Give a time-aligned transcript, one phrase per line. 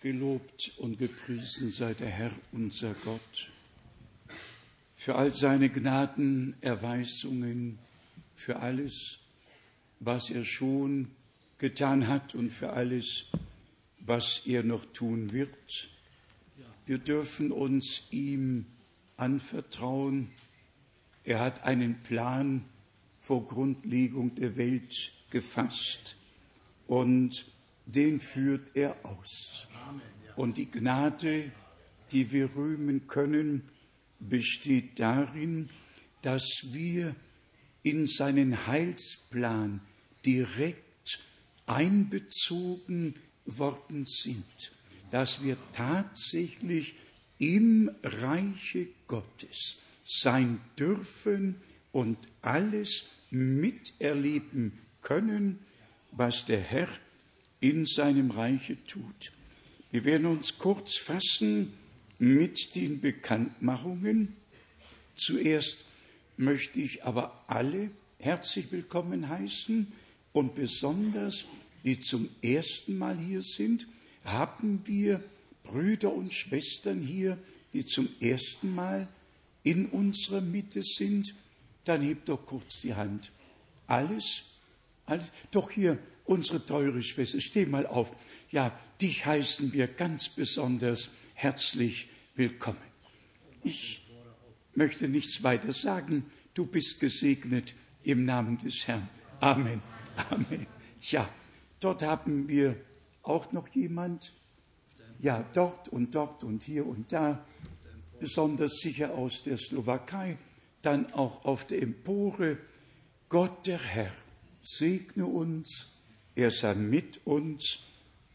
[0.00, 3.50] Gelobt und gepriesen sei der Herr, unser Gott,
[4.96, 7.80] für all seine Gnadenerweisungen,
[8.36, 9.18] für alles,
[9.98, 11.10] was er schon
[11.58, 13.24] getan hat und für alles,
[13.98, 15.90] was er noch tun wird.
[16.86, 18.66] Wir dürfen uns ihm
[19.16, 20.30] anvertrauen.
[21.24, 22.64] Er hat einen Plan
[23.18, 26.14] vor Grundlegung der Welt gefasst
[26.86, 27.46] und
[27.88, 29.66] den führt er aus.
[30.36, 31.50] Und die Gnade,
[32.12, 33.62] die wir rühmen können,
[34.20, 35.70] besteht darin,
[36.22, 37.16] dass wir
[37.82, 39.80] in seinen Heilsplan
[40.24, 41.18] direkt
[41.66, 43.14] einbezogen
[43.46, 44.72] worden sind,
[45.10, 46.94] dass wir tatsächlich
[47.38, 51.56] im Reiche Gottes sein dürfen
[51.92, 55.60] und alles miterleben können,
[56.12, 56.88] was der Herr
[57.60, 59.32] in seinem Reiche tut.
[59.90, 61.72] Wir werden uns kurz fassen
[62.18, 64.36] mit den Bekanntmachungen.
[65.16, 65.84] Zuerst
[66.36, 69.92] möchte ich aber alle herzlich willkommen heißen
[70.32, 71.46] und besonders
[71.84, 73.86] die zum ersten Mal hier sind,
[74.24, 75.22] haben wir
[75.62, 77.38] Brüder und Schwestern hier,
[77.72, 79.08] die zum ersten Mal
[79.62, 81.34] in unserer Mitte sind,
[81.84, 83.30] dann hebt doch kurz die Hand.
[83.86, 84.44] Alles?
[85.06, 85.30] Alles?
[85.50, 85.98] Doch hier,
[86.28, 88.14] unsere teure Schwester, steh mal auf.
[88.50, 92.78] Ja, dich heißen wir ganz besonders herzlich willkommen.
[93.64, 94.06] Ich
[94.74, 96.30] möchte nichts weiter sagen.
[96.54, 99.08] Du bist gesegnet im Namen des Herrn.
[99.40, 99.80] Amen.
[100.30, 100.66] Amen.
[101.00, 101.28] Ja,
[101.80, 102.76] dort haben wir
[103.22, 104.32] auch noch jemand.
[105.20, 107.44] Ja, dort und dort und hier und da.
[108.20, 110.36] Besonders sicher aus der Slowakei.
[110.82, 112.58] Dann auch auf der Empore.
[113.28, 114.12] Gott der Herr
[114.60, 115.97] segne uns.
[116.38, 117.80] Er sei mit uns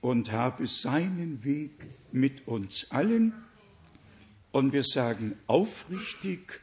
[0.02, 3.32] und habe seinen Weg mit uns allen.
[4.52, 6.60] Und wir sagen aufrichtig,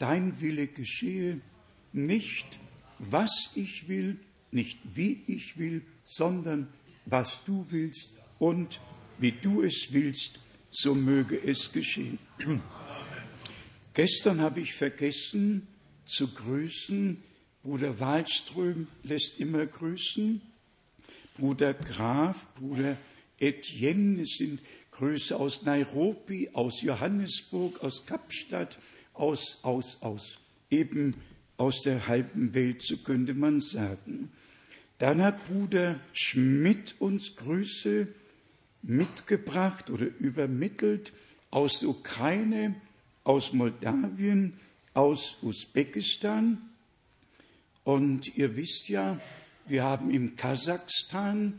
[0.00, 1.40] dein Wille geschehe,
[1.92, 2.58] nicht
[2.98, 4.18] was ich will,
[4.50, 6.66] nicht wie ich will, sondern
[7.06, 8.80] was du willst und
[9.18, 10.40] wie du es willst,
[10.72, 12.18] so möge es geschehen.
[13.94, 15.68] Gestern habe ich vergessen
[16.04, 17.22] zu grüßen.
[17.62, 20.42] Bruder Waldström lässt immer grüßen.
[21.34, 22.96] Bruder Graf, Bruder
[23.38, 24.60] Etienne, es sind
[24.92, 28.78] Grüße aus Nairobi, aus Johannesburg, aus Kapstadt,
[29.12, 30.38] aus, aus, aus,
[30.70, 31.16] eben
[31.56, 34.30] aus der halben Welt, so könnte man sagen.
[34.98, 38.06] Dann hat Bruder Schmidt uns Grüße
[38.82, 41.12] mitgebracht oder übermittelt
[41.50, 42.76] aus Ukraine,
[43.24, 44.60] aus Moldawien,
[44.92, 46.58] aus Usbekistan.
[47.82, 49.18] Und ihr wisst ja,
[49.66, 51.58] wir haben im Kasachstan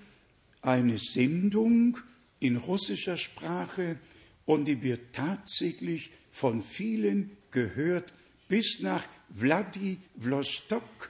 [0.61, 1.97] eine Sendung
[2.39, 3.97] in russischer Sprache
[4.45, 8.13] und die wird tatsächlich von vielen gehört
[8.47, 11.09] bis nach Vladivostok,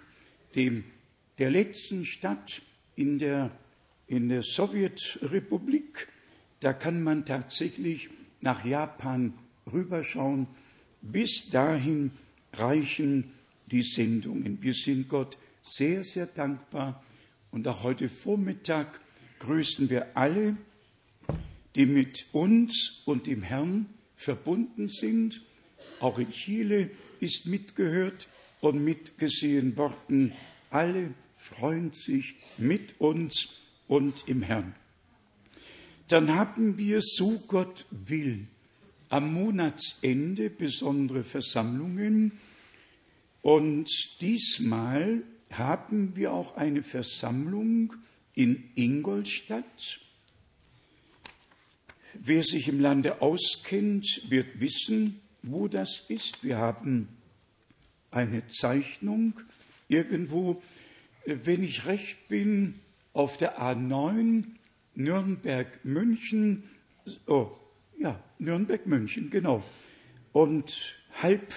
[0.55, 0.83] dem,
[1.37, 2.61] der letzten Stadt
[2.95, 3.51] in der,
[4.07, 6.07] in der Sowjetrepublik.
[6.61, 8.09] Da kann man tatsächlich
[8.41, 9.33] nach Japan
[9.71, 10.47] rüberschauen.
[11.01, 12.11] Bis dahin
[12.53, 13.31] reichen
[13.67, 14.61] die Sendungen.
[14.61, 17.03] Wir sind Gott sehr, sehr dankbar.
[17.51, 18.99] Und auch heute Vormittag
[19.39, 20.57] grüßen wir alle,
[21.75, 25.41] die mit uns und dem Herrn verbunden sind.
[25.99, 26.89] Auch in Chile
[27.19, 28.27] ist mitgehört
[28.61, 30.33] und mitgesehen worden.
[30.69, 34.75] Alle freuen sich mit uns und im Herrn.
[36.07, 38.47] Dann haben wir, so Gott will,
[39.09, 42.33] am Monatsende besondere Versammlungen.
[43.41, 43.89] Und
[44.21, 45.23] diesmal
[45.57, 47.93] haben wir auch eine Versammlung
[48.33, 49.99] in Ingolstadt.
[52.13, 56.43] Wer sich im Lande auskennt, wird wissen, wo das ist.
[56.43, 57.09] Wir haben
[58.11, 59.33] eine Zeichnung
[59.87, 60.61] irgendwo,
[61.25, 62.79] wenn ich recht bin,
[63.13, 64.43] auf der A9
[64.95, 66.63] Nürnberg-München.
[67.27, 67.51] Oh,
[67.99, 69.63] ja, Nürnberg-München, genau.
[70.33, 71.53] Und halb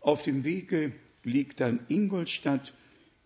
[0.00, 0.92] auf dem Wege
[1.24, 2.72] liegt dann Ingolstadt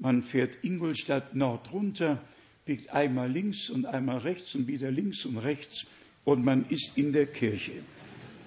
[0.03, 2.21] man fährt Ingolstadt Nord runter,
[2.65, 5.87] biegt einmal links und einmal rechts und wieder links und rechts
[6.25, 7.85] und man ist in der Kirche.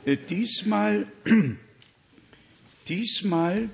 [0.03, 1.07] Äh, diesmal,
[2.89, 3.69] diesmal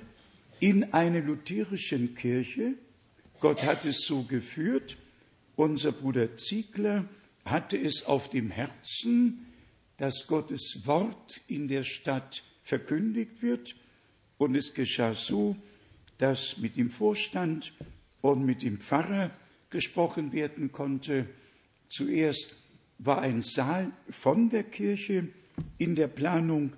[0.60, 2.74] in einer lutherischen Kirche.
[3.40, 4.96] Gott hat es so geführt.
[5.56, 7.04] Unser Bruder Ziegler
[7.44, 9.46] hatte es auf dem Herzen,
[9.98, 13.74] dass Gottes Wort in der Stadt verkündigt wird.
[14.38, 15.56] Und es geschah so,
[16.22, 17.72] dass mit dem Vorstand
[18.20, 19.32] und mit dem Pfarrer
[19.70, 21.26] gesprochen werden konnte.
[21.88, 22.54] Zuerst
[22.98, 25.26] war ein Saal von der Kirche
[25.78, 26.74] in der Planung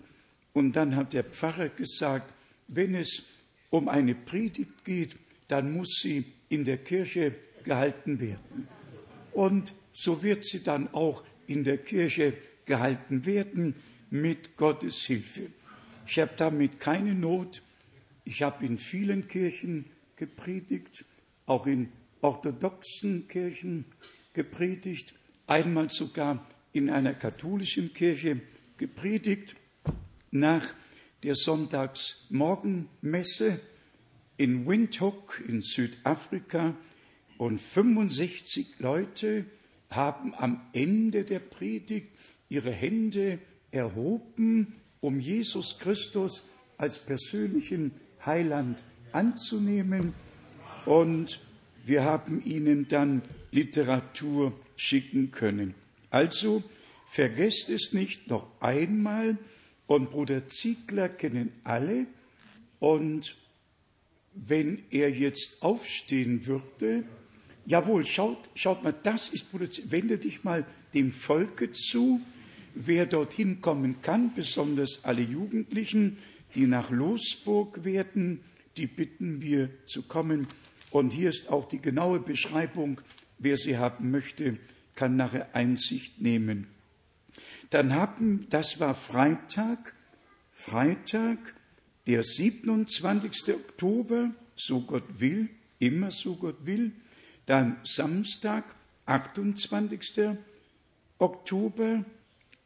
[0.55, 2.33] und dann hat der Pfarrer gesagt,
[2.69, 3.25] wenn es
[3.69, 5.19] um eine Predigt geht,
[5.49, 8.67] dann muss sie in der Kirche gehalten werden.
[9.33, 12.33] Und so wird sie dann auch in der Kirche
[12.65, 13.75] gehalten werden
[14.09, 15.49] mit Gottes Hilfe.
[16.07, 17.61] Ich habe damit keine Not.
[18.25, 19.85] Ich habe in vielen Kirchen
[20.17, 21.05] gepredigt,
[21.47, 23.85] auch in orthodoxen Kirchen
[24.33, 25.13] gepredigt,
[25.47, 28.41] einmal sogar in einer katholischen Kirche
[28.79, 29.57] gepredigt
[30.31, 30.73] nach
[31.23, 33.61] der Sonntagsmorgenmesse
[34.37, 36.75] in Windhoek in Südafrika.
[37.39, 39.47] Und 65 Leute
[39.91, 42.11] haben am Ende der Predigt
[42.49, 43.39] ihre Hände
[43.71, 46.45] erhoben, um Jesus Christus
[46.77, 47.93] als persönlichen
[48.27, 50.15] Heiland anzunehmen.
[50.87, 51.41] Und
[51.87, 55.75] wir haben ihnen dann Literatur schicken können.
[56.11, 56.63] Also
[57.07, 59.39] vergesst es nicht noch einmal.
[59.87, 62.07] Und Bruder Ziegler kennen alle.
[62.81, 63.37] Und
[64.35, 67.05] wenn er jetzt aufstehen würde,
[67.67, 72.21] jawohl, schaut, schaut mal, das ist Bruder Ziegler, wende dich mal dem Volke zu,
[72.75, 76.19] wer dorthin kommen kann, besonders alle Jugendlichen,
[76.55, 78.41] die nach Losburg werden,
[78.77, 80.47] die bitten wir zu kommen.
[80.91, 83.01] Und hier ist auch die genaue Beschreibung,
[83.39, 84.59] wer sie haben möchte,
[84.95, 86.67] kann nachher Einsicht nehmen.
[87.71, 89.95] Dann haben, das war Freitag,
[90.53, 91.39] Freitag,
[92.07, 93.55] der 27.
[93.55, 95.49] Oktober, so Gott will,
[95.79, 96.93] immer so Gott will,
[97.47, 98.65] dann Samstag,
[99.07, 100.37] 28.
[101.19, 102.05] Oktober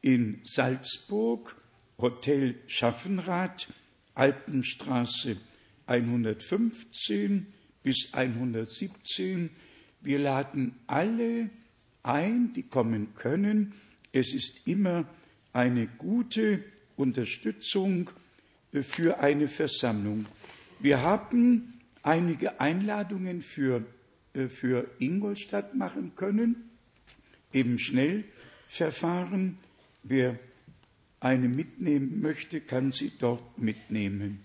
[0.02, 1.56] in Salzburg,
[1.98, 3.68] Hotel Schaffenrad,
[4.14, 5.36] Alpenstraße
[5.86, 7.46] 115
[7.82, 9.50] bis 117.
[10.00, 11.50] Wir laden alle
[12.02, 13.74] ein, die kommen können.
[14.12, 15.06] Es ist immer
[15.52, 16.62] eine gute
[16.96, 18.10] Unterstützung
[18.72, 20.26] für eine Versammlung.
[20.78, 23.84] Wir haben einige Einladungen für,
[24.34, 26.70] äh, für Ingolstadt machen können,
[27.50, 29.58] im Schnellverfahren.
[30.04, 30.38] Wer
[31.20, 34.40] eine mitnehmen möchte, kann sie dort mitnehmen.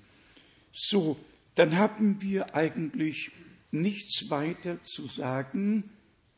[0.71, 1.19] So,
[1.55, 3.31] dann haben wir eigentlich
[3.71, 5.83] nichts weiter zu sagen,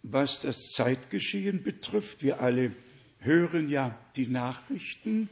[0.04, 2.22] was das Zeitgeschehen betrifft.
[2.22, 2.74] Wir alle
[3.20, 5.30] hören ja die Nachrichten,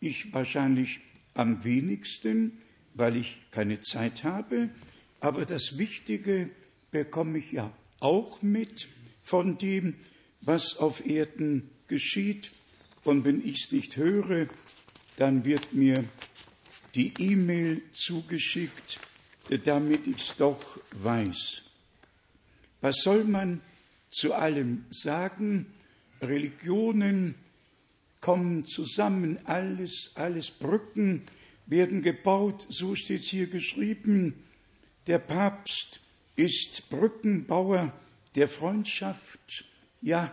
[0.00, 1.00] ich wahrscheinlich
[1.34, 2.58] am wenigsten,
[2.94, 4.68] weil ich keine Zeit habe,
[5.20, 6.50] aber das Wichtige
[6.90, 8.88] bekomme ich ja auch mit
[9.22, 9.94] von dem,
[10.40, 12.50] was auf Erden geschieht.
[13.04, 14.46] Und wenn ich es nicht höre,
[15.16, 16.04] dann wird mir
[16.94, 19.00] die E-Mail zugeschickt,
[19.64, 21.62] damit ich es doch weiß.
[22.80, 23.60] Was soll man
[24.10, 25.66] zu allem sagen?
[26.20, 27.34] Religionen
[28.20, 31.22] kommen zusammen, alles, alles Brücken
[31.66, 34.34] werden gebaut, so steht hier geschrieben.
[35.06, 36.00] Der Papst
[36.36, 37.92] ist Brückenbauer
[38.34, 39.64] der Freundschaft.
[40.00, 40.32] Ja,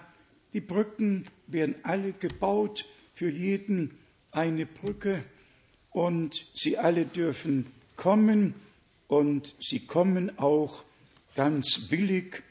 [0.54, 3.92] die Brücken werden alle gebaut, für jeden
[4.32, 5.24] eine Brücke
[5.92, 7.66] und sie alle dürfen
[7.96, 8.54] kommen
[9.08, 10.84] und sie kommen auch
[11.36, 12.44] ganz willig.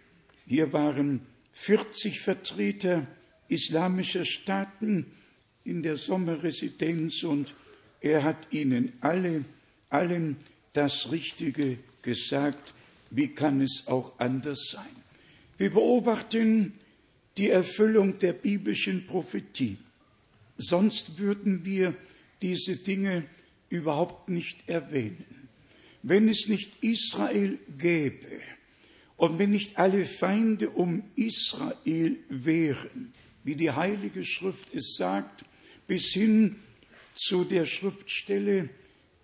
[0.46, 1.20] Hier waren
[1.52, 3.06] 40 Vertreter
[3.48, 5.06] islamischer Staaten
[5.64, 7.54] in der Sommerresidenz und
[8.00, 9.44] er hat ihnen alle,
[9.90, 10.36] allen
[10.72, 12.74] das Richtige gesagt.
[13.10, 14.84] Wie kann es auch anders sein?
[15.56, 16.74] Wir beobachten
[17.38, 19.78] die Erfüllung der biblischen Prophetie.
[20.56, 21.94] Sonst würden wir
[22.42, 23.24] diese Dinge
[23.70, 25.48] überhaupt nicht erwähnen.
[26.02, 28.40] Wenn es nicht Israel gäbe
[29.16, 33.12] und wenn nicht alle Feinde um Israel wären,
[33.44, 35.44] wie die Heilige Schrift es sagt,
[35.86, 36.56] bis hin
[37.14, 38.68] zu der Schriftstelle,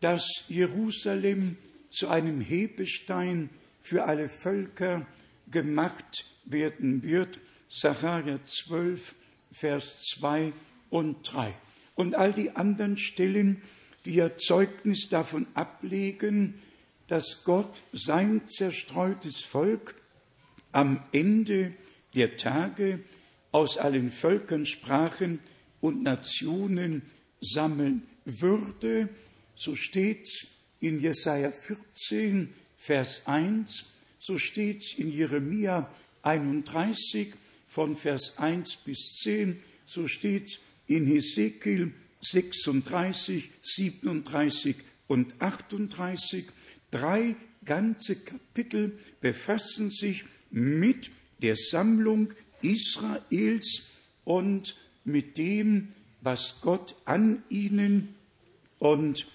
[0.00, 1.56] dass Jerusalem
[1.90, 5.06] zu einem Hebestein für alle Völker
[5.50, 7.38] gemacht werden wird.
[7.68, 9.14] Sacharja 12,
[9.52, 10.52] Vers 2
[10.90, 11.54] und 3.
[11.94, 13.62] Und all die anderen Stellen,
[14.04, 16.60] die ja Zeugnis davon ablegen,
[17.08, 19.94] dass Gott sein zerstreutes Volk
[20.72, 21.74] am Ende
[22.14, 23.00] der Tage
[23.52, 25.40] aus allen Völkern, Sprachen
[25.80, 27.02] und Nationen
[27.40, 29.08] sammeln würde.
[29.54, 30.28] So steht
[30.80, 33.86] in Jesaja 14, Vers 1,
[34.18, 35.88] so steht in Jeremia
[36.22, 37.32] 31
[37.74, 44.76] von Vers 1 bis 10, so steht in Hesekiel 36, 37
[45.08, 46.44] und 38.
[46.92, 51.10] Drei ganze Kapitel befassen sich mit
[51.42, 53.90] der Sammlung Israels
[54.22, 55.88] und mit dem,
[56.20, 58.14] was Gott an ihnen
[58.78, 59.26] und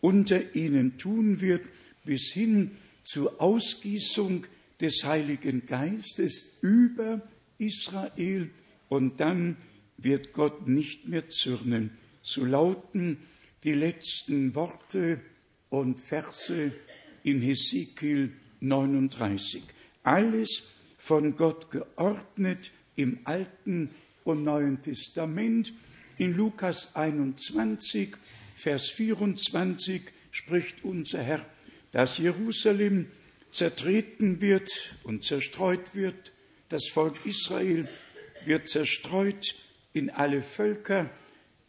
[0.00, 1.62] unter ihnen tun wird,
[2.04, 4.46] bis hin zur Ausgießung
[4.80, 7.20] des Heiligen Geistes über
[7.58, 8.50] Israel
[8.88, 9.56] und dann
[9.96, 11.90] wird Gott nicht mehr zürnen.
[12.22, 13.18] So lauten
[13.64, 15.20] die letzten Worte
[15.68, 16.72] und Verse
[17.22, 19.62] in Hesekiel 39.
[20.02, 20.64] Alles
[20.98, 23.90] von Gott geordnet im Alten
[24.24, 25.72] und Neuen Testament.
[26.16, 28.16] In Lukas 21,
[28.56, 31.46] Vers 24 spricht unser Herr,
[31.92, 33.06] dass Jerusalem
[33.50, 34.70] zertreten wird
[35.04, 36.32] und zerstreut wird.
[36.68, 37.88] Das Volk Israel
[38.44, 39.54] wird zerstreut
[39.94, 41.08] in alle Völker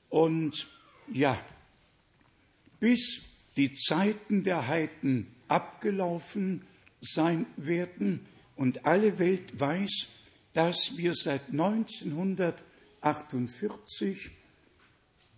[0.09, 0.67] und
[1.11, 1.41] ja,
[2.81, 3.21] bis
[3.55, 6.63] die Zeiten der Heiden abgelaufen
[7.01, 8.25] sein werden
[8.57, 10.07] und alle Welt weiß,
[10.53, 14.31] dass wir seit 1948,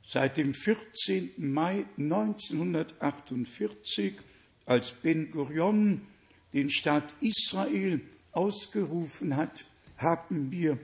[0.08, 1.34] seit dem 14.
[1.38, 4.16] Mai 1948,
[4.66, 6.08] als Ben Gurion
[6.54, 8.02] den Staat Israel
[8.32, 9.66] ausgerufen hat,
[9.98, 10.78] haben wir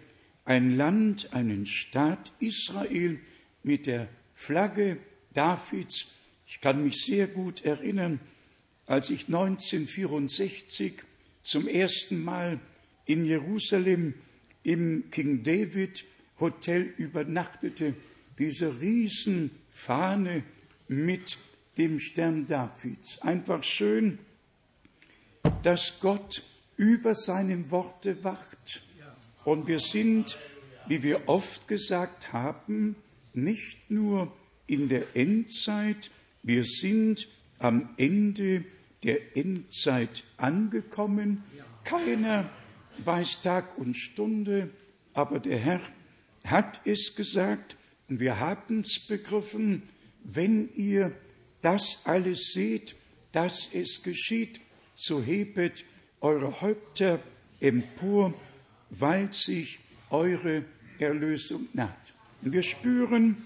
[0.45, 3.19] ein Land, einen Staat Israel
[3.63, 4.97] mit der Flagge
[5.33, 8.21] Davids ich kann mich sehr gut erinnern,
[8.85, 10.93] als ich 1964
[11.43, 12.59] zum ersten Mal
[13.05, 14.13] in Jerusalem
[14.63, 16.05] im King David
[16.39, 17.95] Hotel übernachtete,
[18.39, 20.43] diese Riesenfahne
[20.87, 21.37] mit
[21.77, 23.21] dem Stern Davids.
[23.21, 24.19] Einfach schön,
[25.63, 26.43] dass Gott
[26.77, 28.83] über seinem Worte wacht.
[29.43, 30.37] Und wir sind,
[30.87, 32.95] wie wir oft gesagt haben,
[33.33, 34.31] nicht nur
[34.67, 36.11] in der Endzeit,
[36.43, 37.27] wir sind
[37.59, 38.65] am Ende
[39.03, 41.43] der Endzeit angekommen.
[41.83, 42.49] Keiner
[43.03, 44.69] weiß Tag und Stunde,
[45.13, 45.81] aber der Herr
[46.43, 47.77] hat es gesagt
[48.09, 49.83] und wir haben es begriffen,
[50.23, 51.11] wenn ihr
[51.61, 52.95] das alles seht,
[53.31, 54.61] dass es geschieht,
[54.95, 55.85] so hebet
[56.21, 57.19] eure Häupter
[57.59, 58.33] empor,
[58.89, 60.63] weil sich eure
[60.99, 62.13] Erlösung naht.
[62.41, 63.45] Wir spüren,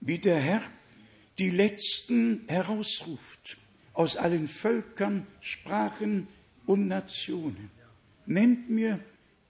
[0.00, 0.62] wie der Herr
[1.38, 3.56] die Letzten herausruft
[3.94, 6.28] aus allen Völkern, Sprachen
[6.66, 7.70] und Nationen.
[8.26, 9.00] Nennt mir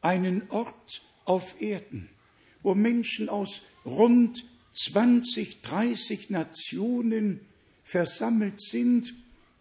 [0.00, 2.08] einen Ort auf Erden,
[2.62, 7.40] wo Menschen aus rund 20, 30 Nationen
[7.84, 9.14] versammelt sind,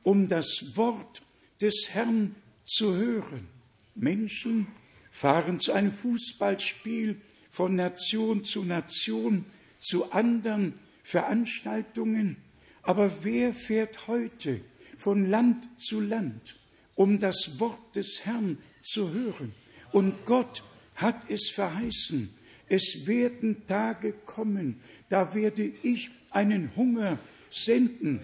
[0.04, 1.22] um das Wort
[1.60, 2.36] des Herrn
[2.72, 3.48] zu hören.
[3.96, 4.68] Menschen
[5.12, 9.46] fahren zu einem Fußballspiel von Nation zu Nation,
[9.80, 12.38] zu anderen Veranstaltungen.
[12.82, 14.62] Aber wer fährt heute
[14.98, 16.56] von Land zu Land,
[16.96, 19.54] um das Wort des Herrn zu hören?
[19.92, 20.64] Und Gott
[20.96, 22.34] hat es verheißen.
[22.70, 28.22] Es werden Tage kommen, da werde ich einen Hunger senden.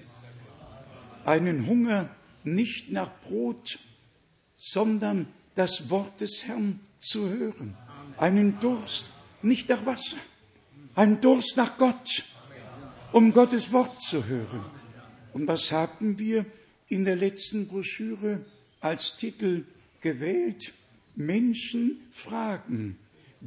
[1.26, 2.10] Einen Hunger
[2.46, 3.80] nicht nach Brot,
[4.72, 7.76] sondern das Wort des Herrn zu hören.
[8.18, 10.18] Einen Durst nicht nach Wasser,
[10.96, 12.24] einen Durst nach Gott
[13.12, 14.64] um Gottes Wort zu hören.
[15.34, 16.46] Und was haben wir
[16.88, 18.46] in der letzten Broschüre
[18.80, 19.66] als Titel
[20.02, 20.74] gewählt?
[21.16, 22.98] Menschen fragen.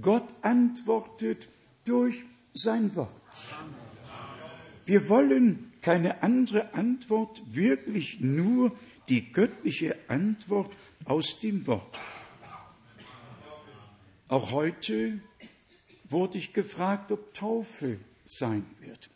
[0.01, 1.49] Gott antwortet
[1.85, 3.11] durch sein Wort.
[4.87, 8.77] Wir wollen keine andere Antwort, wirklich nur
[9.09, 10.73] die göttliche Antwort
[11.05, 11.99] aus dem Wort.
[14.29, 15.21] Auch heute
[16.05, 19.11] wurde ich gefragt, ob Taufe sein wird.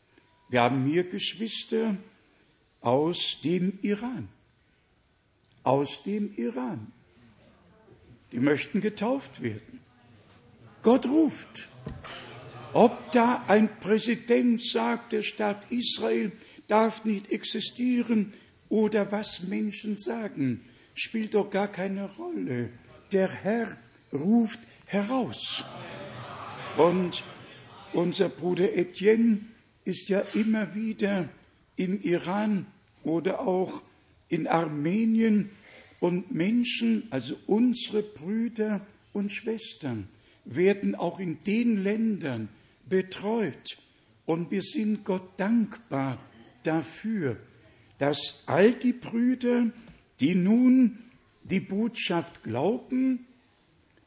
[0.48, 1.96] Wir haben hier Geschwister
[2.80, 4.28] aus dem Iran.
[5.62, 6.92] Aus dem Iran.
[8.32, 9.80] Die möchten getauft werden.
[10.82, 11.68] Gott ruft.
[12.72, 16.32] Ob da ein Präsident sagt, der Staat Israel
[16.68, 18.32] darf nicht existieren
[18.68, 20.62] oder was Menschen sagen,
[20.94, 22.70] spielt doch gar keine Rolle.
[23.12, 23.76] Der Herr
[24.12, 25.64] ruft heraus.
[26.76, 27.22] Und
[27.92, 29.40] unser Bruder Etienne
[29.84, 31.28] ist ja immer wieder
[31.76, 32.66] im Iran
[33.02, 33.82] oder auch
[34.28, 35.50] in Armenien
[36.00, 40.08] und Menschen, also unsere Brüder und Schwestern,
[40.44, 42.48] werden auch in den Ländern
[42.88, 43.78] betreut.
[44.26, 46.18] Und wir sind Gott dankbar
[46.66, 47.36] dafür,
[47.98, 49.70] dass all die Brüder,
[50.20, 50.98] die nun
[51.44, 53.26] die Botschaft glauben,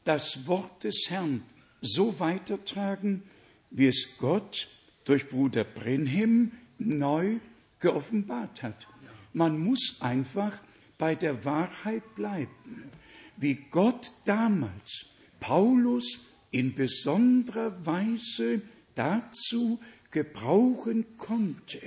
[0.04, 1.42] das Wort des Herrn
[1.80, 3.22] so weitertragen,
[3.70, 4.68] wie es Gott
[5.04, 7.38] durch Bruder Brenhem neu
[7.80, 8.86] geoffenbart hat.
[9.32, 10.58] Man muss einfach
[10.96, 12.90] bei der Wahrheit bleiben.
[13.36, 15.06] Wie Gott damals
[15.38, 16.18] Paulus
[16.50, 18.62] in besonderer Weise
[18.94, 19.78] dazu
[20.10, 21.80] gebrauchen konnte,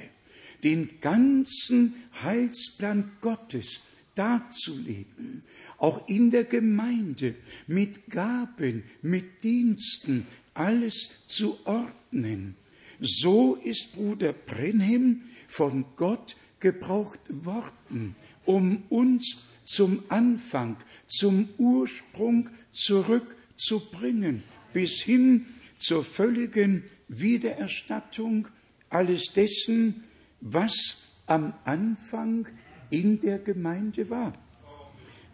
[0.63, 3.81] den ganzen Heilsplan Gottes
[4.15, 5.41] darzulegen,
[5.77, 7.35] auch in der Gemeinde
[7.67, 12.55] mit Gaben, mit Diensten, alles zu ordnen.
[12.99, 18.15] So ist Bruder Brenhem von Gott gebraucht worden,
[18.45, 20.77] um uns zum Anfang,
[21.07, 25.45] zum Ursprung zurückzubringen, bis hin
[25.79, 28.47] zur völligen Wiedererstattung
[28.89, 30.03] alles dessen,
[30.41, 32.47] was am Anfang
[32.89, 34.33] in der Gemeinde war.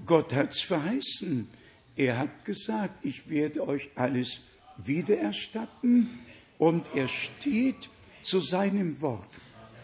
[0.05, 1.47] Gott hat's verheißen.
[1.95, 4.41] Er hat gesagt, ich werde euch alles
[4.77, 6.19] wiedererstatten
[6.59, 7.89] und er steht
[8.21, 9.39] zu seinem Wort.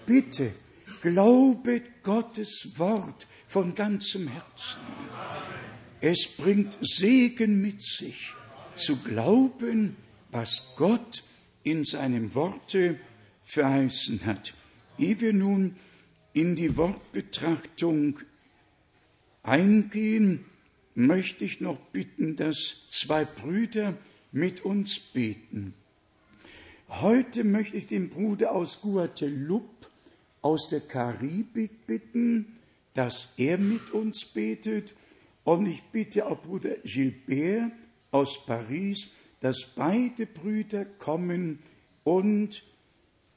[0.06, 0.54] Bitte
[1.02, 4.82] glaubet Gottes Wort von ganzem Herzen.
[6.02, 8.34] Es bringt Segen mit sich,
[8.76, 9.96] zu glauben,
[10.32, 11.24] was Gott
[11.64, 13.00] in seinem Worte
[13.46, 14.54] verheißen hat.
[14.98, 15.76] Ehe wir nun
[16.34, 18.20] in die Wortbetrachtung
[19.42, 20.46] eingehen,
[20.96, 23.96] möchte ich noch bitten, dass zwei Brüder
[24.32, 25.74] mit uns beten.
[26.90, 29.88] Heute möchte ich den Bruder aus Guadeloupe
[30.42, 32.58] aus der Karibik bitten,
[32.94, 34.94] dass er mit uns betet.
[35.44, 37.72] Und ich bitte auch Bruder Gilbert
[38.12, 39.10] aus Paris,
[39.42, 41.60] dass beide Brüder kommen
[42.04, 42.64] und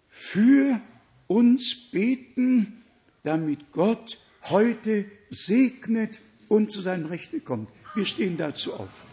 [0.09, 0.81] für
[1.27, 2.85] uns beten,
[3.23, 7.71] damit Gott heute segnet und zu seinen Rechten kommt.
[7.95, 9.05] Wir stehen dazu auf.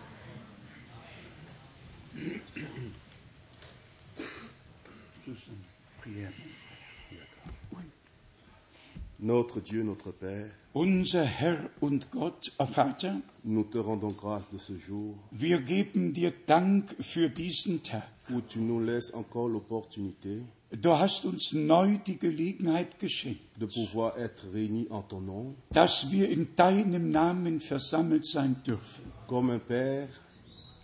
[9.17, 14.73] Notre Dieu, notre Père, Unser Herr und Gott, Vater, nous te rendons grâce de ce
[14.79, 18.01] jour wir geben dir Dank für diesen Tag.
[18.31, 24.17] où tu nous laisses encore l'opportunité Du hast uns neu die Gelegenheit geschenkt, de pouvoir
[24.17, 29.05] être réunis en ton nom dass wir in deinem Namen versammelt sein dürfen.
[29.27, 30.07] comme un Père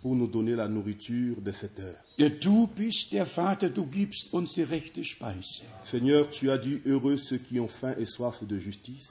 [0.02, 1.96] pour nous donner la nourriture de cette heure.
[2.28, 5.62] Du bist der Vater, du gibst uns die rechte Speise.
[5.90, 9.08] Seigneur, tu as dit heureux ceux qui ont faim et soif de justice.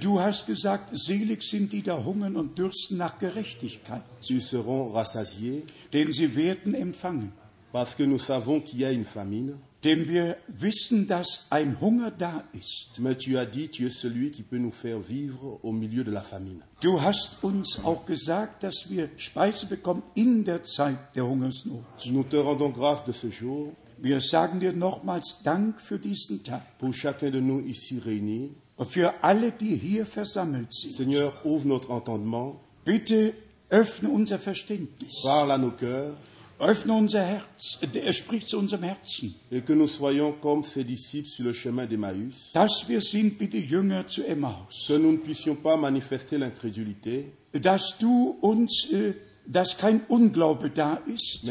[0.00, 5.64] Du hast gesagt, selig sind die, da hungern und dürsten nach Gerechtigkeit, Ils seront rassasiés
[5.92, 7.32] denn sie werden empfangen.
[7.72, 9.54] parce que nous savons qu'il y a une famine.
[9.84, 12.98] Denn wir wissen, dass ein Hunger da ist.
[13.00, 16.12] Mais tu as dit, tu es celui qui peut nous faire vivre au milieu de
[16.12, 16.60] la famine.
[16.80, 21.82] Du hast uns auch gesagt, dass wir Speise bekommen in der Zeit der Hungersnot.
[22.06, 26.62] Nous te rendons grâce de ce jour Wir sagen dir nochmals Dank für diesen Tag
[26.78, 28.50] pour chacun de nous ici réunis.
[28.76, 30.94] und für alle, die hier versammelt sind.
[30.94, 33.32] Seigneur, ouvre notre entendement, Bitte
[33.68, 36.14] öffne unser Verständnis, parle à nos cœurs
[36.62, 37.78] öffne unser Herz.
[37.92, 41.86] Er spricht zu unserem Herzen, et que nous soyons comme ces disciples sur le chemin
[41.86, 46.38] d'Emmaüs, dass wir sind wie die Jünger zu Emmaus, que nous ne puissions pas manifester
[46.38, 49.14] l'incrédulité, dass du uns, äh,
[49.46, 51.42] dass kein Unglaube da ist,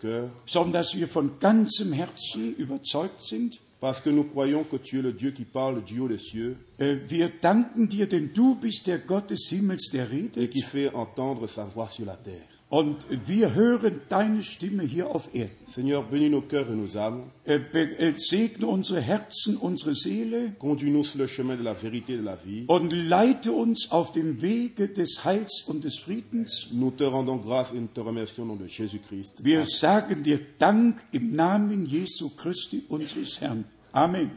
[0.00, 3.60] cœur, sondern dass wir von ganzem Herzen überzeugt sind.
[3.80, 6.56] parce que nous croyons que tu es le Dieu qui parle du haut des cieux
[6.78, 10.48] Äh, Wir danken dir, denn du bist der Gott des Himmels, der et redet.
[10.48, 12.48] qui fait entendre sa voix sur la terre.
[12.74, 15.52] Und wir hören deine Stimme hier auf Erden.
[15.72, 21.04] Seigneur, bénis nos cœurs et nos âmes, Äh, äh, Segne unsere Herzen, unsere Seele conduis-nous
[21.04, 22.64] sur le chemin de la vérité de la vie.
[22.66, 26.66] und leite uns auf dem Wege des Heils und des Friedens.
[26.72, 29.44] Nous te rendons grâce et nous te remercions au nom de Jésus-Christ.
[29.44, 33.64] Wir sagen dir Dank im Namen Jesu Christi, unseres Herrn.
[33.92, 34.32] Amen.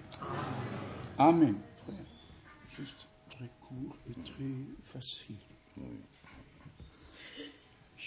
[1.18, 1.56] Amen.
[2.78, 4.46] Juste très court et très
[4.84, 5.37] facile.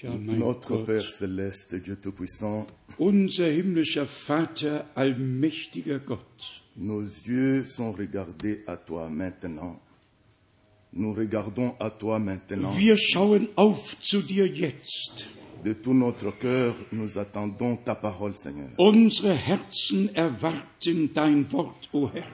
[0.02, 0.86] Ja, Notre Gott.
[0.86, 2.66] Père céleste, Dieu Tout-Puissant,
[2.98, 9.78] Unser himmlischer Vater, allmächtiger Gott, nos yeux sont regardés à toi maintenant.
[10.94, 12.72] Nous regardons à toi maintenant.
[12.76, 15.26] wir schauen auf zu dir jetzt.
[15.64, 18.70] De tout notre cœur, nous attendons ta parole, Seigneur.
[18.78, 22.26] Unsere Herzen erwarten dein Wort, o Herr.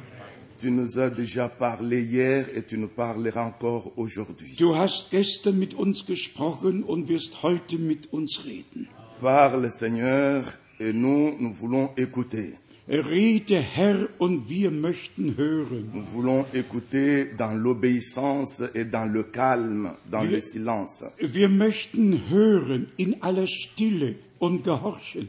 [0.59, 4.55] Tu nous as déjà parlé hier et tu nous parleras encore aujourd'hui.
[4.57, 8.89] Du hast gestern mit uns gesprochen und wirst heute mit uns reden.
[9.21, 10.45] Parle, Seigneur,
[10.81, 12.55] et nous, nous voulons écouter.
[12.89, 15.91] Rede, Herr, und wir möchten hören.
[15.93, 21.05] Nous voulons écouter dans l'obéissance et dans le calme, dans le silence.
[21.19, 25.29] Wir möchten hören in aller Stille und gehorchen.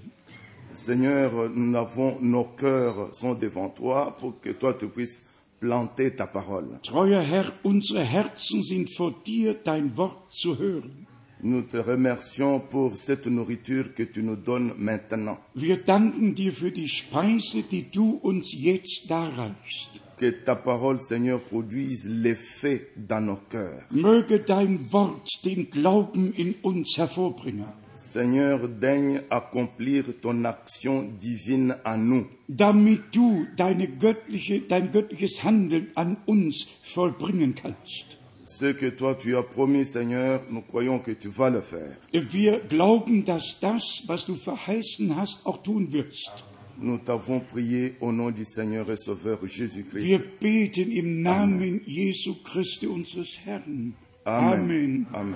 [0.78, 5.26] Seigneur, nous avons, nos cœurs sont devant toi pour que toi tu puisses
[5.60, 6.80] planter ta parole.
[6.84, 11.08] Treuer Herr, unsere Herzen sind vor dir, dein Wort zu hören.
[11.42, 15.40] Nous te remercions pour cette nourriture que tu nous donnes maintenant.
[15.56, 20.00] Wir danken dir für die Speise, die du uns jetzt darreichst.
[20.20, 23.84] Que ta parole, Seigneur, produise l'effet dans nos cœurs.
[23.90, 27.66] Möge dein Wort den Glauben in uns hervorbringen,
[27.98, 32.28] Seigneur, daigne accomplir ton action divine en nous.
[32.48, 38.20] damit du deine göttliche, dein göttliches Handeln an uns vollbringen kannst.
[38.44, 41.98] Ce que toi tu as promis, Seigneur, nous croyons que tu vas le faire.
[42.14, 46.46] Wir glauben, dass das, was du verheißen hast, auch tun wirst.
[46.80, 50.40] Nous t'avons prié au nom du Seigneur et Sauveur Wir Jésus-Christ.
[50.40, 53.96] beten im Namen Jesu Christi unseres Herrn.
[54.24, 55.08] Amen.
[55.12, 55.36] Amen.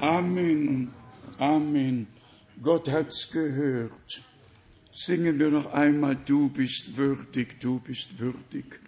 [0.00, 0.88] Amen.
[1.40, 2.06] Amen.
[2.62, 4.22] Gott hat's gehört.
[4.92, 8.78] Singen wir noch einmal, du bist würdig, du bist würdig.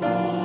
[0.00, 0.37] Amen.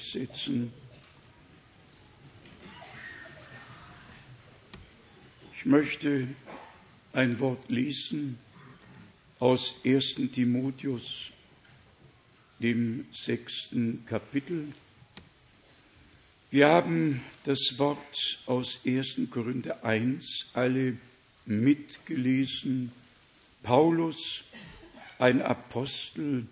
[0.00, 0.72] Ihr mögt euch setzen.
[5.58, 6.28] Ich möchte
[7.12, 8.38] ein Wort lesen
[9.38, 10.14] aus 1.
[10.32, 11.30] Timotheus,
[12.60, 14.68] dem sechsten Kapitel.
[16.50, 19.20] Wir haben das Wort aus 1.
[19.30, 20.96] Korinther 1 alle
[21.46, 22.90] mitgelesen.
[23.62, 24.44] Paulus,
[25.18, 26.46] ein Apostel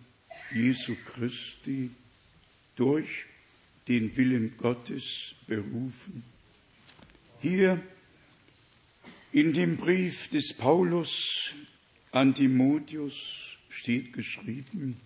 [0.53, 1.91] Jesu Christi,
[2.77, 3.28] durch
[3.89, 6.23] den Willen Gottes berufen.
[7.41, 7.83] Hier
[9.33, 11.53] in dem Brief des Paulus
[12.13, 15.01] an Timotheus steht geschrieben,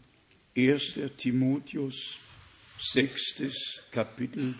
[0.56, 0.98] 1.
[1.16, 2.18] Timotheus,
[2.78, 4.54] sechstes Kapitel.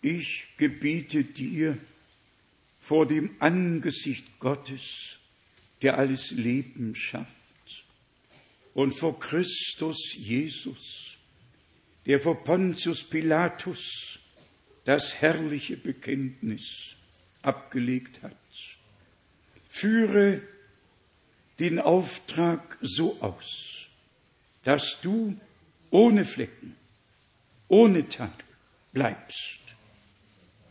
[0.00, 1.78] Ich gebiete dir
[2.80, 5.18] vor dem Angesicht Gottes,
[5.82, 7.34] der alles Leben schafft,
[8.74, 11.07] und vor Christus Jesus,
[12.08, 14.18] der vor Pontius Pilatus
[14.86, 16.96] das herrliche Bekenntnis
[17.42, 18.32] abgelegt hat.
[19.68, 20.40] Führe
[21.58, 23.88] den Auftrag so aus,
[24.64, 25.38] dass du
[25.90, 26.76] ohne Flecken,
[27.68, 28.32] ohne Tadel
[28.92, 29.60] bleibst,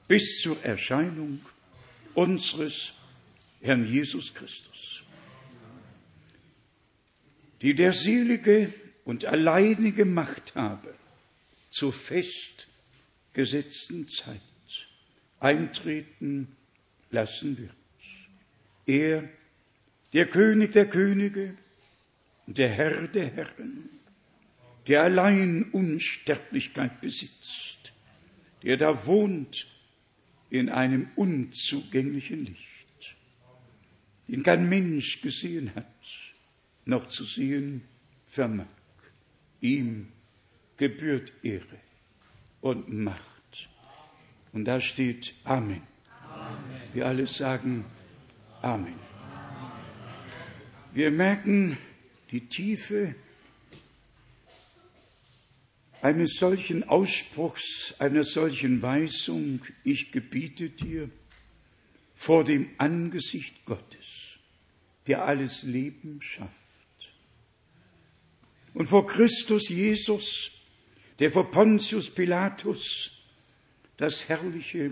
[0.07, 1.41] bis zur Erscheinung
[2.15, 2.93] unseres
[3.61, 5.03] Herrn Jesus Christus,
[7.61, 8.73] die der selige
[9.05, 10.95] und alleinige Macht habe,
[11.77, 14.41] zur festgesetzten Zeit
[15.39, 16.57] eintreten
[17.11, 17.69] lassen wird.
[18.87, 19.29] Er,
[20.11, 21.55] der König der Könige,
[22.47, 23.91] der Herr der Herren,
[24.87, 27.93] der allein Unsterblichkeit besitzt,
[28.63, 29.67] der da wohnt
[30.49, 33.15] in einem unzugänglichen Licht,
[34.27, 35.85] den kein Mensch gesehen hat,
[36.85, 37.83] noch zu sehen
[38.25, 38.65] vermag.
[39.61, 40.11] Ihm
[40.77, 41.79] gebührt Ehre
[42.61, 43.69] und Macht.
[44.53, 45.81] Und da steht Amen.
[46.93, 47.85] Wir alle sagen
[48.61, 48.99] Amen.
[50.93, 51.77] Wir merken
[52.31, 53.15] die Tiefe
[56.01, 61.09] eines solchen Ausspruchs, einer solchen Weisung, ich gebiete dir
[62.15, 64.39] vor dem Angesicht Gottes,
[65.07, 66.53] der alles Leben schafft.
[68.73, 70.56] Und vor Christus Jesus,
[71.19, 73.23] der vor Pontius Pilatus
[73.97, 74.91] das herrliche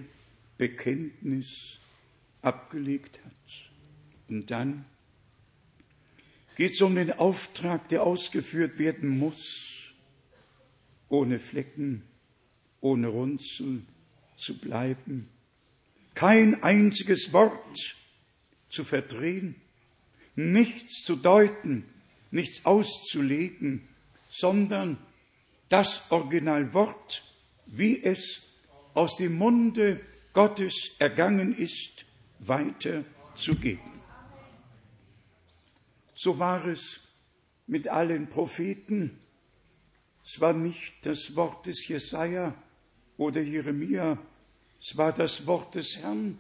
[0.58, 1.80] Bekenntnis
[2.42, 3.72] abgelegt hat.
[4.30, 4.86] Und dann
[6.56, 9.94] geht es um den Auftrag, der ausgeführt werden muss,
[11.10, 12.04] ohne Flecken,
[12.82, 13.84] ohne Runzel
[14.38, 15.30] zu bleiben,
[16.14, 17.98] kein einziges Wort
[18.70, 19.56] zu verdrehen,
[20.36, 21.86] nichts zu deuten,
[22.32, 23.88] nichts auszulegen,
[24.30, 24.98] sondern
[25.70, 27.24] das Originalwort,
[27.66, 28.44] wie es
[28.94, 30.02] aus dem Munde
[30.34, 32.06] Gottes ergangen ist,
[32.40, 33.92] weiterzugeben.
[36.14, 37.02] So war es
[37.68, 39.20] mit allen Propheten.
[40.24, 42.54] Es war nicht das Wort des Jesaja
[43.18, 44.18] oder Jeremia,
[44.88, 46.38] es war das Wort des Herrn.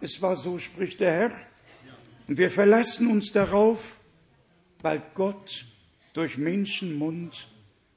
[0.00, 1.46] Es war so, spricht der Herr.
[2.26, 4.00] Und wir verlassen uns darauf,
[4.80, 5.66] weil Gott
[6.14, 7.48] durch Menschenmund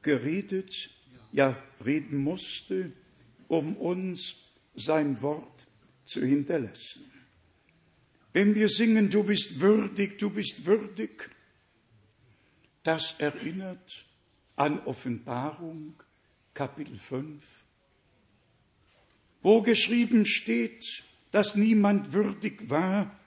[0.02, 0.90] geredet,
[1.32, 2.92] ja reden musste,
[3.48, 4.36] um uns
[4.76, 5.68] sein Wort
[6.04, 7.06] zu hinterlassen.
[8.34, 11.30] Wenn wir singen, du bist würdig, du bist würdig,
[12.84, 14.06] das erinnert
[14.56, 15.96] an Offenbarung
[16.54, 17.64] Kapitel 5,
[19.42, 23.18] wo geschrieben steht, dass niemand würdig war,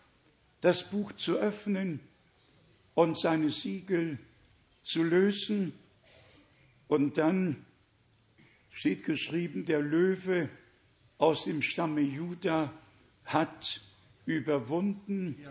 [0.61, 2.01] das Buch zu öffnen
[2.95, 4.19] und seine Siegel
[4.83, 5.73] zu lösen.
[6.93, 7.65] Und dann
[8.69, 10.51] steht geschrieben, der Löwe
[11.17, 12.71] aus dem Stamme Juda
[13.25, 13.81] hat
[14.27, 15.43] überwunden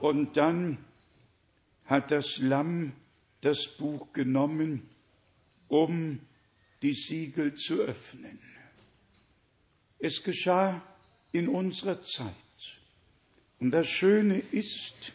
[0.00, 0.78] und dann
[1.84, 2.92] hat das Lamm
[3.40, 4.90] das Buch genommen,
[5.68, 6.18] um
[6.82, 8.40] die Siegel zu öffnen.
[10.00, 10.82] Es geschah
[11.30, 12.34] in unserer Zeit.
[13.60, 15.12] Und das Schöne ist,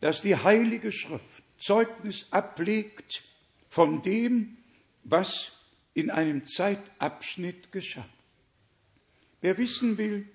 [0.00, 3.29] dass die Heilige Schrift Zeugnis ablegt
[3.70, 4.58] von dem,
[5.04, 5.52] was
[5.94, 8.08] in einem Zeitabschnitt geschah.
[9.40, 10.28] Wer wissen will,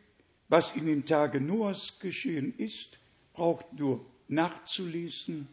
[0.47, 2.97] was in den Tagen Noahs geschehen ist,
[3.33, 5.47] braucht nur nachzulesen.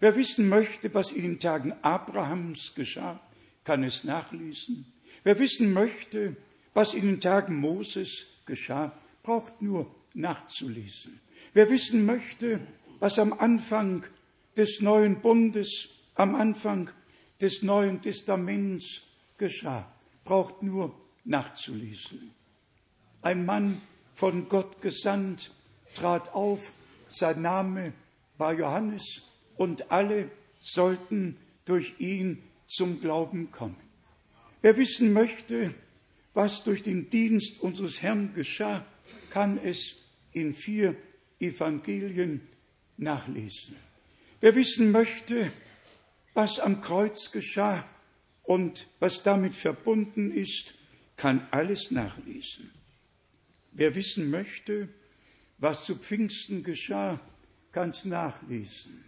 [0.00, 3.20] Wer wissen möchte, was in den Tagen Abrahams geschah,
[3.64, 4.86] kann es nachlesen.
[5.24, 6.36] Wer wissen möchte,
[6.72, 8.92] was in den Tagen Moses geschah,
[9.22, 11.20] braucht nur nachzulesen.
[11.52, 12.60] Wer wissen möchte,
[13.00, 14.04] was am Anfang
[14.56, 16.90] des neuen Bundes, am Anfang
[17.40, 19.02] des Neuen Testaments
[19.38, 19.90] geschah,
[20.24, 20.94] braucht nur
[21.24, 22.30] nachzulesen.
[23.22, 23.80] Ein Mann
[24.14, 25.50] von Gott gesandt
[25.94, 26.72] trat auf,
[27.08, 27.92] sein Name
[28.38, 29.22] war Johannes
[29.56, 33.76] und alle sollten durch ihn zum Glauben kommen.
[34.62, 35.74] Wer wissen möchte,
[36.32, 38.84] was durch den Dienst unseres Herrn geschah,
[39.30, 39.96] kann es
[40.32, 40.96] in vier
[41.38, 42.40] Evangelien
[42.96, 43.76] nachlesen.
[44.40, 45.50] Wer wissen möchte,
[46.34, 47.88] was am Kreuz geschah
[48.42, 50.74] und was damit verbunden ist,
[51.16, 52.70] kann alles nachlesen.
[53.72, 54.88] Wer wissen möchte,
[55.58, 57.20] was zu Pfingsten geschah,
[57.72, 59.04] kann es nachlesen.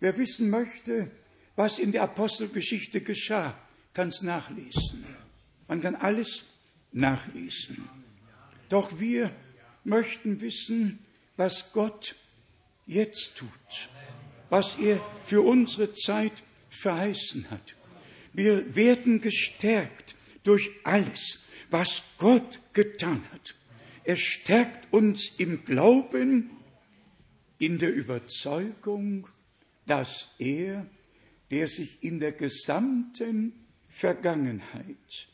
[0.00, 1.10] Wer wissen möchte,
[1.56, 3.58] was in der Apostelgeschichte geschah,
[3.92, 5.04] kann es nachlesen.
[5.68, 6.44] Man kann alles
[6.92, 7.88] nachlesen.
[8.68, 9.30] Doch wir
[9.84, 10.98] möchten wissen,
[11.36, 12.14] was Gott
[12.86, 13.88] jetzt tut,
[14.50, 16.42] was er für unsere Zeit
[16.76, 17.76] verheißen hat.
[18.32, 23.54] Wir werden gestärkt durch alles, was Gott getan hat.
[24.04, 26.50] Er stärkt uns im Glauben,
[27.58, 29.26] in der Überzeugung,
[29.86, 30.86] dass er,
[31.50, 33.52] der sich in der gesamten
[33.88, 35.28] Vergangenheit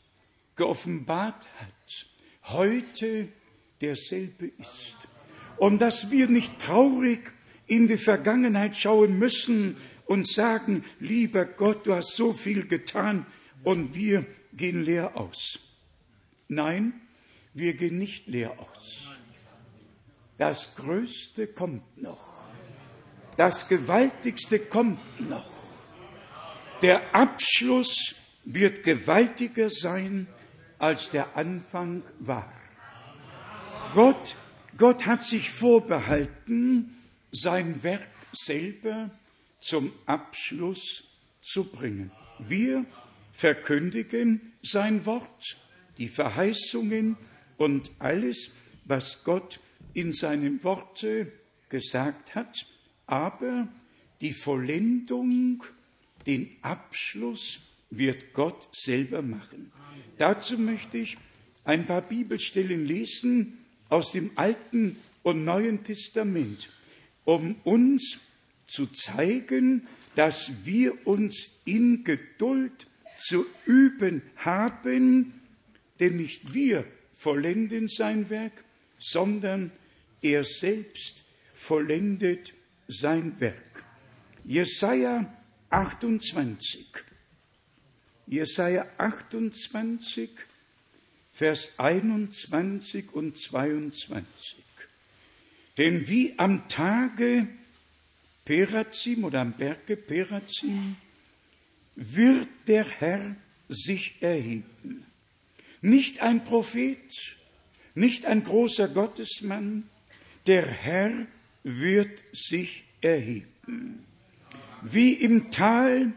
[0.55, 2.07] geoffenbart hat,
[2.43, 3.27] heute
[3.81, 4.97] derselbe ist.
[5.57, 7.31] Und dass wir nicht traurig
[7.67, 13.25] in die Vergangenheit schauen müssen und sagen, lieber Gott, du hast so viel getan
[13.63, 15.59] und wir gehen leer aus.
[16.47, 16.93] Nein,
[17.53, 19.17] wir gehen nicht leer aus.
[20.37, 22.33] Das Größte kommt noch.
[23.37, 25.49] Das Gewaltigste kommt noch.
[26.81, 30.27] Der Abschluss wird gewaltiger sein
[30.77, 32.51] als der Anfang war.
[33.93, 34.35] Gott,
[34.77, 36.97] Gott hat sich vorbehalten,
[37.31, 39.09] sein Werk selber
[39.63, 41.03] zum Abschluss
[41.41, 42.11] zu bringen.
[42.39, 42.85] Wir
[43.31, 45.57] verkündigen sein Wort,
[45.97, 47.17] die Verheißungen
[47.57, 48.51] und alles,
[48.85, 49.59] was Gott
[49.93, 51.31] in seinem Worte
[51.69, 52.65] gesagt hat,
[53.05, 53.67] aber
[54.21, 55.63] die Vollendung,
[56.25, 59.71] den Abschluss wird Gott selber machen.
[60.17, 61.17] Dazu möchte ich
[61.63, 66.69] ein paar Bibelstellen lesen aus dem Alten und Neuen Testament,
[67.25, 68.19] um uns
[68.67, 72.87] zu zeigen, dass wir uns in Geduld
[73.19, 75.33] zu üben haben,
[75.99, 78.63] denn nicht wir vollenden sein Werk,
[78.99, 79.71] sondern
[80.21, 81.23] er selbst
[81.53, 82.53] vollendet
[82.87, 83.83] sein Werk.
[84.43, 85.33] Jesaja
[85.69, 86.87] 28.
[88.27, 90.29] Jesaja 28,
[91.33, 94.63] Vers 21 und 22.
[95.77, 97.47] Denn wie am Tage
[98.45, 100.95] Perazim oder am Berge Perazim
[101.95, 103.35] wird der Herr
[103.69, 105.05] sich erheben.
[105.83, 107.37] nicht ein Prophet,
[107.93, 109.83] nicht ein großer Gottesmann,
[110.47, 111.27] der Herr
[111.63, 114.05] wird sich erheben.
[114.81, 116.13] Wie im Tal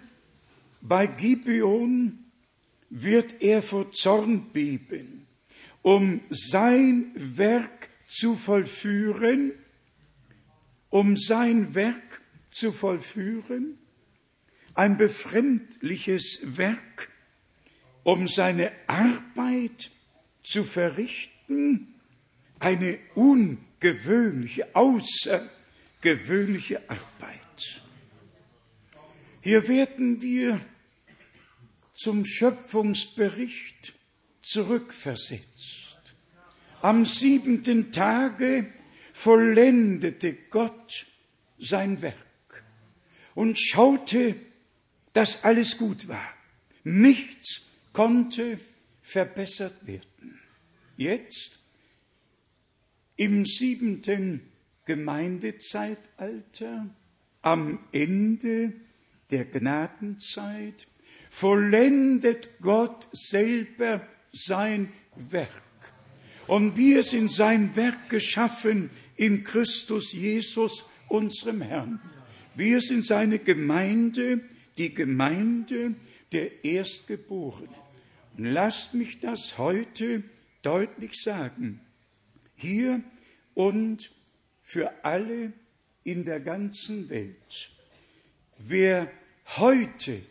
[0.81, 2.19] bei Gibeon
[2.91, 5.27] wird er vor Zorn beben,
[5.83, 9.53] um sein Werk zu vollführen,
[10.91, 12.06] um sein Werk
[12.57, 13.79] zu vollführen,
[14.75, 17.11] ein befremdliches Werk,
[18.03, 19.91] um seine Arbeit
[20.43, 21.95] zu verrichten,
[22.59, 27.83] eine ungewöhnliche, außergewöhnliche Arbeit.
[29.43, 30.59] Hier werden wir
[31.93, 33.93] zum Schöpfungsbericht
[34.41, 35.99] zurückversetzt.
[36.81, 38.73] Am siebenten Tage
[39.13, 41.05] vollendete Gott
[41.59, 42.26] sein Werk
[43.37, 44.35] und schaute,
[45.13, 46.29] dass alles gut war.
[46.83, 48.59] Nichts konnte
[49.03, 50.41] verbessert werden.
[50.97, 51.61] Jetzt,
[53.17, 54.41] im siebenten
[54.87, 56.89] Gemeindezeitalter,
[57.43, 58.73] am Ende
[59.31, 60.89] der Gnadenzeit,
[61.31, 65.63] vollendet Gott selber sein Werk.
[66.47, 72.01] Und wir sind sein Werk geschaffen in Christus Jesus, unserem Herrn.
[72.57, 74.41] Wir sind seine Gemeinde,
[74.79, 75.95] die Gemeinde
[76.33, 77.75] der Erstgeborenen.
[78.39, 80.23] Und lasst mich das heute
[80.63, 81.81] deutlich sagen.
[82.55, 83.03] Hier
[83.53, 84.11] und
[84.63, 85.53] für alle
[86.03, 87.71] in der ganzen Welt.
[88.59, 89.11] Wer
[89.59, 90.23] heute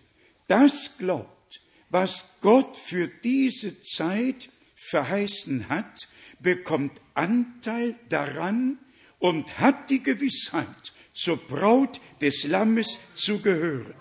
[0.47, 1.61] das glaubt,
[1.91, 6.07] was Gott für diese Zeit verheißen hat,
[6.39, 8.79] bekommt Anteil daran
[9.19, 13.95] und hat die Gewissheit, zur Braut des Lammes zu gehören.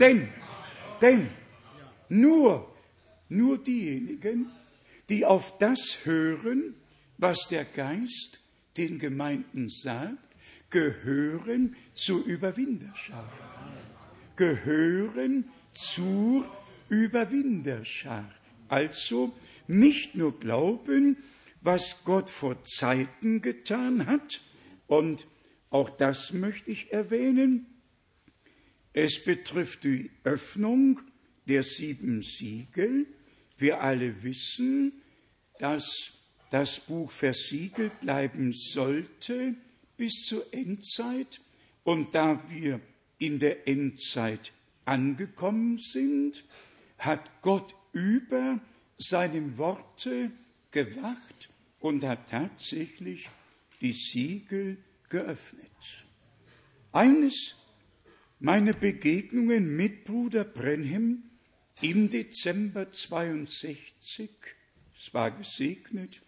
[0.00, 0.28] Denn,
[1.00, 1.28] denn,
[2.08, 2.74] nur,
[3.28, 4.50] nur diejenigen,
[5.08, 6.74] die auf das hören,
[7.18, 8.40] was der Geist
[8.76, 10.18] den Gemeinden sagt,
[10.70, 13.30] gehören zur Überwinderschar.
[14.36, 16.46] Gehören zur
[16.88, 18.32] Überwinderschar.
[18.68, 19.34] Also
[19.66, 21.18] nicht nur glauben,
[21.60, 24.40] was Gott vor Zeiten getan hat,
[24.86, 25.28] und
[25.70, 27.66] auch das möchte ich erwähnen,
[28.92, 31.00] es betrifft die Öffnung
[31.46, 33.06] der sieben Siegel.
[33.56, 34.92] Wir alle wissen,
[35.58, 36.12] dass
[36.50, 39.54] das Buch versiegelt bleiben sollte
[39.96, 41.40] bis zur Endzeit.
[41.84, 42.80] Und da wir
[43.18, 44.52] in der Endzeit
[44.84, 46.44] angekommen sind,
[46.98, 48.60] hat Gott über
[48.98, 50.32] seinem Worte
[50.72, 53.28] gewacht und hat tatsächlich
[53.80, 54.78] die Siegel
[55.10, 55.70] geöffnet.
[56.92, 57.54] Eines
[58.38, 61.24] meiner Begegnungen mit Bruder Brenhem
[61.82, 64.30] im Dezember 62,
[64.96, 66.22] es war gesegnet,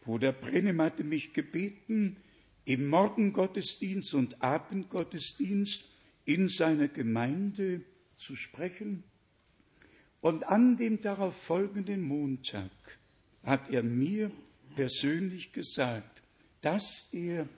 [0.00, 2.16] Bruder Brenhem hatte mich gebeten,
[2.64, 5.84] im Morgengottesdienst und Abendgottesdienst
[6.24, 7.82] in seiner Gemeinde
[8.16, 9.04] zu sprechen.
[10.20, 12.70] Und an dem darauf folgenden Montag
[13.42, 14.30] hat er mir
[14.76, 16.22] persönlich gesagt,
[16.60, 17.48] dass er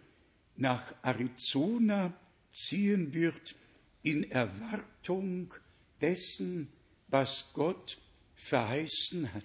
[0.62, 2.14] nach Arizona
[2.54, 3.56] ziehen wird
[4.02, 5.52] in Erwartung
[6.00, 6.68] dessen,
[7.08, 7.98] was Gott
[8.36, 9.44] verheißen hat.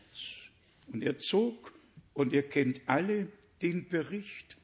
[0.88, 1.74] Und er zog,
[2.14, 3.28] und ihr kennt alle
[3.62, 4.58] den Bericht,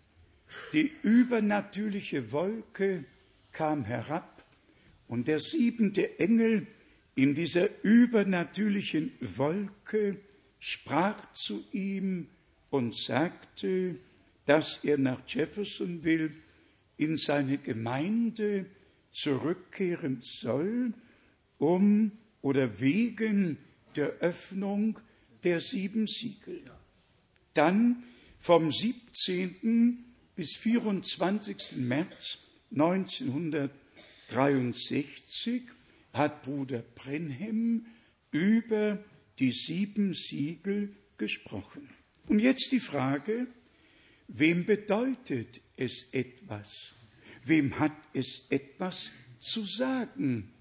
[0.71, 3.05] die übernatürliche Wolke
[3.51, 4.45] kam herab
[5.07, 6.67] und der siebente Engel
[7.15, 10.17] in dieser übernatürlichen Wolke
[10.59, 12.27] sprach zu ihm
[12.69, 13.95] und sagte,
[14.45, 16.31] dass er nach Jeffersonville
[16.97, 18.67] in seine Gemeinde
[19.11, 20.93] zurückkehren soll,
[21.57, 23.57] um oder wegen
[23.95, 24.99] der Öffnung
[25.43, 26.61] der sieben Siegel.
[27.53, 28.03] Dann
[28.39, 30.03] vom 17.
[30.35, 31.77] bis 24.
[31.77, 32.39] März
[32.71, 35.63] 1963
[36.11, 37.85] hat Bruder Brenhem
[38.31, 38.97] über
[39.39, 41.89] die sieben Siegel gesprochen.
[42.27, 43.47] Und jetzt die Frage,
[44.27, 46.93] wem bedeutet es etwas?
[47.45, 50.51] Wem hat es etwas zu sagen?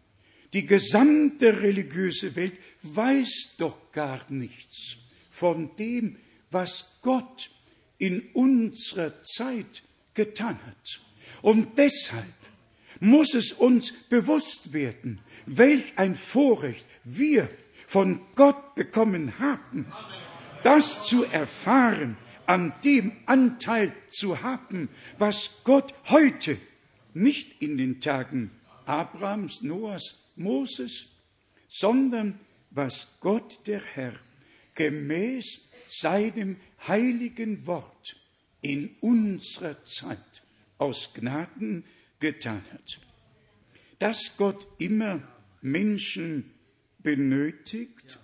[0.52, 4.96] Die gesamte religiöse Welt weiß doch gar nichts
[5.30, 6.16] von dem,
[6.50, 7.50] was Gott
[7.98, 9.82] in unserer Zeit
[10.14, 11.00] getan hat.
[11.40, 12.26] Und deshalb
[13.00, 17.48] muss es uns bewusst werden, welch ein Vorrecht wir
[17.88, 19.86] von Gott bekommen haben,
[20.62, 22.16] das zu erfahren,
[22.46, 24.88] an dem Anteil zu haben,
[25.18, 26.56] was Gott heute,
[27.14, 28.50] nicht in den Tagen
[28.86, 31.08] Abrahams, Noahs, Moses,
[31.68, 32.38] sondern
[32.70, 34.14] was Gott der Herr
[34.74, 38.16] gemäß seinem heiligen Wort
[38.62, 40.42] in unserer Zeit
[40.78, 41.84] aus Gnaden
[42.18, 43.00] getan hat.
[43.98, 45.20] Dass Gott immer
[45.60, 46.50] Menschen
[46.98, 48.18] benötigt,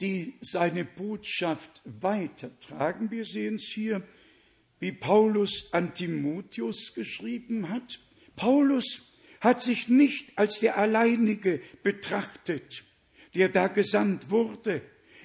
[0.00, 3.10] die seine Botschaft weitertragen.
[3.10, 4.02] Wir sehen es hier,
[4.78, 7.98] wie Paulus an Timotheus geschrieben hat.
[8.36, 12.84] Paulus hat sich nicht als der Alleinige betrachtet,
[13.34, 14.82] der da gesandt wurde.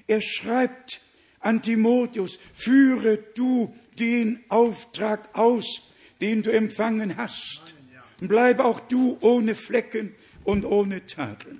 [0.07, 1.01] Er schreibt
[1.39, 5.91] an Timotheus, führe du den Auftrag aus,
[6.22, 7.76] den du empfangen hast.
[8.19, 10.13] Und bleibe auch du ohne Flecken
[10.43, 11.57] und ohne Tadel.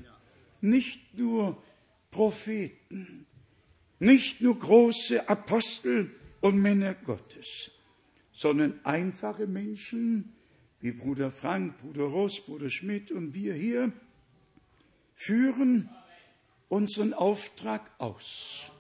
[0.62, 1.62] Nicht nur
[2.12, 3.26] Propheten,
[4.00, 7.72] nicht nur große Apostel und Männer Gottes,
[8.34, 10.34] sondern einfache Menschen
[10.82, 13.94] wie Bruder Frank, Bruder Ross, Bruder Schmidt und wir hier
[15.16, 15.90] führen
[16.68, 18.72] unseren Auftrag aus.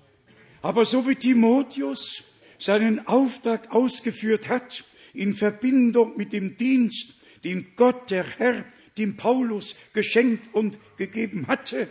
[0.61, 2.23] Aber so wie Timotheus
[2.57, 7.13] seinen Auftrag ausgeführt hat, in Verbindung mit dem Dienst,
[7.43, 8.65] den Gott, der Herr,
[8.97, 11.88] dem Paulus geschenkt und gegeben hatte,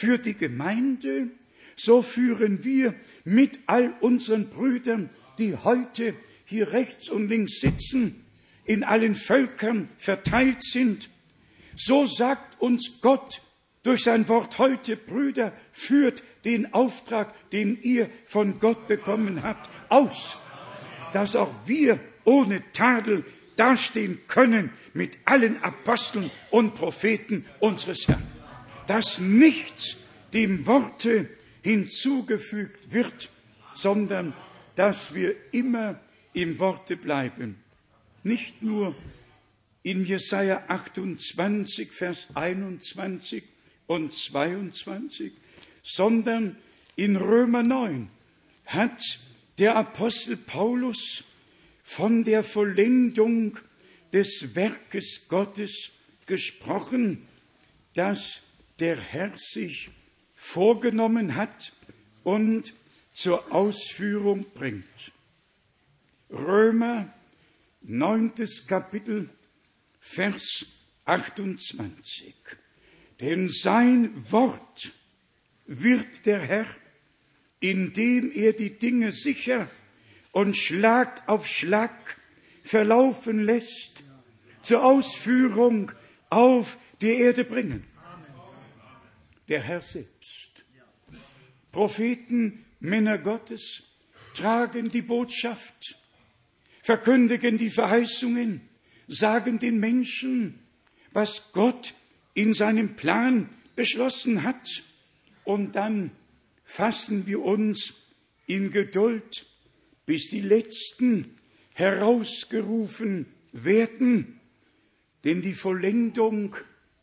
[0.00, 1.28] für die Gemeinde,
[1.76, 2.94] so führen wir
[3.24, 6.14] mit all unseren Brüdern, die heute
[6.46, 8.24] hier rechts und links sitzen,
[8.64, 11.10] in allen Völkern verteilt sind.
[11.76, 13.42] So sagt uns Gott
[13.82, 20.38] durch sein Wort heute, Brüder, führt den Auftrag, den ihr von Gott bekommen habt, aus,
[21.12, 23.22] dass auch wir ohne Tadel
[23.56, 28.29] dastehen können mit allen Aposteln und Propheten unseres Herrn
[28.90, 29.98] dass nichts
[30.32, 31.28] dem Worte
[31.62, 33.28] hinzugefügt wird,
[33.72, 34.32] sondern
[34.74, 36.00] dass wir immer
[36.32, 37.62] im Worte bleiben.
[38.24, 38.96] Nicht nur
[39.84, 43.44] in Jesaja 28, Vers 21
[43.86, 45.34] und 22,
[45.84, 46.56] sondern
[46.96, 48.08] in Römer 9
[48.66, 49.20] hat
[49.58, 51.22] der Apostel Paulus
[51.84, 53.56] von der Vollendung
[54.12, 55.92] des Werkes Gottes
[56.26, 57.28] gesprochen,
[57.94, 58.42] das
[58.80, 59.90] der Herr sich
[60.34, 61.72] vorgenommen hat
[62.24, 62.72] und
[63.12, 65.12] zur Ausführung bringt.
[66.30, 67.12] Römer,
[67.82, 69.28] neuntes Kapitel,
[70.00, 70.66] Vers
[71.04, 72.34] 28.
[73.20, 74.92] Denn sein Wort
[75.66, 76.66] wird der Herr,
[77.60, 79.68] indem er die Dinge sicher
[80.32, 82.16] und Schlag auf Schlag
[82.64, 84.04] verlaufen lässt,
[84.62, 85.92] zur Ausführung
[86.30, 87.89] auf die Erde bringen
[89.50, 90.64] der Herr selbst.
[91.72, 93.82] Propheten, Männer Gottes
[94.34, 95.96] tragen die Botschaft,
[96.82, 98.62] verkündigen die Verheißungen,
[99.08, 100.60] sagen den Menschen,
[101.12, 101.94] was Gott
[102.34, 104.84] in seinem Plan beschlossen hat.
[105.44, 106.12] Und dann
[106.64, 107.94] fassen wir uns
[108.46, 109.46] in Geduld,
[110.06, 111.36] bis die Letzten
[111.74, 114.40] herausgerufen werden.
[115.24, 116.54] Denn die Vollendung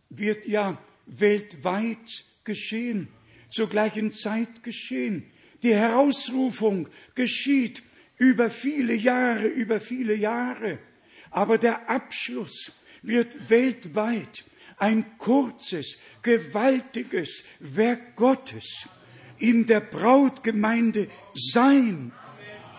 [0.10, 3.10] wird ja weltweit geschehen,
[3.52, 5.24] zur gleichen Zeit geschehen.
[5.62, 7.84] Die Herausrufung geschieht
[8.18, 10.80] über viele Jahre, über viele Jahre.
[11.30, 12.72] Aber der Abschluss
[13.04, 14.44] wird weltweit
[14.78, 18.88] ein kurzes, gewaltiges Werk Gottes
[19.40, 22.12] in der Brautgemeinde sein.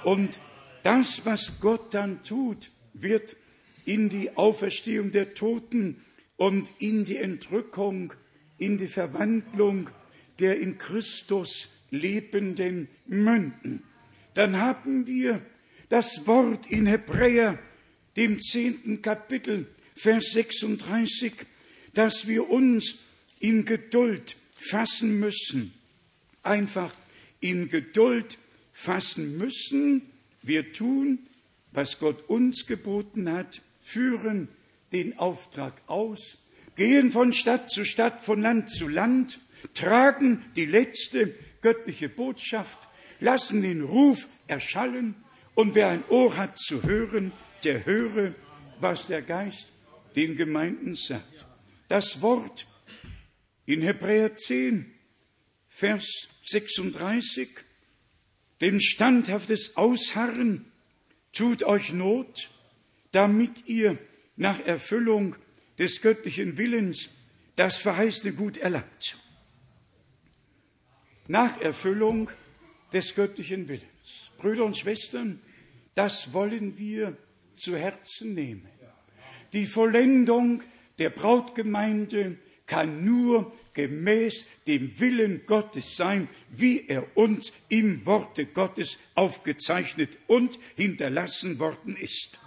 [0.05, 0.39] Und
[0.83, 3.37] das, was Gott dann tut, wird
[3.85, 6.05] in die Auferstehung der Toten
[6.37, 8.13] und in die Entrückung
[8.59, 9.91] in die Verwandlung
[10.39, 13.83] der in Christus Lebenden münden.
[14.35, 15.41] Dann haben wir
[15.89, 17.59] das Wort in Hebräer,
[18.17, 21.33] dem zehnten Kapitel, Vers 36,
[21.95, 22.99] dass wir uns
[23.41, 25.73] in Geduld fassen müssen.
[26.43, 26.95] Einfach
[27.41, 28.39] in Geduld
[28.73, 30.03] fassen müssen.
[30.43, 31.19] Wir tun,
[31.73, 34.49] was Gott uns geboten hat, führen
[34.93, 36.39] den Auftrag aus,
[36.79, 39.41] gehen von Stadt zu Stadt, von Land zu Land,
[39.75, 42.89] tragen die letzte göttliche Botschaft,
[43.21, 45.17] lassen den Ruf erschallen
[45.55, 47.33] und wer ein Ohr hat zu hören,
[47.65, 48.33] der höre,
[48.81, 49.69] was der Geist
[50.15, 51.47] den Gemeinden sagt.
[51.89, 52.67] Das Wort
[53.67, 54.95] in Hebräer 10,
[55.69, 57.49] Vers 36,
[58.61, 60.71] denn standhaftes Ausharren
[61.33, 62.51] tut euch Not,
[63.11, 63.99] damit ihr
[64.37, 65.35] nach Erfüllung
[65.79, 67.09] des göttlichen Willens
[67.57, 69.17] das verheißene Gut erlangt.
[71.27, 72.31] Nach Erfüllung
[72.93, 74.31] des göttlichen Willens.
[74.39, 75.41] Brüder und Schwestern,
[75.95, 77.17] das wollen wir
[77.57, 78.69] zu Herzen nehmen.
[79.53, 80.63] Die Vollendung
[80.99, 88.99] der Brautgemeinde kann nur gemäß dem Willen Gottes sein, wie er uns im Worte Gottes
[89.15, 92.41] aufgezeichnet und hinterlassen worden ist.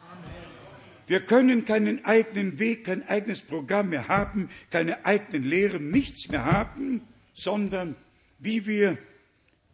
[1.11, 6.45] Wir können keinen eigenen Weg, kein eigenes Programm mehr haben, keine eigenen Lehren, nichts mehr
[6.45, 7.01] haben,
[7.33, 7.97] sondern
[8.39, 8.97] wie wir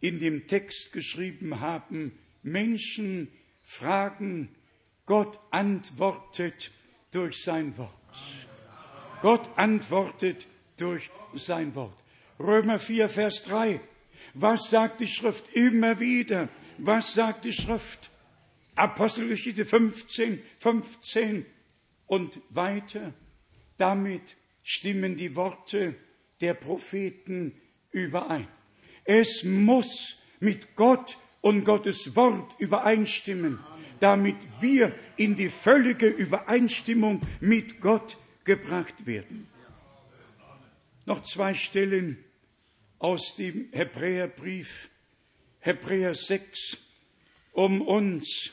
[0.00, 2.10] in dem Text geschrieben haben,
[2.42, 3.28] Menschen
[3.62, 4.48] fragen,
[5.06, 6.72] Gott antwortet
[7.12, 7.94] durch sein Wort.
[9.22, 11.96] Gott antwortet durch sein Wort.
[12.40, 13.78] Römer 4, Vers 3.
[14.34, 15.54] Was sagt die Schrift?
[15.54, 16.48] Immer wieder.
[16.78, 18.10] Was sagt die Schrift?
[18.78, 21.46] Apostelgeschichte 15, 15
[22.06, 23.12] und weiter.
[23.76, 25.94] Damit stimmen die Worte
[26.40, 27.54] der Propheten
[27.90, 28.48] überein.
[29.04, 33.58] Es muss mit Gott und Gottes Wort übereinstimmen,
[34.00, 39.48] damit wir in die völlige Übereinstimmung mit Gott gebracht werden.
[41.06, 42.22] Noch zwei Stellen
[42.98, 44.90] aus dem Hebräerbrief,
[45.60, 46.76] Hebräer 6,
[47.52, 48.52] um uns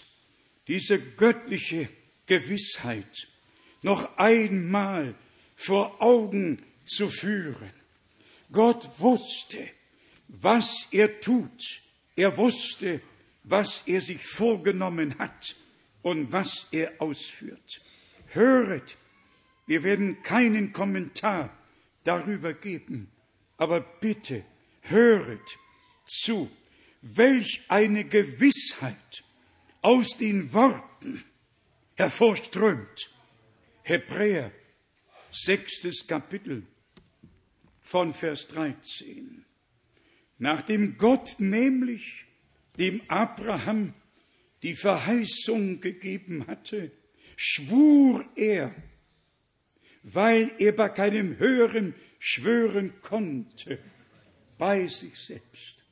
[0.68, 1.90] diese göttliche
[2.26, 3.28] Gewissheit
[3.82, 5.16] noch einmal
[5.56, 7.72] vor Augen zu führen.
[8.52, 9.70] Gott wusste,
[10.28, 11.82] was er tut.
[12.16, 13.02] Er wusste,
[13.44, 15.56] was er sich vorgenommen hat
[16.02, 17.82] und was er ausführt.
[18.28, 18.98] Höret,
[19.68, 21.56] wir werden keinen Kommentar
[22.04, 23.10] darüber geben,
[23.58, 24.44] aber bitte
[24.82, 25.58] höret
[26.06, 26.50] zu,
[27.02, 29.25] welch eine Gewissheit
[29.86, 31.24] aus den Worten
[31.94, 33.14] hervorströmt.
[33.84, 34.52] Hebräer,
[35.30, 36.66] sechstes Kapitel
[37.84, 39.46] von Vers 13.
[40.40, 42.26] Nachdem Gott nämlich
[42.80, 43.94] dem Abraham
[44.64, 46.92] die Verheißung gegeben hatte,
[47.36, 48.74] schwur er,
[50.02, 53.78] weil er bei keinem Höheren schwören konnte,
[54.58, 55.86] bei sich selbst,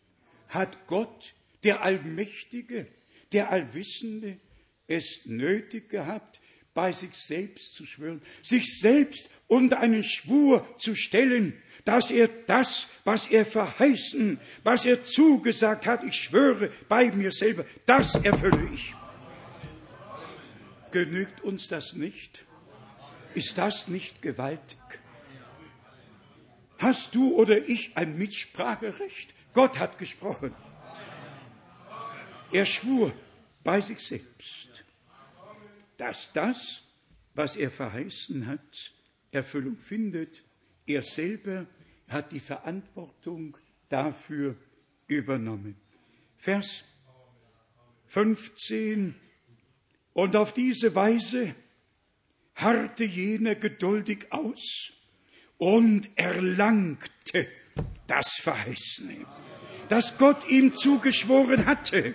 [0.47, 2.87] hat Gott, der Allmächtige,
[3.34, 4.38] der Allwissende
[4.88, 6.39] es nötig gehabt,
[6.73, 11.53] bei sich selbst zu schwören, sich selbst unter einen Schwur zu stellen,
[11.86, 17.65] dass er das, was er verheißen, was er zugesagt hat, ich schwöre bei mir selber,
[17.86, 18.95] das erfülle ich.
[20.91, 22.45] Genügt uns das nicht?
[23.36, 24.77] Ist das nicht gewaltig?
[26.77, 29.34] Hast du oder ich ein Mitspracherecht?
[29.53, 30.53] Gott hat gesprochen.
[32.51, 33.13] Er schwur
[33.64, 34.84] bei sich selbst,
[35.97, 36.84] dass das,
[37.34, 38.91] was er verheißen hat,
[39.32, 40.43] Erfüllung findet.
[40.86, 41.66] Er selber
[42.09, 43.57] hat die Verantwortung
[43.89, 44.55] dafür
[45.07, 45.76] übernommen.
[46.38, 46.84] Vers
[48.07, 49.16] 15.
[50.14, 51.55] Und auf diese Weise
[52.55, 54.93] harrte jener geduldig aus
[55.57, 57.47] und erlangte
[58.05, 59.26] das Verheißene,
[59.89, 62.14] das Gott ihm zugeschworen hatte.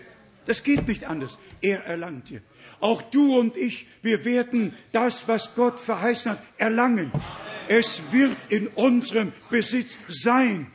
[0.48, 1.38] Das geht nicht anders.
[1.60, 2.40] Er erlangte.
[2.80, 7.12] Auch du und ich, wir werden das, was Gott verheißen hat, erlangen.
[7.68, 10.68] Es wird in unserem Besitz sein.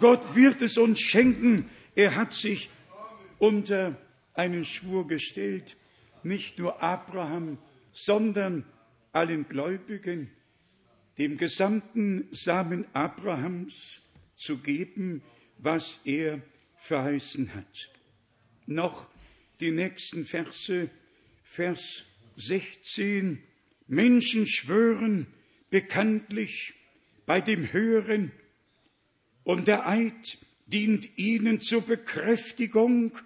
[0.00, 1.70] Gott wird es uns schenken.
[1.94, 2.68] Er hat sich
[3.38, 3.96] unter
[4.34, 5.76] einen Schwur gestellt,
[6.24, 7.58] nicht nur Abraham,
[7.92, 8.64] sondern
[9.12, 10.32] allen Gläubigen,
[11.16, 14.02] dem gesamten Samen Abrahams
[14.34, 15.22] zu geben,
[15.58, 16.42] was er
[16.78, 17.92] verheißen hat.
[18.66, 19.11] Noch
[19.62, 20.90] die nächsten Verse,
[21.44, 22.04] Vers
[22.36, 23.40] 16.
[23.86, 25.28] Menschen schwören
[25.70, 26.74] bekanntlich
[27.26, 28.32] bei dem Höheren
[29.44, 33.16] und der Eid dient ihnen zur Bekräftigung,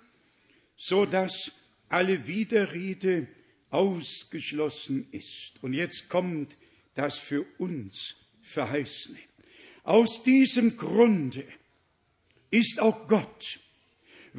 [0.77, 1.53] so dass
[1.89, 3.29] alle Widerrede
[3.71, 5.55] ausgeschlossen ist.
[5.63, 6.55] Und jetzt kommt
[6.95, 9.19] das für uns Verheißene.
[9.85, 11.45] Aus diesem Grunde
[12.51, 13.61] ist auch Gott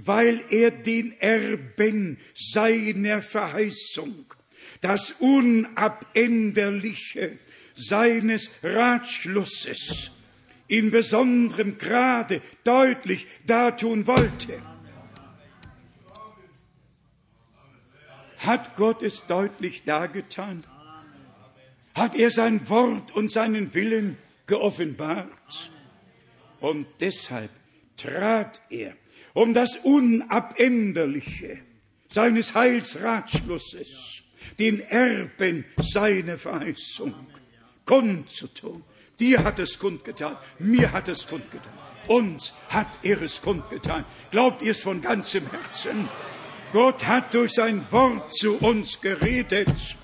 [0.05, 4.25] weil er den Erben seiner Verheißung,
[4.79, 7.39] das Unabänderliche
[7.73, 10.11] seines Ratschlusses
[10.67, 14.61] in besonderem Grade deutlich dartun wollte.
[18.37, 20.63] Hat Gott es deutlich dargetan?
[21.95, 25.71] Hat er sein Wort und seinen Willen geoffenbart?
[26.59, 27.49] Und deshalb
[27.95, 28.93] trat er
[29.37, 31.59] um das Unabänderliche
[32.09, 34.23] seines Heilsratschlusses,
[34.57, 37.13] den Erben seiner Verheißung
[37.85, 38.83] kundzutun.
[39.19, 41.71] Dir hat es kundgetan, mir hat es kundgetan,
[42.07, 44.05] uns hat er es kundgetan.
[44.31, 46.09] Glaubt ihr es von ganzem Herzen?
[46.71, 49.97] Gott hat durch sein Wort zu uns geredet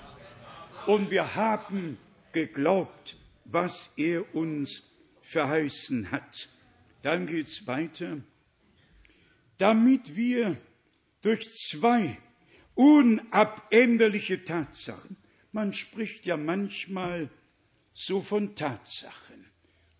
[0.86, 1.98] und wir haben
[2.30, 4.82] geglaubt was er uns
[5.22, 6.48] verheißen hat.
[7.02, 8.18] Dann geht's weiter.
[9.58, 10.56] Damit wir
[11.22, 12.18] durch zwei
[12.74, 15.16] unabänderliche Tatsachen,
[15.52, 17.30] man spricht ja manchmal
[17.92, 19.46] so von Tatsachen.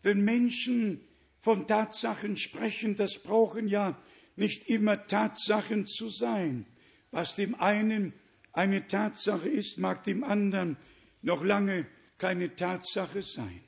[0.03, 1.01] Wenn Menschen
[1.41, 3.97] von Tatsachen sprechen, das brauchen ja
[4.37, 6.67] nicht immer Tatsachen zu sein.
[7.13, 8.13] Was dem einen
[8.53, 10.77] eine Tatsache ist, mag dem anderen
[11.23, 11.87] noch lange
[12.19, 13.61] keine Tatsache sein.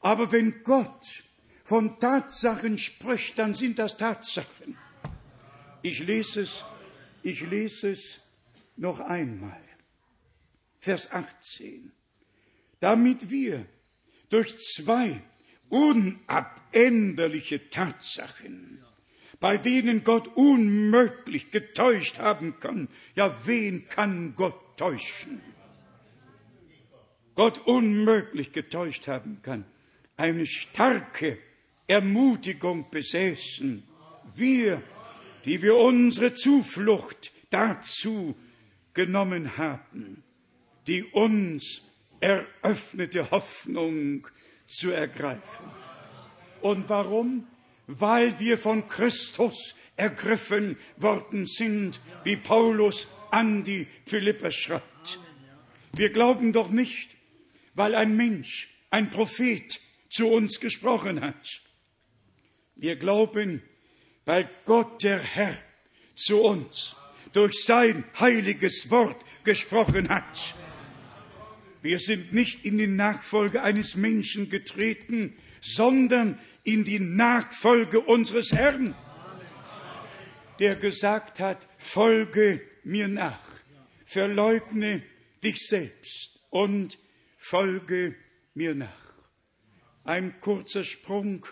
[0.00, 1.04] Aber wenn Gott
[1.64, 4.78] von Tatsachen spricht, dann sind das Tatsachen.
[5.88, 6.64] Ich lese es,
[7.22, 8.20] ich lese es
[8.76, 9.62] noch einmal.
[10.80, 11.92] Vers 18.
[12.80, 13.64] Damit wir
[14.28, 15.22] durch zwei
[15.68, 18.84] unabänderliche Tatsachen,
[19.38, 25.40] bei denen Gott unmöglich getäuscht haben kann, ja, wen kann Gott täuschen?
[27.36, 29.64] Gott unmöglich getäuscht haben kann,
[30.16, 31.38] eine starke
[31.86, 33.84] Ermutigung besäßen.
[34.34, 34.82] Wir,
[35.46, 38.36] die wir unsere Zuflucht dazu
[38.92, 40.22] genommen haben,
[40.86, 41.82] die uns
[42.20, 44.26] eröffnete Hoffnung
[44.66, 45.70] zu ergreifen.
[46.60, 47.46] Und warum?
[47.86, 55.20] Weil wir von Christus ergriffen worden sind, wie Paulus an die Philipper schreibt.
[55.92, 57.16] Wir glauben doch nicht,
[57.74, 59.80] weil ein Mensch, ein Prophet
[60.10, 61.62] zu uns gesprochen hat.
[62.74, 63.62] Wir glauben,
[64.26, 65.56] weil Gott der Herr
[66.14, 66.94] zu uns
[67.32, 70.54] durch sein heiliges Wort gesprochen hat.
[71.80, 78.96] Wir sind nicht in die Nachfolge eines Menschen getreten, sondern in die Nachfolge unseres Herrn,
[80.58, 83.40] der gesagt hat, folge mir nach,
[84.04, 85.02] verleugne
[85.44, 86.98] dich selbst und
[87.36, 88.16] folge
[88.54, 89.14] mir nach.
[90.02, 91.46] Ein kurzer Sprung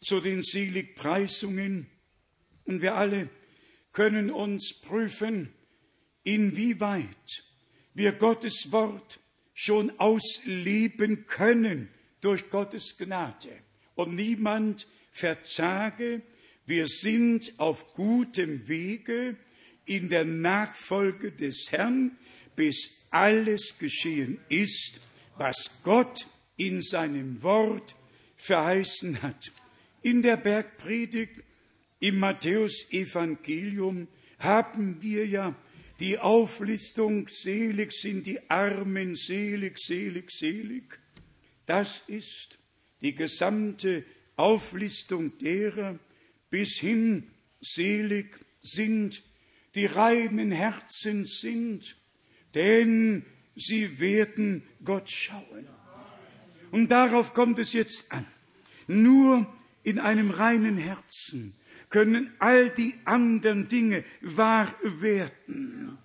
[0.00, 1.86] zu den Seligpreisungen
[2.64, 3.28] und wir alle
[3.92, 5.52] können uns prüfen,
[6.24, 7.44] inwieweit
[7.94, 9.20] wir Gottes Wort
[9.54, 11.88] schon ausleben können
[12.20, 13.50] durch Gottes Gnade.
[13.94, 16.22] Und niemand verzage,
[16.64, 19.36] wir sind auf gutem Wege
[19.84, 22.16] in der Nachfolge des Herrn,
[22.56, 25.00] bis alles geschehen ist,
[25.36, 27.94] was Gott in seinem Wort
[28.36, 29.52] verheißen hat.
[30.02, 31.42] In der Bergpredigt
[32.02, 34.08] im Matthäusevangelium
[34.40, 35.54] haben wir ja
[36.00, 40.98] die Auflistung, selig sind die Armen, selig, selig, selig.
[41.64, 42.58] Das ist
[43.02, 45.96] die gesamte Auflistung derer,
[46.50, 47.30] bis hin
[47.60, 49.22] selig sind,
[49.76, 51.96] die reinen Herzen sind,
[52.56, 53.24] denn
[53.54, 55.68] sie werden Gott schauen.
[56.72, 58.26] Und darauf kommt es jetzt an.
[58.88, 59.46] Nur
[59.84, 61.54] in einem reinen Herzen
[61.92, 65.98] können all die anderen Dinge wahr werden.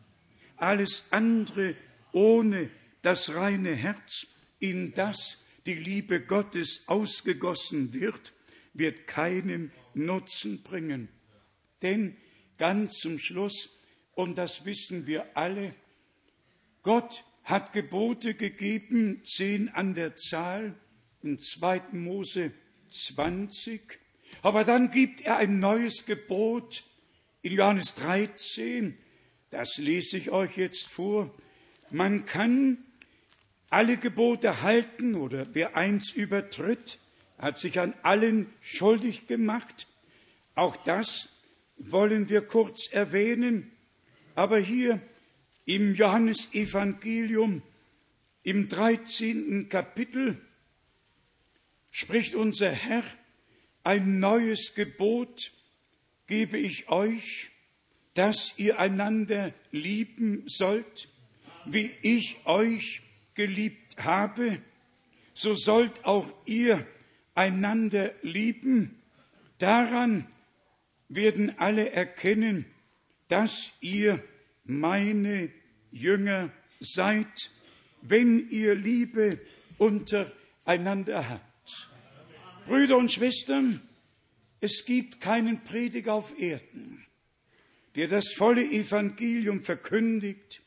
[0.58, 1.76] Alles andere
[2.12, 2.70] ohne
[3.02, 4.28] das reine Herz,
[4.60, 8.34] in das die Liebe Gottes ausgegossen wird,
[8.74, 11.08] wird keinen Nutzen bringen.
[11.82, 12.18] Denn
[12.58, 13.80] ganz zum Schluss,
[14.14, 15.74] und das wissen wir alle,
[16.84, 20.76] Gott hat Gebote gegeben, zehn an der Zahl,
[21.24, 21.94] in 2.
[21.94, 22.52] Mose
[22.90, 24.00] 20,
[24.42, 26.84] aber dann gibt er ein neues Gebot
[27.42, 28.98] in Johannes 13.
[29.50, 31.34] Das lese ich euch jetzt vor.
[31.90, 32.78] Man kann
[33.70, 37.00] alle Gebote halten oder wer eins übertritt,
[37.38, 39.88] hat sich an allen schuldig gemacht.
[40.56, 41.30] Auch das
[41.78, 43.72] wollen wir kurz erwähnen.
[44.36, 45.02] Aber hier
[45.66, 47.62] im Johannesevangelium
[48.44, 49.70] im 13.
[49.70, 50.42] Kapitel
[51.92, 53.04] spricht unser Herr
[53.88, 55.54] ein neues Gebot
[56.28, 57.52] gebe ich euch,
[58.16, 61.08] dass ihr einander lieben sollt,
[61.64, 63.02] wie ich euch
[63.34, 64.62] geliebt habe,
[65.34, 66.86] so sollt auch ihr
[67.34, 69.02] einander lieben.
[69.58, 70.28] Daran
[71.08, 72.66] werden alle erkennen,
[73.30, 74.22] dass ihr
[74.66, 75.50] meine
[75.92, 77.52] Jünger seid,
[78.02, 79.40] wenn ihr Liebe
[79.78, 81.48] untereinander habt.
[82.68, 83.82] Brüder und Schwestern,
[84.60, 87.06] es gibt keinen Prediger auf Erden,
[87.96, 90.62] der das volle Evangelium verkündigt,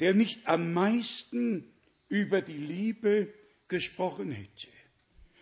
[0.00, 1.70] der nicht am meisten
[2.08, 3.34] über die Liebe
[3.68, 4.68] gesprochen hätte.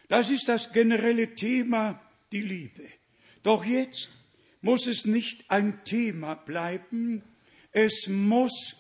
[0.09, 2.01] Das ist das generelle Thema,
[2.32, 2.89] die Liebe.
[3.45, 4.11] Doch jetzt
[4.62, 7.22] muss es nicht ein Thema bleiben,
[7.70, 8.76] es muss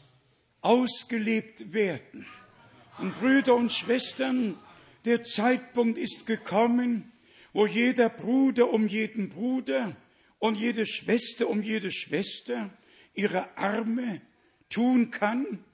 [0.60, 2.26] ausgelebt werden.
[2.98, 4.58] Und Brüder und Schwestern,
[5.06, 7.12] Der Zeitpunkt ist gekommen,
[7.52, 9.96] wo jeder Bruder um jeden Bruder
[10.40, 12.70] und jede Schwester um jede Schwester
[13.14, 14.20] ihre Arme
[14.68, 15.64] tun kann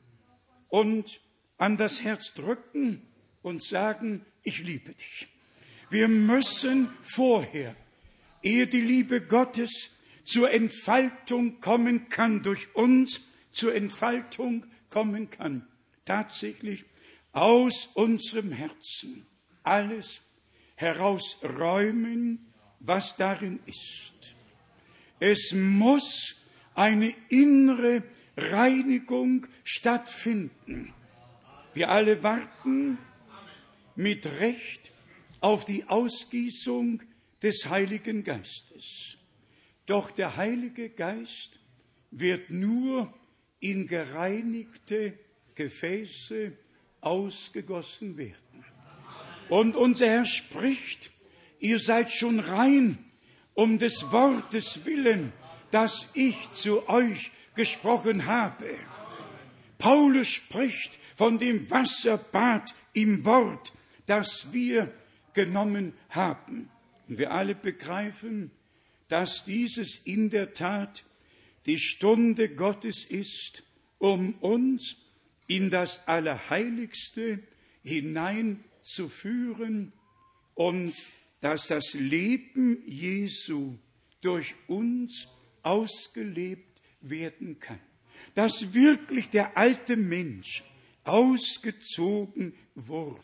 [0.69, 1.19] und
[1.57, 3.01] an das Herz drücken
[3.41, 5.29] und sagen, ich liebe dich.
[5.89, 7.75] Wir müssen vorher,
[8.43, 9.93] ehe die Liebe Gottes
[10.25, 15.67] zur Entfaltung kommen kann, durch uns zur Entfaltung kommen kann,
[16.05, 16.85] tatsächlich
[17.33, 19.27] aus unserem Herzen
[19.63, 20.21] alles
[20.77, 24.35] herausräumen, was darin ist.
[25.19, 26.37] Es muss
[26.75, 28.03] eine innere
[28.37, 30.93] Reinigung stattfinden.
[31.75, 32.99] Wir alle warten
[33.95, 34.91] mit Recht
[35.41, 37.03] auf die Ausgießung
[37.43, 39.19] des Heiligen Geistes.
[39.87, 41.59] Doch der Heilige Geist
[42.11, 43.13] wird nur
[43.61, 45.19] in gereinigte
[45.55, 46.53] Gefäße
[47.03, 48.65] ausgegossen werden.
[49.49, 51.11] Und unser Herr spricht,
[51.59, 52.99] ihr seid schon rein
[53.55, 55.33] um des Wortes willen,
[55.71, 58.79] das ich zu euch gesprochen habe.
[59.79, 63.73] Paulus spricht von dem Wasserbad im Wort,
[64.07, 64.93] das wir
[65.35, 66.71] genommen haben.
[67.09, 68.51] Und wir alle begreifen,
[69.09, 71.05] dass dieses in der Tat
[71.67, 73.65] die Stunde Gottes ist,
[73.99, 74.97] um uns
[75.57, 77.41] in das Allerheiligste
[77.83, 79.93] hineinzuführen
[80.55, 80.95] und
[81.43, 83.77] dass das Leben Jesu
[84.23, 85.29] durch uns
[85.63, 87.81] ausgelebt werden kann.
[88.35, 90.65] Dass wirklich der alte Mensch
[91.05, 93.21] ausgezogen wurde.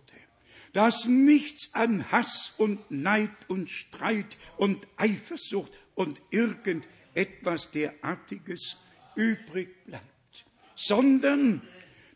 [0.75, 8.77] Dass nichts an Hass und Neid und Streit und Eifersucht und irgendetwas derartiges
[9.17, 10.45] übrig bleibt,
[10.77, 11.63] sondern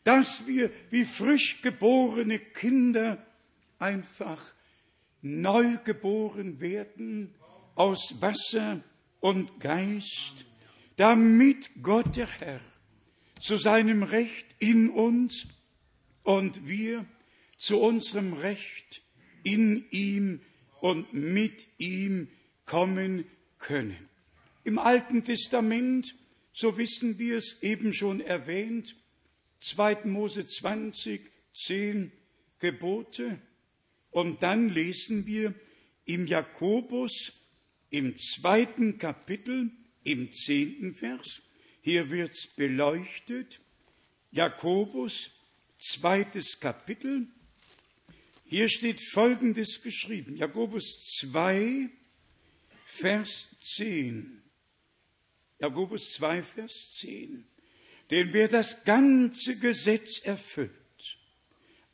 [0.05, 3.25] dass wir wie frisch geborene Kinder
[3.79, 4.55] einfach
[5.21, 7.35] neu geboren werden
[7.75, 8.83] aus Wasser
[9.21, 10.47] und Geist,
[10.97, 12.61] damit Gott der Herr
[13.41, 15.47] zu seinem Recht in uns
[16.23, 17.07] und wir
[17.57, 19.03] zu unserem Recht
[19.43, 20.41] in ihm
[20.81, 22.29] und mit ihm
[22.65, 23.25] kommen
[23.59, 24.09] können.
[24.65, 26.15] Im Alten Testament,
[26.53, 28.97] so wissen wir es eben schon erwähnt,
[29.63, 30.05] 2.
[30.05, 32.13] Mose 20, 10
[32.59, 33.41] Gebote.
[34.11, 35.55] Und dann lesen wir
[36.05, 37.33] im Jakobus
[37.91, 39.71] im zweiten Kapitel,
[40.03, 41.43] im zehnten Vers,
[41.83, 43.61] hier wird's beleuchtet,
[44.31, 45.31] Jakobus,
[45.79, 47.29] zweites Kapitel,
[48.47, 51.91] hier steht Folgendes geschrieben, Jakobus 2,
[52.87, 54.43] Vers 10.
[55.59, 57.47] Jakobus 2, Vers 10.
[58.13, 60.71] Denn wer das ganze Gesetz erfüllt,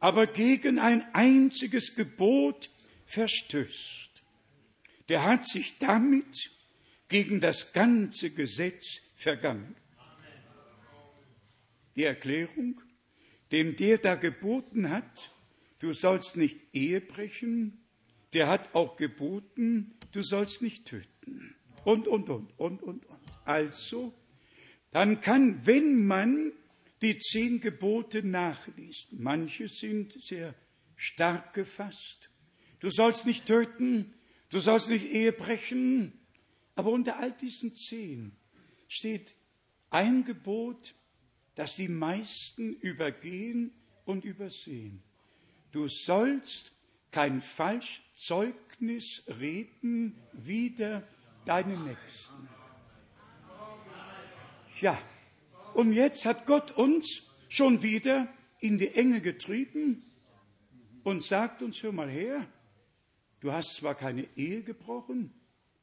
[0.00, 2.70] aber gegen ein einziges Gebot
[3.06, 4.10] verstößt,
[5.08, 6.50] der hat sich damit
[7.06, 9.76] gegen das ganze Gesetz vergangen.
[11.94, 12.80] Die Erklärung,
[13.52, 15.30] dem der da geboten hat,
[15.78, 17.80] du sollst nicht Ehe brechen,
[18.32, 21.54] der hat auch geboten, du sollst nicht töten.
[21.84, 23.06] Und, und, und, und, und, und.
[23.44, 24.17] Also,
[24.91, 26.53] dann kann, wenn man
[27.03, 30.55] die zehn Gebote nachliest, manche sind sehr
[30.97, 32.30] stark gefasst.
[32.80, 34.14] Du sollst nicht töten,
[34.51, 36.12] du sollst nicht Ehe brechen,
[36.74, 38.32] aber unter all diesen zehn
[38.89, 39.34] steht
[39.91, 40.95] ein Gebot,
[41.55, 43.72] das die meisten übergehen
[44.05, 45.03] und übersehen.
[45.72, 46.72] Du sollst
[47.11, 51.07] kein Falschzeugnis reden wider
[51.45, 52.49] deinen Nächsten.
[54.80, 55.02] Ja,
[55.74, 60.04] und jetzt hat Gott uns schon wieder in die Enge getrieben
[61.02, 62.46] und sagt uns, hör mal her,
[63.40, 65.32] du hast zwar keine Ehe gebrochen,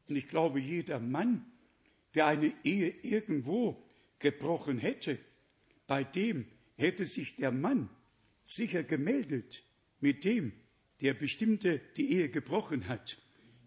[0.08, 1.46] und ich glaube, jeder Mann,
[2.14, 3.84] der eine Ehe irgendwo
[4.20, 5.18] gebrochen hätte,
[5.88, 6.46] bei dem
[6.78, 7.90] hätte sich der Mann
[8.46, 9.64] sicher gemeldet
[10.00, 10.54] mit dem,
[11.02, 13.18] der bestimmte die Ehe gebrochen hat.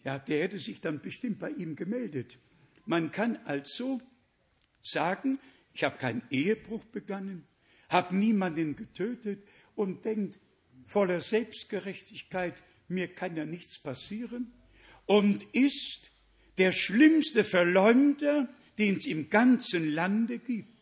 [0.05, 2.39] Ja, der hätte sich dann bestimmt bei ihm gemeldet.
[2.87, 4.01] Man kann also
[4.81, 5.39] sagen,
[5.75, 7.47] ich habe keinen Ehebruch begangen,
[7.89, 9.43] habe niemanden getötet
[9.75, 10.41] und denkt
[10.87, 14.53] voller Selbstgerechtigkeit, mir kann ja nichts passieren
[15.07, 16.11] und ist
[16.59, 18.49] der schlimmste Verleumder,
[18.79, 20.77] den es im ganzen Lande gibt.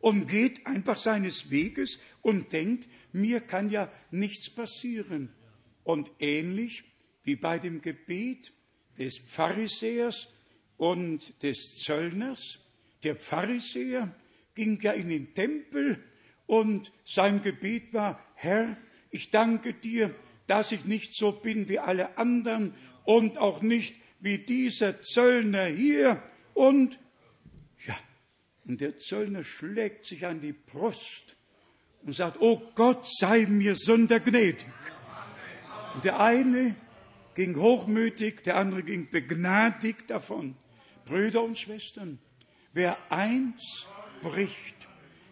[0.00, 5.32] Und geht einfach seines Weges und denkt, mir kann ja nichts passieren.
[5.84, 6.82] Und ähnlich
[7.22, 8.52] wie bei dem Gebet
[8.98, 10.28] des Pharisäers
[10.76, 12.60] und des Zöllners,
[13.02, 14.14] der Pharisäer
[14.54, 16.02] ging ja in den Tempel
[16.46, 18.76] und sein Gebet war, Herr,
[19.10, 20.14] ich danke dir,
[20.46, 22.74] dass ich nicht so bin wie alle anderen
[23.04, 26.22] und auch nicht wie dieser Zöllner hier.
[26.54, 26.98] Und
[27.86, 27.96] ja,
[28.64, 31.36] und der Zöllner schlägt sich an die Brust
[32.02, 34.66] und sagt, oh Gott, sei mir Sünder gnädig.
[35.94, 36.74] Und der eine
[37.34, 40.56] ging hochmütig, der andere ging begnadigt davon.
[41.04, 42.18] Brüder und Schwestern,
[42.72, 43.86] wer eins
[44.22, 44.88] bricht,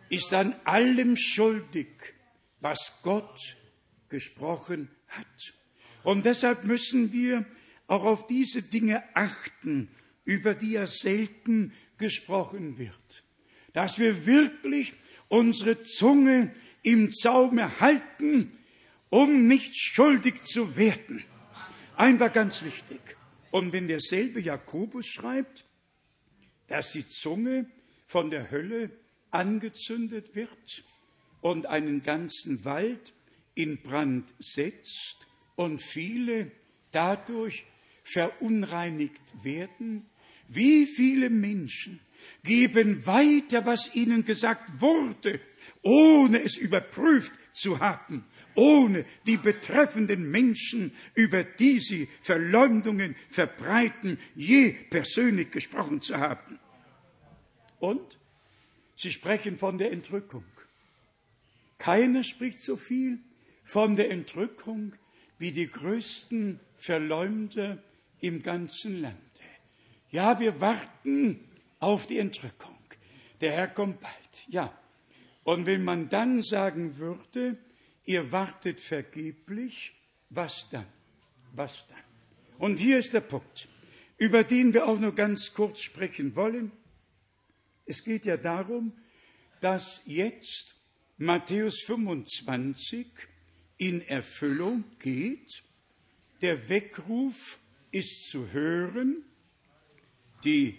[0.08, 1.88] ist an allem schuldig,
[2.60, 3.56] was Gott
[4.08, 5.54] gesprochen hat.
[6.02, 7.44] Und deshalb müssen wir
[7.86, 9.88] auch auf diese Dinge achten,
[10.24, 13.24] über die ja selten gesprochen wird.
[13.72, 14.94] Dass wir wirklich
[15.28, 18.58] unsere Zunge im Zaume halten,
[19.10, 21.24] um nicht schuldig zu werden.
[21.96, 23.00] Einfach ganz wichtig.
[23.50, 25.64] Und wenn derselbe Jakobus schreibt,
[26.70, 27.66] dass die Zunge
[28.06, 28.90] von der Hölle
[29.30, 30.84] angezündet wird
[31.40, 33.12] und einen ganzen Wald
[33.54, 36.52] in Brand setzt und viele
[36.92, 37.64] dadurch
[38.04, 40.08] verunreinigt werden,
[40.46, 41.98] wie viele Menschen
[42.44, 45.40] geben weiter, was ihnen gesagt wurde,
[45.82, 54.70] ohne es überprüft zu haben, ohne die betreffenden Menschen, über die sie Verleumdungen verbreiten, je
[54.90, 56.59] persönlich gesprochen zu haben.
[57.80, 58.18] Und
[58.96, 60.44] sie sprechen von der Entrückung.
[61.78, 63.18] Keiner spricht so viel
[63.64, 64.92] von der Entrückung
[65.38, 67.82] wie die größten Verleumder
[68.20, 69.18] im ganzen Lande.
[70.10, 71.40] Ja, wir warten
[71.78, 72.76] auf die Entrückung.
[73.40, 74.44] Der Herr kommt bald.
[74.48, 74.76] Ja.
[75.44, 77.56] Und wenn man dann sagen würde,
[78.04, 79.94] ihr wartet vergeblich,
[80.28, 80.86] was dann?
[81.54, 81.98] Was dann?
[82.58, 83.68] Und hier ist der Punkt,
[84.18, 86.72] über den wir auch nur ganz kurz sprechen wollen.
[87.90, 88.92] Es geht ja darum,
[89.60, 90.76] dass jetzt
[91.18, 93.08] Matthäus 25
[93.78, 95.64] in Erfüllung geht.
[96.40, 97.58] Der Weckruf
[97.90, 99.24] ist zu hören.
[100.44, 100.78] Die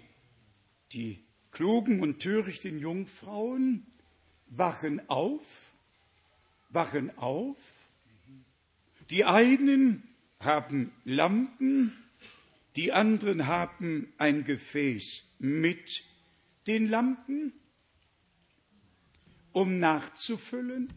[0.93, 1.19] die
[1.51, 3.85] klugen und törichten Jungfrauen
[4.47, 5.75] wachen auf,
[6.69, 7.57] wachen auf.
[9.09, 10.07] Die einen
[10.39, 11.91] haben Lampen,
[12.77, 16.05] die anderen haben ein Gefäß mit
[16.67, 17.53] den Lampen,
[19.51, 20.93] um nachzufüllen.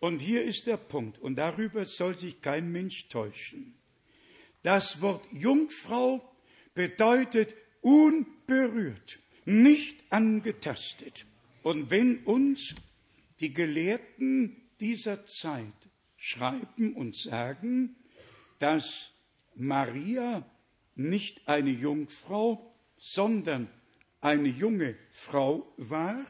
[0.00, 3.74] Und hier ist der Punkt, und darüber soll sich kein Mensch täuschen.
[4.62, 6.36] Das Wort Jungfrau
[6.74, 11.26] bedeutet unberührt, nicht angetastet.
[11.62, 12.74] Und wenn uns
[13.40, 15.72] die Gelehrten dieser Zeit
[16.16, 17.96] schreiben und sagen,
[18.58, 19.10] dass
[19.54, 20.48] Maria
[20.94, 23.68] nicht eine Jungfrau, sondern
[24.24, 26.24] eine junge Frau war,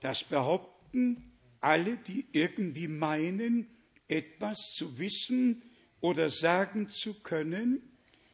[0.00, 1.30] das behaupten
[1.60, 3.68] alle, die irgendwie meinen,
[4.08, 5.62] etwas zu wissen
[6.00, 7.82] oder sagen zu können,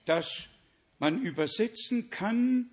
[0.05, 0.49] dass
[1.01, 2.71] man übersetzen kann,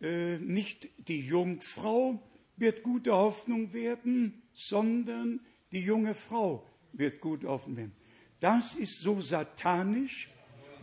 [0.00, 2.20] äh, nicht die Jungfrau
[2.56, 5.38] wird gute Hoffnung werden, sondern
[5.70, 7.96] die junge Frau wird gute Hoffnung werden.
[8.40, 10.28] Das ist so satanisch,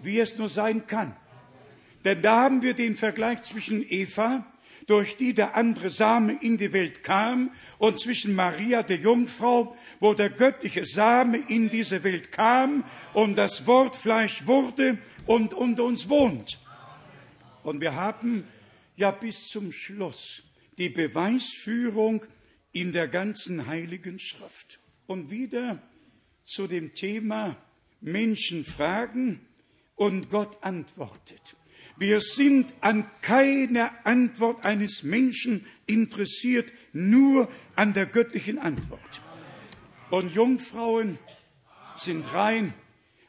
[0.01, 1.13] wie es nur sein kann.
[2.05, 4.50] Denn da haben wir den Vergleich zwischen Eva,
[4.87, 10.13] durch die der andere Same in die Welt kam, und zwischen Maria, der Jungfrau, wo
[10.13, 16.09] der göttliche Same in diese Welt kam und das Wort Fleisch wurde und unter uns
[16.09, 16.59] wohnt.
[17.63, 18.47] Und wir haben
[18.95, 20.43] ja bis zum Schluss
[20.77, 22.25] die Beweisführung
[22.71, 24.79] in der ganzen heiligen Schrift.
[25.07, 25.81] Und wieder
[26.43, 27.55] zu dem Thema
[27.99, 29.45] Menschen fragen
[29.95, 31.55] und Gott antwortet.
[32.01, 39.21] Wir sind an keiner Antwort eines Menschen interessiert, nur an der göttlichen Antwort.
[40.09, 41.19] Und Jungfrauen
[41.97, 42.73] sind rein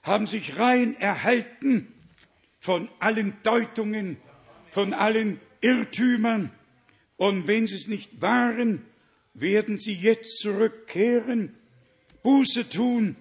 [0.03, 1.93] haben sich rein erhalten
[2.59, 4.17] von allen Deutungen,
[4.71, 6.51] von allen Irrtümern.
[7.17, 8.85] Und wenn sie es nicht waren,
[9.35, 11.55] werden sie jetzt zurückkehren,
[12.23, 13.17] Buße tun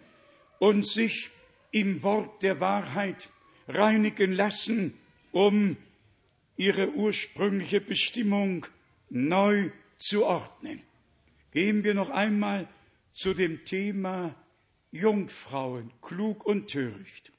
[0.59, 1.29] und sich
[1.71, 3.29] im Wort der Wahrheit
[3.67, 4.93] reinigen lassen,
[5.31, 5.77] um
[6.57, 8.65] ihre ursprüngliche Bestimmung
[9.09, 10.81] neu zu ordnen.
[11.51, 12.67] Gehen wir noch einmal
[13.11, 14.35] zu dem Thema
[14.91, 17.31] Jungfrauen, klug und töricht.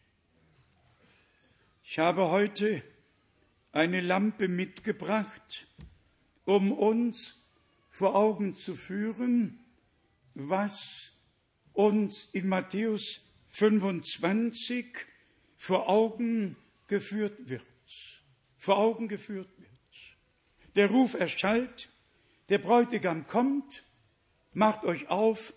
[1.84, 2.82] Ich habe heute
[3.72, 5.66] eine Lampe mitgebracht,
[6.44, 7.42] um uns
[7.90, 9.58] vor Augen zu führen,
[10.34, 11.12] was
[11.72, 13.20] uns in Matthäus
[13.50, 14.86] 25
[15.56, 17.71] vor Augen geführt wird.
[18.62, 20.16] Vor Augen geführt wird.
[20.76, 21.90] Der Ruf erschallt,
[22.48, 23.82] der Bräutigam kommt,
[24.52, 25.52] macht euch auf,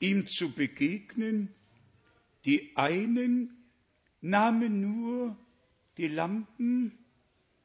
[0.00, 1.54] ihm zu begegnen.
[2.46, 3.62] Die einen
[4.22, 5.36] nahmen nur
[5.98, 6.96] die Lampen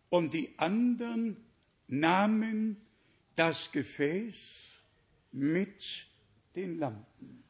[0.09, 1.37] und die anderen
[1.87, 2.75] nahmen
[3.37, 4.83] das Gefäß
[5.31, 6.05] mit
[6.53, 7.40] den Lampen.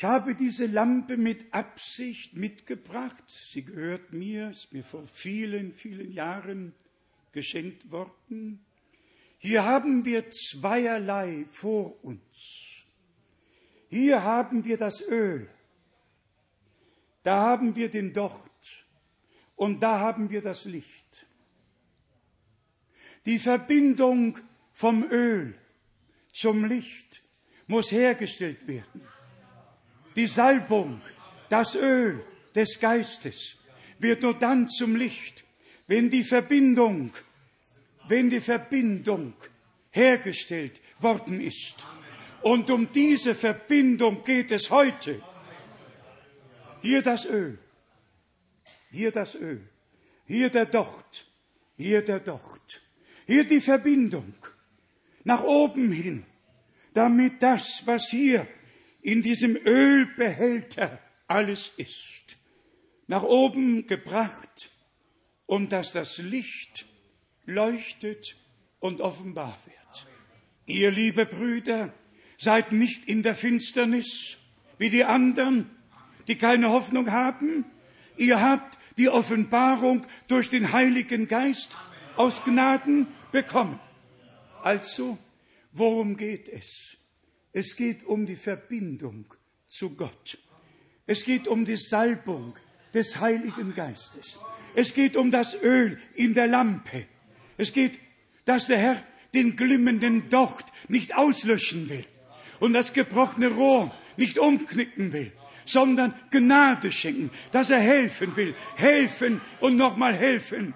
[0.00, 3.22] Ich habe diese Lampe mit Absicht mitgebracht.
[3.26, 6.74] Sie gehört mir, ist mir vor vielen, vielen Jahren
[7.32, 8.64] geschenkt worden.
[9.36, 12.22] Hier haben wir zweierlei vor uns.
[13.90, 15.50] Hier haben wir das Öl.
[17.22, 18.86] Da haben wir den Docht.
[19.54, 21.26] Und da haben wir das Licht.
[23.26, 24.38] Die Verbindung
[24.72, 25.58] vom Öl
[26.32, 27.22] zum Licht
[27.66, 29.19] muss hergestellt werden.
[30.16, 31.00] Die Salbung,
[31.48, 33.56] das Öl des Geistes
[33.98, 35.44] wird nur dann zum Licht,
[35.86, 37.12] wenn die Verbindung,
[38.08, 39.34] wenn die Verbindung
[39.90, 41.86] hergestellt worden ist.
[42.42, 45.22] Und um diese Verbindung geht es heute.
[46.82, 47.58] Hier das Öl,
[48.90, 49.68] hier das Öl,
[50.26, 51.26] hier der Docht,
[51.76, 52.80] hier der Docht,
[53.26, 54.32] hier die Verbindung.
[55.24, 56.24] Nach oben hin,
[56.94, 58.48] damit das, was hier
[59.02, 62.36] in diesem Ölbehälter alles ist,
[63.06, 64.70] nach oben gebracht
[65.46, 66.86] und dass das Licht
[67.44, 68.36] leuchtet
[68.78, 70.06] und offenbar wird.
[70.66, 71.92] Ihr, liebe Brüder,
[72.38, 74.38] seid nicht in der Finsternis
[74.78, 75.70] wie die anderen,
[76.28, 77.64] die keine Hoffnung haben.
[78.16, 81.76] Ihr habt die Offenbarung durch den Heiligen Geist
[82.16, 83.80] aus Gnaden bekommen.
[84.62, 85.18] Also,
[85.72, 86.99] worum geht es?
[87.52, 89.24] Es geht um die Verbindung
[89.66, 90.38] zu Gott.
[91.06, 92.54] Es geht um die Salbung
[92.94, 94.38] des Heiligen Geistes.
[94.74, 97.06] Es geht um das Öl in der Lampe.
[97.56, 97.98] Es geht,
[98.44, 99.02] dass der Herr
[99.34, 102.04] den glimmenden Docht nicht auslöschen will
[102.60, 105.32] und das gebrochene Rohr nicht umknicken will,
[105.64, 110.74] sondern Gnade schenken, dass er helfen will, helfen und nochmal helfen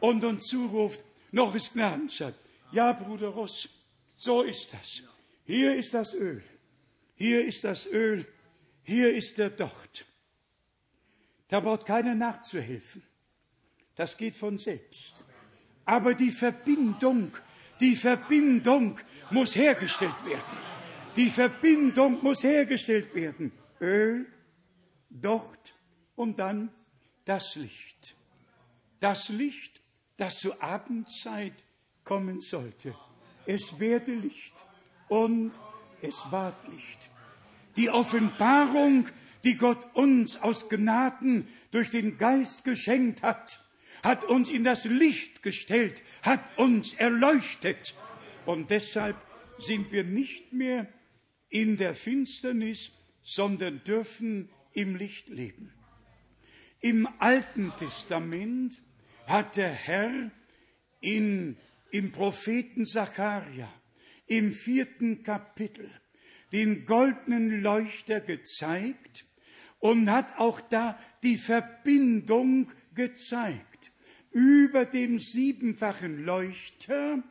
[0.00, 1.00] und uns zuruft,
[1.32, 2.34] noch ist Gnadenzeit.
[2.72, 3.68] Ja, Bruder Ross,
[4.16, 5.02] so ist das.
[5.50, 6.44] Hier ist das Öl,
[7.16, 8.24] hier ist das Öl,
[8.84, 10.06] hier ist der Docht.
[11.48, 13.02] Da braucht keiner nachzuhelfen.
[13.96, 15.24] Das geht von selbst.
[15.84, 17.32] Aber die Verbindung,
[17.80, 20.56] die Verbindung muss hergestellt werden.
[21.16, 23.50] Die Verbindung muss hergestellt werden.
[23.80, 24.26] Öl,
[25.10, 25.74] Docht
[26.14, 26.72] und dann
[27.24, 28.14] das Licht.
[29.00, 29.82] Das Licht,
[30.16, 31.64] das zur Abendzeit
[32.04, 32.94] kommen sollte.
[33.46, 34.54] Es werde Licht
[35.10, 35.52] und
[36.02, 37.10] es ward Licht.
[37.76, 39.08] Die Offenbarung,
[39.44, 43.62] die Gott uns aus Gnaden durch den Geist geschenkt hat,
[44.02, 47.94] hat uns in das Licht gestellt, hat uns erleuchtet.
[48.46, 49.16] Und deshalb
[49.58, 50.88] sind wir nicht mehr
[51.48, 52.92] in der Finsternis,
[53.22, 55.72] sondern dürfen im Licht leben.
[56.80, 58.80] Im Alten Testament
[59.26, 60.30] hat der Herr
[61.00, 61.56] in,
[61.90, 63.68] im Propheten Zacharia
[64.30, 65.90] im vierten Kapitel
[66.52, 69.24] den goldenen Leuchter gezeigt
[69.80, 73.90] und hat auch da die Verbindung gezeigt.
[74.30, 77.24] Über dem siebenfachen Leuchter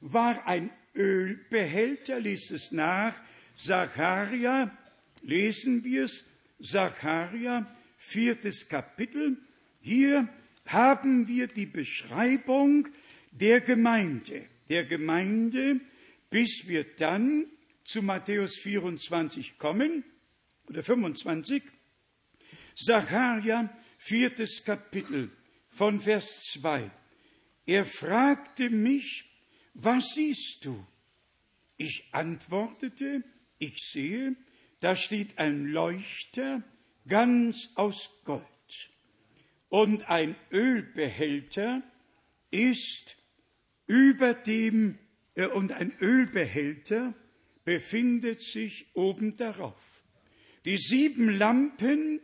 [0.00, 3.14] war ein Ölbehälter, liest es nach,
[3.56, 4.76] Zacharia,
[5.22, 6.24] lesen wir es,
[6.60, 7.64] Zacharia,
[7.96, 9.36] viertes Kapitel.
[9.82, 10.28] Hier
[10.66, 12.88] haben wir die Beschreibung
[13.30, 15.80] der Gemeinde, der Gemeinde,
[16.30, 17.46] bis wir dann
[17.84, 20.04] zu Matthäus 24 kommen,
[20.68, 21.62] oder 25,
[22.76, 23.68] Zacharia,
[23.98, 25.30] viertes Kapitel,
[25.68, 26.90] von Vers 2.
[27.66, 29.24] Er fragte mich,
[29.74, 30.86] was siehst du?
[31.76, 33.24] Ich antwortete,
[33.58, 34.36] ich sehe,
[34.80, 36.62] da steht ein Leuchter
[37.06, 38.44] ganz aus Gold.
[39.68, 41.82] Und ein Ölbehälter
[42.50, 43.16] ist
[43.86, 44.98] über dem,
[45.36, 47.14] und ein Ölbehälter
[47.64, 50.02] befindet sich oben darauf.
[50.64, 52.20] Die sieben Lampen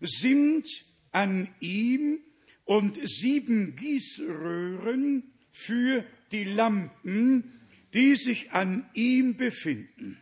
[0.00, 0.66] sind
[1.12, 2.20] an ihm
[2.64, 7.60] und sieben Gießröhren für die Lampen,
[7.94, 10.18] die sich an ihm befinden.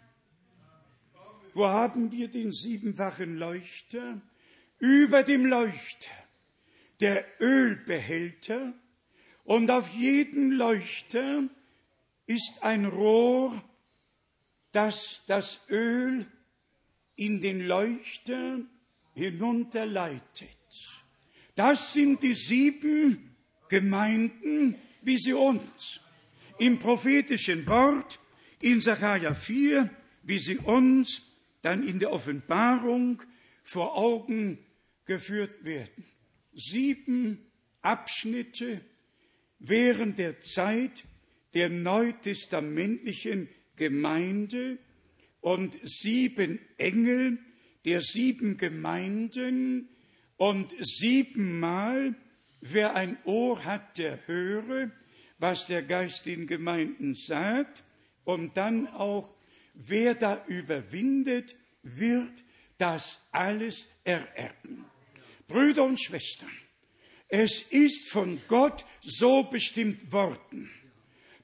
[1.54, 4.20] Wo haben wir den siebenfachen Leuchter?
[4.78, 6.10] Über dem Leuchter
[7.00, 8.74] der Ölbehälter
[9.44, 11.48] und auf jedem Leuchter
[12.26, 13.62] ist ein Rohr,
[14.72, 16.26] das das Öl
[17.16, 18.58] in den Leuchter
[19.14, 20.56] hinunterleitet.
[21.54, 23.36] Das sind die sieben
[23.68, 26.00] Gemeinden Visions.
[26.58, 28.18] Im prophetischen Wort
[28.60, 29.90] in Sacharja 4
[30.24, 31.22] wie sie uns
[31.62, 33.22] dann in der Offenbarung
[33.62, 34.58] vor Augen
[35.04, 36.04] geführt werden.
[36.54, 37.46] Sieben
[37.82, 38.80] Abschnitte
[39.58, 41.04] während der Zeit
[41.54, 44.78] der neutestamentlichen Gemeinde
[45.40, 47.38] und sieben Engel
[47.84, 49.88] der sieben Gemeinden
[50.36, 52.14] und siebenmal,
[52.60, 54.90] wer ein Ohr hat, der höre,
[55.38, 57.84] was der Geist den Gemeinden sagt,
[58.24, 59.34] und dann auch,
[59.74, 62.32] wer da überwindet, wird
[62.78, 64.86] das alles ererben.
[65.46, 66.50] Brüder und Schwestern,
[67.28, 70.70] es ist von Gott so bestimmt worden,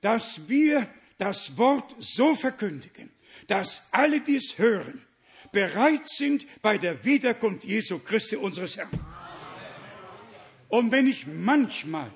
[0.01, 0.89] dass wir
[1.19, 3.11] das Wort so verkündigen,
[3.47, 5.03] dass alle dies hören,
[5.53, 8.89] bereit sind bei der Wiederkunft Jesu Christi unseres Herrn.
[10.69, 12.11] Und wenn ich manchmal,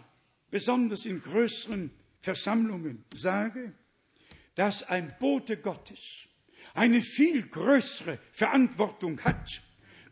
[0.50, 3.72] besonders in größeren Versammlungen, sage,
[4.54, 6.28] dass ein Bote Gottes
[6.74, 9.62] eine viel größere Verantwortung hat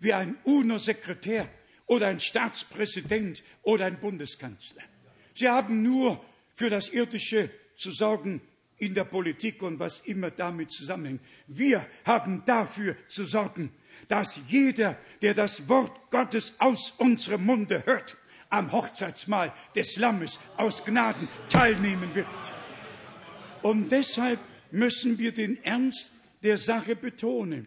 [0.01, 1.49] wie ein UNO-Sekretär
[1.87, 4.83] oder ein Staatspräsident oder ein Bundeskanzler.
[5.35, 6.23] Sie haben nur
[6.55, 7.51] für das Irdische
[7.83, 8.41] zu sorgen
[8.79, 11.21] in der Politik und was immer damit zusammenhängt.
[11.47, 13.71] Wir haben dafür zu sorgen,
[14.09, 18.17] dass jeder, der das Wort Gottes aus unserem Munde hört,
[18.49, 22.27] am Hochzeitsmahl des Lammes aus Gnaden teilnehmen wird.
[23.63, 26.13] Und deshalb müssen wir den Ernst
[26.43, 27.67] der Sache betonen.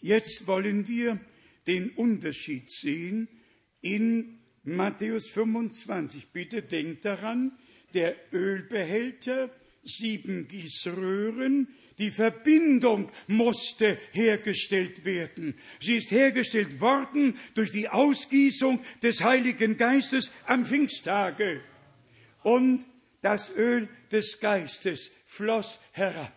[0.00, 1.18] Jetzt wollen wir
[1.66, 3.28] den Unterschied sehen
[3.80, 6.28] in Matthäus 25.
[6.28, 7.58] Bitte denkt daran,
[7.94, 9.50] der Ölbehälter,
[9.82, 11.68] sieben Gießröhren,
[11.98, 15.54] die Verbindung musste hergestellt werden.
[15.80, 21.60] Sie ist hergestellt worden durch die Ausgießung des Heiligen Geistes am Pfingsttage.
[22.44, 22.86] Und
[23.20, 26.32] das Öl des Geistes floss herab.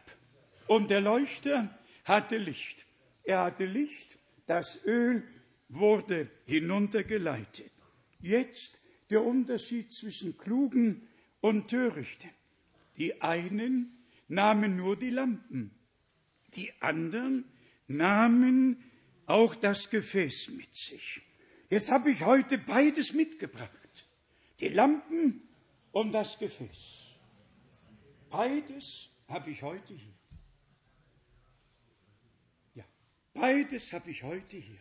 [0.68, 2.86] Und der Leuchter hatte Licht.
[3.24, 5.24] Er hatte Licht, das Öl
[5.70, 7.72] wurde hinuntergeleitet.
[8.20, 8.82] Jetzt
[9.12, 11.08] der Unterschied zwischen Klugen
[11.42, 12.30] und Törichten.
[12.98, 15.72] Die einen nahmen nur die Lampen,
[16.56, 17.46] die anderen
[17.88, 18.84] nahmen
[19.26, 21.22] auch das Gefäß mit sich.
[21.70, 24.08] Jetzt habe ich heute beides mitgebracht,
[24.60, 25.48] die Lampen
[25.92, 27.18] und das Gefäß.
[28.30, 30.14] Beides habe ich heute hier.
[32.76, 32.86] Ja,
[33.34, 34.80] beides habe ich heute hier.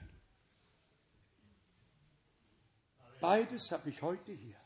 [3.21, 4.60] Beides habe ich heute hier.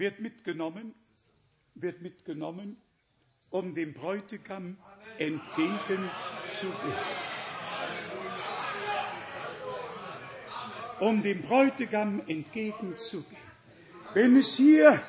[0.00, 0.94] Wird mitgenommen
[1.74, 2.76] wird mitgenommen,
[3.50, 4.76] um dem Bräutigam
[5.18, 6.10] entgegenzugehen.
[11.00, 13.50] Um dem Bräutigam entgegenzugehen.
[14.12, 15.02] Wenn es hier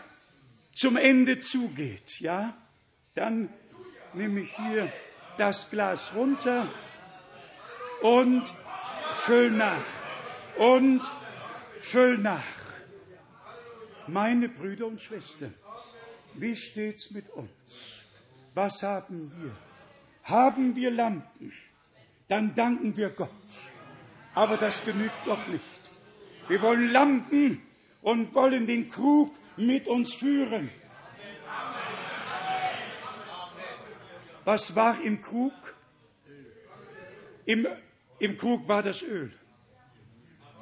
[0.73, 2.55] zum Ende zugeht, ja,
[3.15, 3.49] dann
[4.13, 4.91] nehme ich hier
[5.37, 6.67] das Glas runter
[8.01, 8.53] und
[9.13, 9.83] füll nach
[10.57, 11.01] und
[11.79, 12.60] füll nach.
[14.07, 15.53] Meine Brüder und Schwestern,
[16.33, 17.49] wie steht's mit uns?
[18.53, 19.51] Was haben wir?
[20.23, 21.53] Haben wir Lampen?
[22.27, 23.29] Dann danken wir Gott.
[24.33, 25.91] Aber das genügt noch nicht.
[26.47, 27.61] Wir wollen Lampen
[28.01, 30.69] und wollen den Krug mit uns führen.
[34.43, 35.53] Was war im Krug?
[37.45, 37.67] Im,
[38.19, 39.31] Im Krug war das Öl.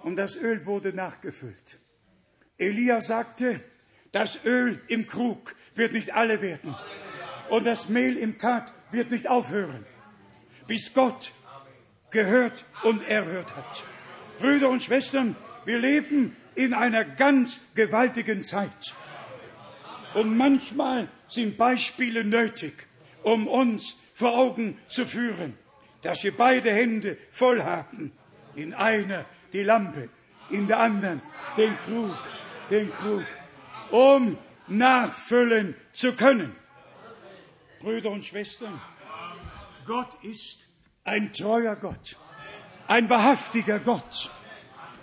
[0.03, 1.80] Und das Öl wurde nachgefüllt.
[2.60, 3.61] Elia sagte,
[4.11, 6.76] das Öl im Krug wird nicht alle werden.
[7.49, 9.86] Und das Mehl im Kat wird nicht aufhören,
[10.68, 11.31] bis Gott
[12.11, 13.84] gehört und erhört hat.
[14.40, 18.94] Brüder und Schwestern, wir leben in einer ganz gewaltigen Zeit.
[20.14, 22.73] Und manchmal sind Beispiele nötig,
[23.23, 25.57] um uns vor Augen zu führen,
[26.02, 28.11] dass wir beide Hände voll haben.
[28.56, 30.10] In einer die Lampe,
[30.49, 31.22] in der anderen
[31.57, 32.18] den Krug,
[32.69, 33.25] den Krug,
[33.91, 34.37] um
[34.67, 36.55] nachfüllen zu können.
[37.79, 38.79] Brüder und Schwestern,
[39.85, 40.67] Gott ist
[41.03, 42.17] ein treuer Gott,
[42.87, 44.29] ein wahrhaftiger Gott.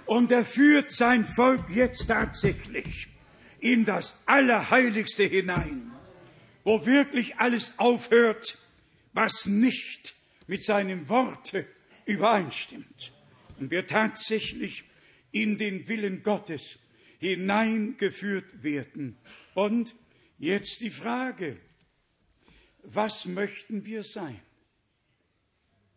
[0.04, 3.08] Und er führt sein Volk jetzt tatsächlich
[3.58, 5.90] in das Allerheiligste hinein,
[6.62, 8.58] wo wirklich alles aufhört,
[9.12, 10.14] was nicht
[10.46, 11.66] mit seinem Worte
[12.04, 13.12] übereinstimmt.
[13.58, 14.84] Und wir tatsächlich
[15.32, 16.78] in den Willen Gottes
[17.18, 19.16] hineingeführt werden.
[19.54, 19.94] Und
[20.38, 21.56] jetzt die Frage,
[22.82, 24.40] was möchten wir sein?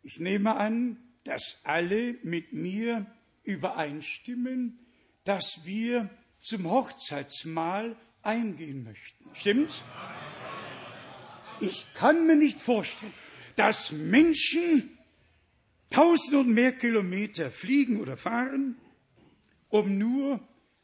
[0.02, 3.06] Ich nehme an, dass alle mit mir
[3.44, 4.80] übereinstimmen,
[5.24, 6.10] dass wir
[6.42, 9.26] zum Hochzeitsmahl eingehen möchten.
[9.34, 9.84] Stimmt's?
[11.60, 13.14] Ich kann mir nicht vorstellen,
[13.56, 14.98] dass Menschen
[15.90, 18.78] tausend und mehr Kilometer fliegen oder fahren,
[19.68, 20.40] um nur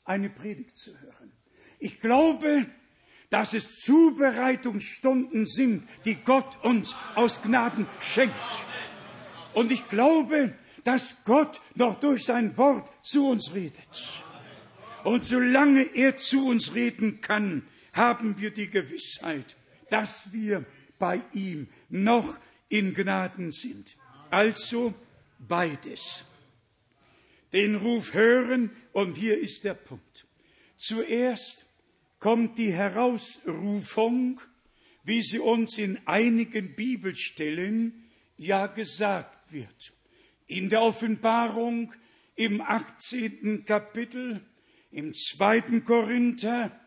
[0.05, 1.31] eine Predigt zu hören.
[1.79, 2.65] Ich glaube,
[3.29, 8.33] dass es Zubereitungsstunden sind, die Gott uns aus Gnaden schenkt.
[9.53, 10.53] Und ich glaube,
[10.83, 14.23] dass Gott noch durch sein Wort zu uns redet.
[15.03, 19.55] Und solange er zu uns reden kann, haben wir die Gewissheit,
[19.89, 20.65] dass wir
[20.99, 23.95] bei ihm noch in Gnaden sind.
[24.29, 24.93] Also
[25.39, 26.25] beides.
[27.55, 30.27] Den Ruf hören und hier ist der Punkt.
[30.75, 31.65] Zuerst
[32.19, 34.41] kommt die Herausrufung,
[35.05, 39.93] wie sie uns in einigen Bibelstellen ja gesagt wird.
[40.47, 41.93] In der Offenbarung
[42.35, 43.63] im 18.
[43.63, 44.41] Kapitel,
[44.91, 45.79] im 2.
[45.79, 46.77] Korinther,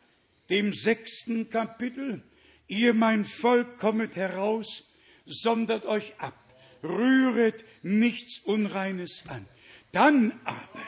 [0.50, 2.22] dem sechsten Kapitel,
[2.66, 4.84] ihr mein Volk kommet heraus,
[5.24, 6.38] sondert euch ab,
[6.82, 9.46] rühret nichts Unreines an.
[9.93, 10.82] Dann aber,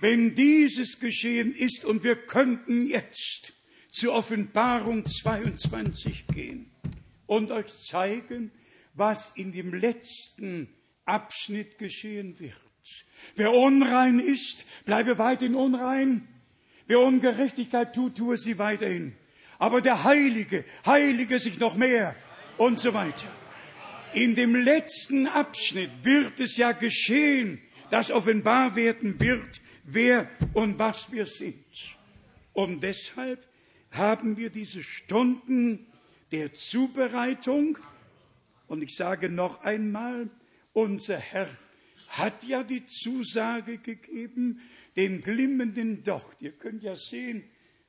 [0.00, 3.52] wenn dieses geschehen ist und wir könnten jetzt
[3.90, 6.70] zur Offenbarung 22 gehen
[7.26, 8.50] und euch zeigen,
[8.94, 10.68] was in dem letzten
[11.04, 12.54] Abschnitt geschehen wird.
[13.36, 16.26] Wer unrein ist, bleibe weiterhin unrein.
[16.86, 19.14] Wer Ungerechtigkeit tut, tue sie weiterhin.
[19.58, 22.14] Aber der Heilige, heilige sich noch mehr
[22.56, 23.26] und so weiter.
[24.14, 31.10] In dem letzten Abschnitt wird es ja geschehen, dass offenbar werden wird, wer und was
[31.12, 31.64] wir sind.
[32.52, 33.46] Und deshalb
[33.90, 35.86] haben wir diese Stunden
[36.32, 37.78] der Zubereitung.
[38.66, 40.28] Und ich sage noch einmal,
[40.72, 41.48] unser Herr
[42.08, 44.60] hat ja die Zusage gegeben,
[44.96, 46.40] den glimmenden Docht.
[46.40, 47.44] Ihr könnt ja sehen,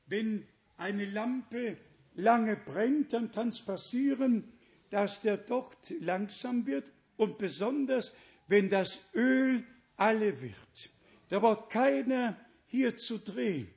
[0.07, 0.45] wenn
[0.77, 1.77] eine Lampe
[2.15, 4.43] lange brennt, dann kann es passieren,
[4.89, 8.13] dass der Docht langsam wird und besonders,
[8.47, 9.63] wenn das Öl
[9.99, 10.89] alle wird.
[11.30, 12.35] Da braucht keiner
[12.67, 13.67] hier zu drehen.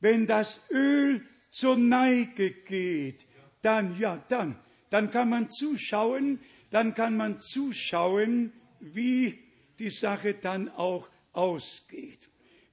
[0.00, 3.26] Wenn das Öl zur Neige geht,
[3.62, 4.58] dann, ja, dann,
[4.90, 6.40] dann kann man zuschauen,
[6.70, 9.38] dann kann man zuschauen, wie
[9.78, 12.28] die Sache dann auch ausgeht.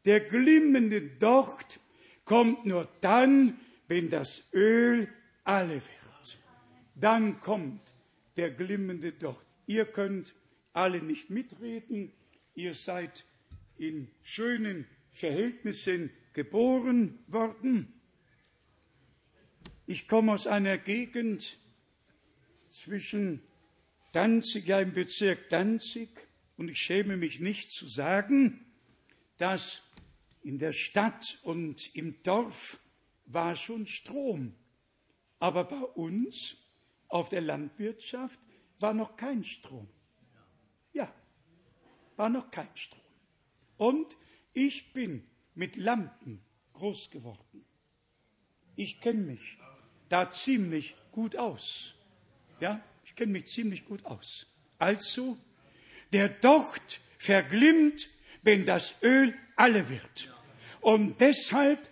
[0.05, 1.79] Der glimmende Docht
[2.25, 5.07] kommt nur dann, wenn das Öl
[5.43, 6.39] alle wird.
[6.95, 7.93] Dann kommt
[8.37, 9.45] der glimmende Docht.
[9.67, 10.33] Ihr könnt
[10.73, 12.11] alle nicht mitreden,
[12.55, 13.25] ihr seid
[13.77, 17.93] in schönen Verhältnissen geboren worden.
[19.85, 21.59] Ich komme aus einer Gegend
[22.69, 23.41] zwischen
[24.13, 26.09] Danzig, ja im Bezirk Danzig,
[26.57, 28.65] und ich schäme mich nicht zu sagen,
[29.37, 29.81] dass
[30.43, 32.79] in der Stadt und im Dorf
[33.25, 34.53] war schon Strom.
[35.39, 36.57] Aber bei uns
[37.07, 38.39] auf der Landwirtschaft
[38.79, 39.89] war noch kein Strom.
[40.93, 41.13] Ja,
[42.21, 43.01] war noch kein Strom.
[43.77, 44.15] Und
[44.53, 46.39] ich bin mit Lampen
[46.73, 47.65] groß geworden.
[48.75, 49.57] Ich kenne mich
[50.07, 51.95] da ziemlich gut aus.
[52.59, 54.45] Ja, ich kenne mich ziemlich gut aus.
[54.77, 55.35] Also,
[56.13, 58.07] der Docht verglimmt,
[58.43, 60.31] wenn das Öl alle wird.
[60.79, 61.89] Und deshalb,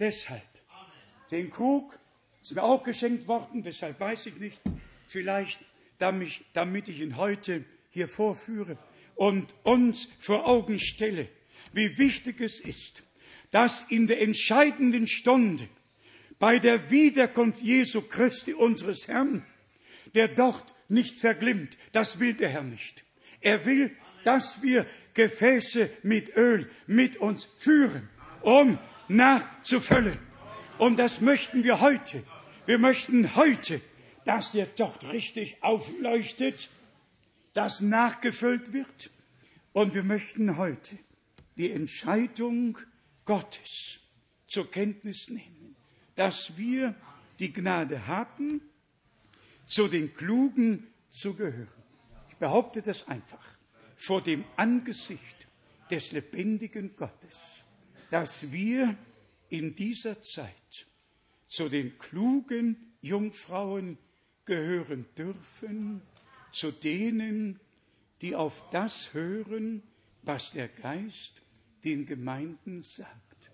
[0.00, 0.42] deshalb,
[1.30, 1.96] den Krug
[2.42, 4.60] ist mir auch geschenkt worden, weshalb weiß ich nicht,
[5.06, 5.60] vielleicht
[5.98, 8.76] damit ich ihn heute hier vorführe
[9.18, 11.28] und uns vor Augen stelle,
[11.72, 13.02] wie wichtig es ist,
[13.50, 15.68] dass in der entscheidenden Stunde
[16.38, 19.44] bei der Wiederkunft Jesu Christi unseres Herrn,
[20.14, 21.76] der dort nicht verglimmt.
[21.90, 23.04] Das will der Herr nicht.
[23.40, 23.90] Er will,
[24.22, 28.08] dass wir Gefäße mit Öl mit uns führen,
[28.42, 28.78] um
[29.08, 30.18] nachzufüllen.
[30.78, 32.22] Und das möchten wir heute.
[32.66, 33.80] Wir möchten heute,
[34.24, 36.70] dass der dort richtig aufleuchtet,
[37.58, 39.10] dass nachgefüllt wird.
[39.72, 40.96] Und wir möchten heute
[41.56, 42.78] die Entscheidung
[43.24, 44.00] Gottes
[44.46, 45.58] zur Kenntnis nehmen
[46.18, 46.96] dass wir
[47.38, 48.60] die Gnade haben,
[49.66, 51.68] zu den Klugen zu gehören.
[52.28, 53.56] Ich behaupte das einfach
[53.96, 55.46] vor dem Angesicht
[55.92, 57.64] des lebendigen Gottes,
[58.10, 58.96] dass wir
[59.48, 60.88] in dieser Zeit
[61.46, 63.96] zu den klugen Jungfrauen
[64.44, 66.02] gehören dürfen,
[66.52, 67.60] zu denen,
[68.20, 69.82] die auf das hören,
[70.22, 71.42] was der Geist
[71.84, 73.50] den Gemeinden sagt.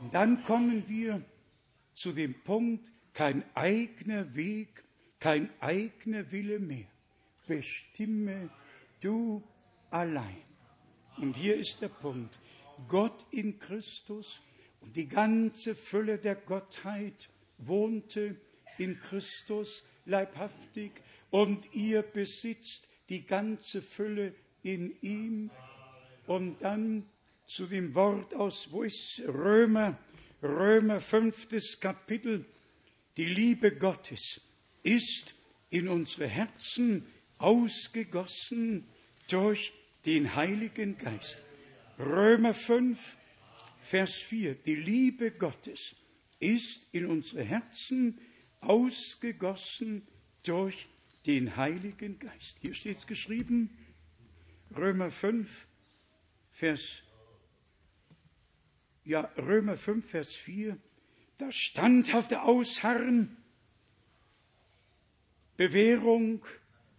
[0.00, 1.24] Und dann kommen wir
[1.94, 4.84] zu dem Punkt, kein eigener Weg,
[5.20, 6.88] kein eigener Wille mehr.
[7.46, 8.50] Bestimme
[9.00, 9.42] du
[9.90, 10.42] allein.
[11.18, 12.40] Und hier ist der Punkt.
[12.88, 14.42] Gott in Christus
[14.80, 18.36] und die ganze Fülle der Gottheit wohnte
[18.78, 20.92] in Christus leibhaftig
[21.34, 25.50] und ihr besitzt die ganze Fülle in ihm.
[26.28, 27.06] Und dann
[27.48, 29.98] zu dem Wort aus, wo ist Römer,
[30.40, 32.44] Römer fünftes Kapitel,
[33.16, 34.42] die Liebe Gottes
[34.84, 35.34] ist
[35.70, 37.04] in unsere Herzen
[37.38, 38.86] ausgegossen
[39.28, 39.72] durch
[40.06, 41.42] den Heiligen Geist.
[41.98, 43.16] Römer 5,
[43.82, 44.54] Vers 4.
[44.54, 45.96] Die Liebe Gottes
[46.38, 48.20] ist in unsere Herzen
[48.60, 50.06] ausgegossen
[50.44, 50.86] durch
[51.26, 52.58] den Heiligen Geist.
[52.60, 53.70] Hier steht es geschrieben,
[54.76, 55.66] Römer 5,
[56.50, 57.02] Vers,
[59.04, 60.76] ja, Römer 5, Vers 4,
[61.38, 63.36] das standhafte Ausharren,
[65.56, 66.44] Bewährung,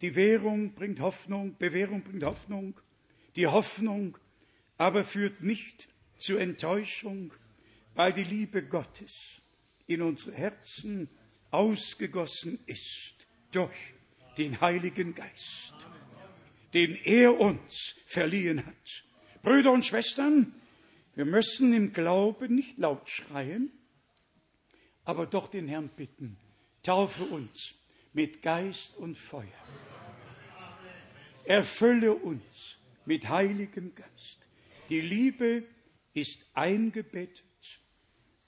[0.01, 2.79] die Währung bringt Hoffnung, Bewährung bringt Hoffnung,
[3.35, 4.17] die Hoffnung
[4.77, 5.87] aber führt nicht
[6.17, 7.33] zur Enttäuschung,
[7.93, 9.41] weil die Liebe Gottes
[9.87, 11.09] in unsere Herzen
[11.51, 13.94] ausgegossen ist durch
[14.37, 15.87] den Heiligen Geist,
[16.73, 19.03] den er uns verliehen hat.
[19.41, 20.53] Brüder und Schwestern,
[21.15, 23.71] wir müssen im Glauben nicht laut schreien,
[25.05, 26.37] aber doch den Herrn bitten,
[26.83, 27.75] taufe uns
[28.13, 29.47] mit Geist und Feuer.
[31.45, 32.43] Erfülle uns
[33.05, 34.39] mit Heiligem Geist.
[34.89, 35.63] Die Liebe
[36.13, 37.43] ist eingebettet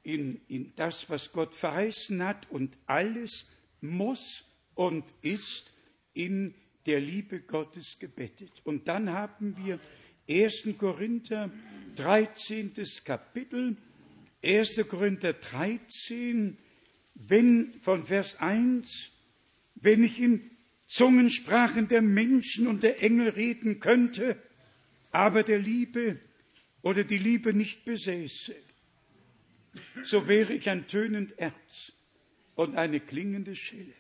[0.04, 3.48] in, in das, was Gott verheißen hat und alles
[3.82, 5.74] muss und ist
[6.18, 8.62] in der Liebe Gottes gebettet.
[8.64, 9.80] Und dann haben wir
[10.28, 10.70] 1.
[10.78, 11.52] Korinther
[11.96, 12.74] 13.
[13.04, 13.78] Kapitel,
[14.44, 14.88] 1.
[14.88, 16.58] Korinther 13,
[17.14, 19.12] wenn von Vers 1,
[19.76, 20.50] wenn ich in
[20.88, 24.42] Zungensprachen der Menschen und der Engel reden könnte,
[25.12, 26.20] aber der Liebe
[26.82, 28.56] oder die Liebe nicht besäße,
[30.04, 31.92] so wäre ich ein tönend Erz
[32.56, 33.94] und eine klingende Schelle.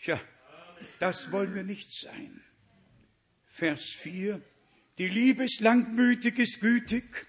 [0.00, 0.20] Tja,
[0.98, 2.42] das wollen wir nicht sein.
[3.48, 4.40] Vers 4.
[4.98, 7.26] Die Liebe ist langmütig, ist gütig.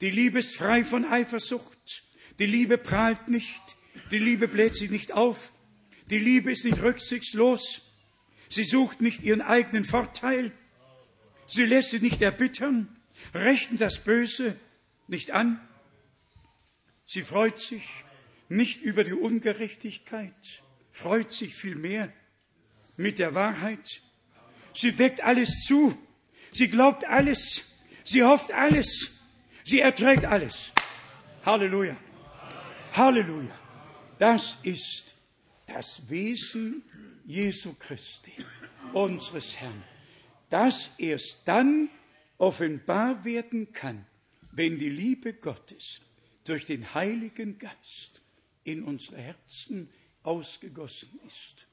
[0.00, 2.04] Die Liebe ist frei von Eifersucht.
[2.38, 3.76] Die Liebe prahlt nicht.
[4.10, 5.52] Die Liebe bläht sich nicht auf.
[6.10, 7.82] Die Liebe ist nicht rücksichtslos.
[8.48, 10.52] Sie sucht nicht ihren eigenen Vorteil.
[11.46, 12.88] Sie lässt sich nicht erbittern,
[13.34, 14.56] rechnet das Böse
[15.08, 15.60] nicht an.
[17.04, 17.82] Sie freut sich
[18.48, 20.34] nicht über die Ungerechtigkeit,
[20.92, 22.12] freut sich vielmehr
[23.00, 24.02] mit der Wahrheit.
[24.74, 25.96] Sie deckt alles zu.
[26.52, 27.64] Sie glaubt alles.
[28.04, 29.10] Sie hofft alles.
[29.64, 30.72] Sie erträgt alles.
[31.44, 31.96] Halleluja.
[32.92, 33.56] Halleluja.
[34.18, 35.14] Das ist
[35.66, 36.82] das Wesen
[37.24, 38.32] Jesu Christi,
[38.92, 39.82] unseres Herrn,
[40.50, 41.88] das erst dann
[42.38, 44.04] offenbar werden kann,
[44.50, 46.00] wenn die Liebe Gottes
[46.44, 48.20] durch den Heiligen Geist
[48.64, 49.90] in unsere Herzen
[50.22, 51.69] ausgegossen ist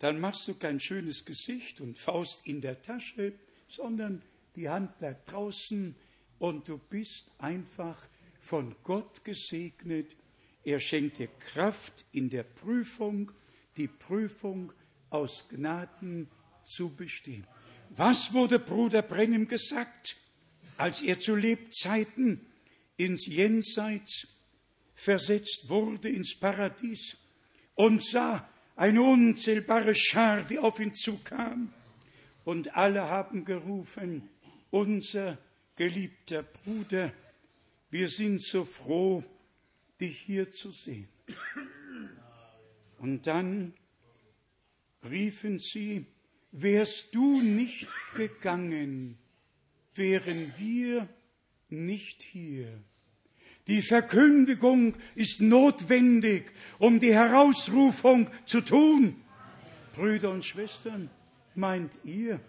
[0.00, 3.34] dann machst du kein schönes Gesicht und Faust in der Tasche,
[3.68, 4.22] sondern
[4.56, 5.94] die Hand bleibt draußen
[6.38, 8.08] und du bist einfach
[8.40, 10.16] von Gott gesegnet.
[10.64, 13.30] Er schenkt dir Kraft in der Prüfung,
[13.76, 14.72] die Prüfung
[15.10, 16.28] aus Gnaden
[16.64, 17.46] zu bestehen.
[17.90, 20.16] Was wurde Bruder Brennim gesagt,
[20.78, 22.46] als er zu Lebzeiten
[22.96, 24.28] ins Jenseits
[24.94, 27.16] versetzt wurde, ins Paradies
[27.74, 28.49] und sah,
[28.80, 31.70] eine unzählbare Schar, die auf ihn zukam.
[32.46, 34.26] Und alle haben gerufen,
[34.70, 35.36] unser
[35.76, 37.12] geliebter Bruder,
[37.90, 39.22] wir sind so froh,
[40.00, 41.08] dich hier zu sehen.
[42.98, 43.74] Und dann
[45.04, 46.06] riefen sie,
[46.50, 47.86] wärst du nicht
[48.16, 49.18] gegangen,
[49.94, 51.06] wären wir
[51.68, 52.82] nicht hier.
[53.70, 59.14] Die Verkündigung ist notwendig, um die Herausrufung zu tun.
[59.94, 61.08] Brüder und Schwestern,
[61.54, 62.40] meint ihr,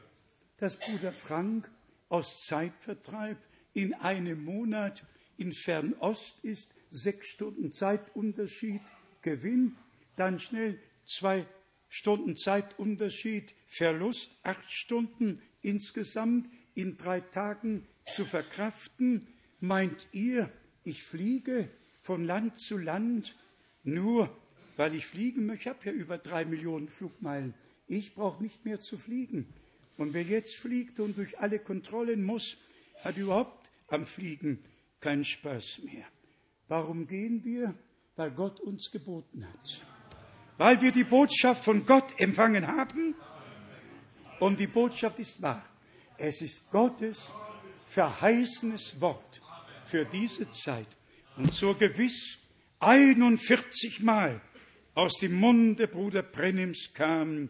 [0.58, 1.70] dass Bruder Frank
[2.10, 3.38] aus Zeitvertreib
[3.76, 5.06] in einem Monat
[5.38, 8.82] in Fernost ist, sechs Stunden Zeitunterschied,
[9.22, 9.76] Gewinn,
[10.16, 11.46] dann schnell zwei
[11.88, 19.28] Stunden Zeitunterschied, Verlust, acht Stunden insgesamt in drei Tagen zu verkraften?
[19.60, 20.52] Meint ihr,
[20.84, 21.70] ich fliege
[22.02, 23.36] von Land zu Land
[23.84, 24.36] nur,
[24.78, 25.70] weil ich fliegen möchte.
[25.70, 27.54] Ich habe ja über drei Millionen Flugmeilen.
[27.88, 29.48] Ich brauche nicht mehr zu fliegen.
[29.98, 32.58] Und wer jetzt fliegt und durch alle Kontrollen muss,
[33.04, 34.64] hat überhaupt am Fliegen
[35.00, 36.06] keinen Spaß mehr.
[36.68, 37.76] Warum gehen wir?
[38.16, 39.86] Weil Gott uns geboten hat.
[40.58, 43.16] Weil wir die Botschaft von Gott empfangen haben.
[44.40, 45.64] Und die Botschaft ist wahr.
[46.18, 47.32] Es ist Gottes
[47.88, 49.41] verheißenes Wort
[49.92, 50.88] für diese Zeit.
[51.36, 52.38] Und so gewiss
[52.80, 54.40] 41 Mal
[54.94, 57.50] aus dem Munde Bruder Brennims kam,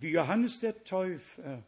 [0.00, 1.62] wie Johannes der Täufer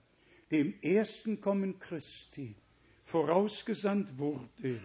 [0.51, 2.57] dem ersten Kommen Christi
[3.05, 4.81] vorausgesandt wurde,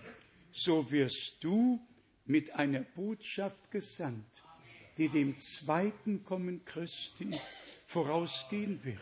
[0.52, 1.80] so wirst du
[2.26, 4.44] mit einer Botschaft gesandt,
[5.00, 7.32] die dem zweiten Kommen Christi
[7.88, 9.00] vorausgehen wird.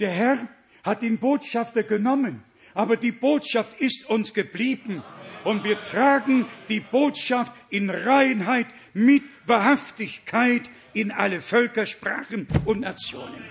[0.00, 0.48] Der Herr
[0.82, 2.42] hat den Botschafter genommen,
[2.74, 5.04] aber die Botschaft ist uns geblieben.
[5.44, 13.44] Und wir tragen die Botschaft in Reinheit mit Wahrhaftigkeit in alle Völker, Sprachen und Nationen.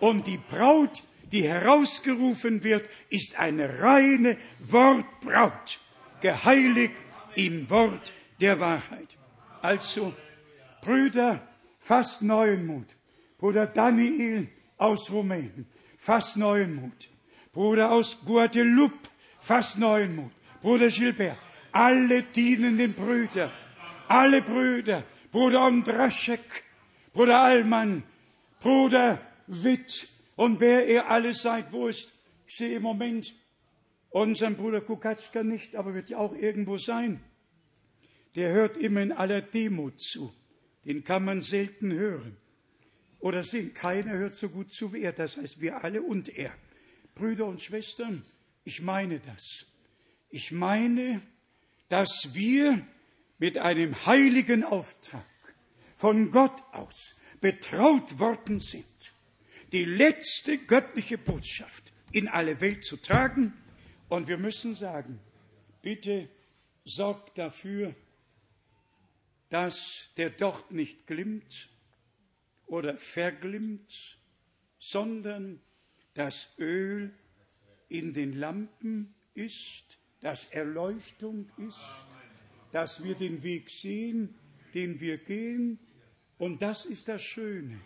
[0.00, 5.78] Und die Braut, die herausgerufen wird, ist eine reine Wortbraut,
[6.20, 6.94] geheiligt
[7.34, 9.16] im Wort der Wahrheit.
[9.62, 10.12] Also,
[10.80, 11.46] Brüder,
[11.78, 12.86] fast neuen Mut.
[13.38, 15.66] Bruder Daniel aus Rumänien,
[15.96, 17.08] fast neuen Mut.
[17.52, 19.08] Bruder aus Guadeloupe,
[19.40, 20.32] fast neuen Mut.
[20.64, 21.36] Bruder Gilbert,
[21.72, 23.52] alle dienenden Brüder,
[24.08, 26.64] alle Brüder, Bruder Ondraschek,
[27.12, 28.02] Bruder Allmann,
[28.60, 32.10] Bruder Witt und wer ihr alle seid, wo ist,
[32.46, 33.34] ich sehe im Moment
[34.08, 37.22] unseren Bruder Kukatschka nicht, aber wird ja auch irgendwo sein.
[38.34, 40.32] Der hört immer in aller Demut zu.
[40.86, 42.38] Den kann man selten hören
[43.18, 43.74] oder sehen.
[43.74, 45.12] Keiner hört so gut zu wie er.
[45.12, 46.54] Das heißt, wir alle und er.
[47.14, 48.22] Brüder und Schwestern,
[48.64, 49.66] ich meine das.
[50.34, 51.22] Ich meine,
[51.88, 52.84] dass wir
[53.38, 55.24] mit einem heiligen Auftrag
[55.96, 58.84] von Gott aus betraut worden sind,
[59.70, 63.52] die letzte göttliche Botschaft in alle Welt zu tragen.
[64.08, 65.20] Und wir müssen sagen,
[65.82, 66.28] bitte
[66.84, 67.94] sorgt dafür,
[69.50, 71.70] dass der Docht nicht glimmt
[72.66, 74.18] oder verglimmt,
[74.80, 75.60] sondern
[76.14, 77.14] das Öl
[77.88, 82.06] in den Lampen ist dass Erleuchtung ist,
[82.72, 84.34] dass wir den Weg sehen,
[84.72, 85.78] den wir gehen.
[86.38, 87.78] Und das ist das Schöne.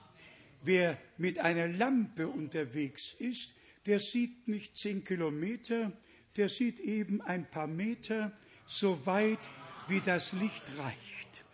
[0.63, 3.57] Wer mit einer Lampe unterwegs ist,
[3.87, 5.93] der sieht nicht zehn Kilometer,
[6.37, 8.31] der sieht eben ein paar Meter,
[8.67, 9.41] so weit
[9.89, 11.45] wie das Licht reicht.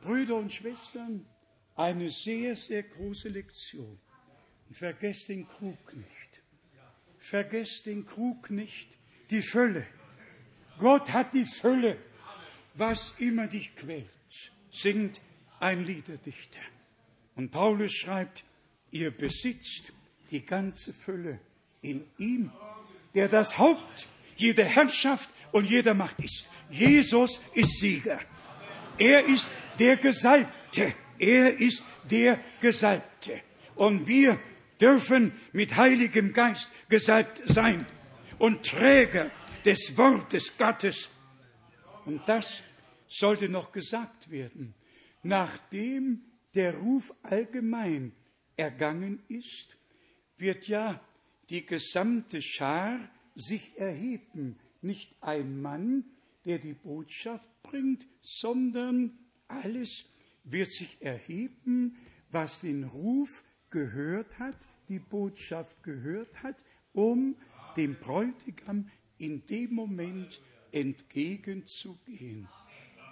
[0.00, 1.26] Brüder und Schwestern,
[1.74, 3.98] eine sehr, sehr große Lektion.
[4.70, 6.42] Vergesst den Krug nicht.
[7.18, 8.96] Vergesst den Krug nicht,
[9.30, 9.84] die Fülle
[10.80, 11.98] Gott hat die Fülle,
[12.74, 14.08] was immer dich quält,
[14.70, 15.20] singt
[15.60, 16.60] ein Liederdichter.
[17.36, 18.42] Und Paulus schreibt,
[18.90, 19.92] ihr besitzt
[20.30, 21.38] die ganze Fülle
[21.82, 22.50] in ihm,
[23.14, 26.48] der das Haupt jeder Herrschaft und jeder Macht ist.
[26.70, 28.20] Jesus ist Sieger.
[28.96, 30.94] Er ist der Gesalbte.
[31.18, 33.42] Er ist der Gesalbte.
[33.74, 34.38] Und wir
[34.80, 37.86] dürfen mit Heiligem Geist gesalbt sein
[38.38, 39.30] und Träger
[39.64, 41.10] des Wortes Gottes.
[42.04, 42.62] Und das
[43.08, 44.74] sollte noch gesagt werden,
[45.22, 46.22] nachdem
[46.54, 48.12] der Ruf allgemein
[48.56, 49.76] ergangen ist,
[50.36, 51.00] wird ja
[51.50, 52.98] die gesamte Schar
[53.34, 54.58] sich erheben.
[54.80, 56.04] Nicht ein Mann,
[56.44, 59.18] der die Botschaft bringt, sondern
[59.48, 60.06] alles
[60.44, 61.98] wird sich erheben,
[62.30, 64.56] was den Ruf gehört hat,
[64.88, 66.56] die Botschaft gehört hat,
[66.92, 67.36] um
[67.76, 68.90] dem Bräutigam
[69.20, 70.40] in dem Moment
[70.72, 72.48] entgegenzugehen.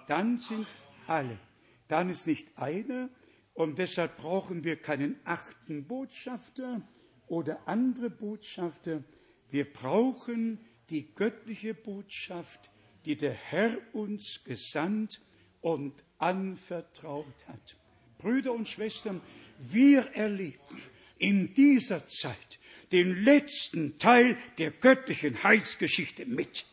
[0.06, 0.66] Dann sind
[1.06, 1.38] alle.
[1.86, 3.10] Dann ist nicht einer
[3.54, 6.82] und deshalb brauchen wir keinen achten Botschafter
[7.26, 9.02] oder andere Botschafter.
[9.50, 10.60] Wir brauchen
[10.90, 12.70] die göttliche Botschaft,
[13.04, 15.20] die der Herr uns gesandt
[15.60, 17.76] und anvertraut hat.
[18.18, 19.20] Brüder und Schwestern,
[19.58, 20.82] wir erleben
[21.18, 22.58] in dieser Zeit
[22.92, 26.66] den letzten Teil der göttlichen Heilsgeschichte mit.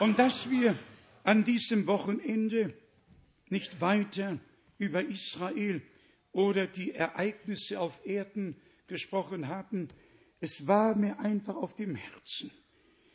[0.00, 0.78] Und dass wir
[1.24, 2.74] an diesem Wochenende
[3.48, 4.38] nicht weiter
[4.78, 5.82] über Israel
[6.32, 8.56] oder die Ereignisse auf Erden
[8.86, 9.88] gesprochen haben,
[10.40, 12.50] es war mir einfach auf dem Herzen.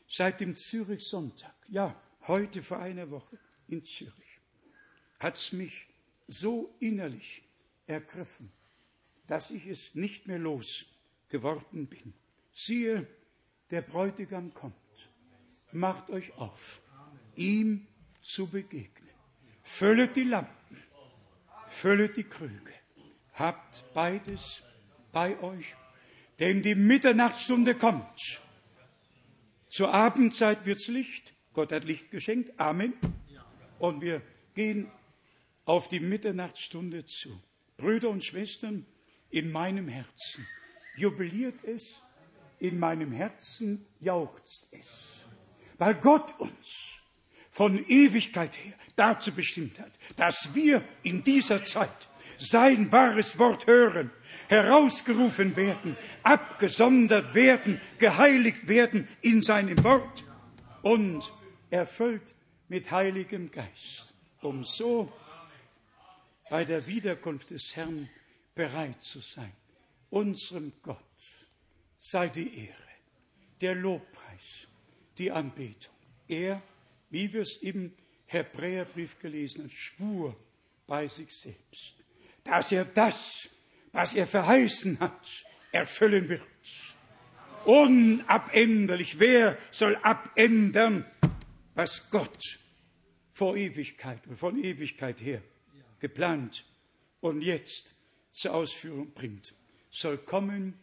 [0.08, 4.14] Seit dem Zürich-Sonntag, ja, heute vor einer Woche in Zürich,
[5.20, 5.88] hat es mich
[6.28, 7.44] so innerlich
[7.88, 8.52] ergriffen,
[9.28, 10.86] dass ich es nicht mehr los
[11.30, 12.14] geworden bin.
[12.54, 13.08] Siehe,
[13.72, 14.76] der Bräutigam kommt.
[15.72, 16.82] Macht euch auf,
[17.36, 17.88] ihm
[18.22, 19.10] zu begegnen.
[19.64, 20.78] Füllet die Lampen,
[21.68, 22.74] füllet die Krüge.
[23.34, 24.62] Habt beides
[25.12, 25.76] bei euch,
[26.40, 28.42] denn die Mitternachtsstunde kommt.
[29.70, 31.34] Zur Abendzeit wird's Licht.
[31.54, 32.60] Gott hat Licht geschenkt.
[32.60, 32.94] Amen.
[33.80, 34.22] Und wir
[34.54, 34.92] gehen
[35.66, 37.42] auf die Mitternachtsstunde zu.
[37.78, 38.86] Brüder und Schwestern,
[39.30, 40.46] in meinem Herzen
[40.96, 42.04] jubiliert es
[42.64, 45.28] in meinem Herzen jauchzt es,
[45.78, 47.02] weil Gott uns
[47.52, 52.08] von Ewigkeit her dazu bestimmt hat, dass wir in dieser Zeit
[52.40, 54.12] sein wahres Wort hören,
[54.48, 60.24] herausgerufen werden, abgesondert werden, geheiligt werden in seinem Wort
[60.84, 61.34] und
[61.70, 62.34] erfüllt
[62.70, 65.12] mit Heiligem Geist, um so
[66.50, 68.08] bei der Wiederkunft des Herrn
[68.56, 69.52] bereit zu sein.
[70.10, 70.98] Unserem Gott
[72.04, 72.76] sei die Ehre,
[73.62, 74.68] der Lobpreis,
[75.18, 75.94] die Anbetung.
[76.28, 76.62] Er,
[77.10, 77.94] wie wir es im
[78.26, 80.36] Hebräerbrief gelesen haben, schwur
[80.86, 81.96] bei sich selbst,
[82.44, 83.48] dass er das,
[83.94, 86.42] was er verheißen hat, erfüllen wird.
[87.64, 89.18] Unabänderlich.
[89.18, 91.06] Wer soll abändern,
[91.74, 92.60] was Gott
[93.32, 95.42] vor Ewigkeit und von Ewigkeit her
[96.02, 96.66] geplant
[97.22, 97.96] und jetzt
[98.34, 99.56] zur Ausführung bringt?
[99.90, 100.83] Soll kommen,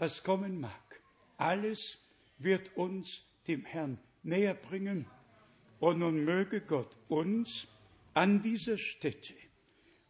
[0.00, 1.02] was kommen mag.
[1.36, 1.98] Alles
[2.38, 5.06] wird uns dem Herrn näher bringen.
[5.78, 7.68] Und nun möge Gott uns
[8.14, 9.34] an dieser Stätte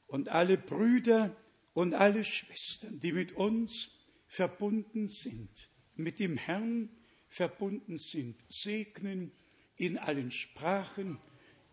[0.07, 1.37] und alle Brüder
[1.75, 3.91] und alle Schwestern, die mit uns
[4.27, 5.51] verbunden sind,
[5.97, 6.89] mit dem Herrn
[7.29, 9.33] verbunden sind, segnen
[9.77, 11.19] in allen Sprachen,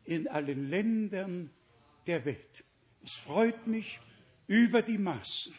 [0.05, 1.51] in allen Ländern
[2.07, 2.63] der Welt.
[3.03, 3.99] Es freut mich
[4.47, 5.53] über die Maßen,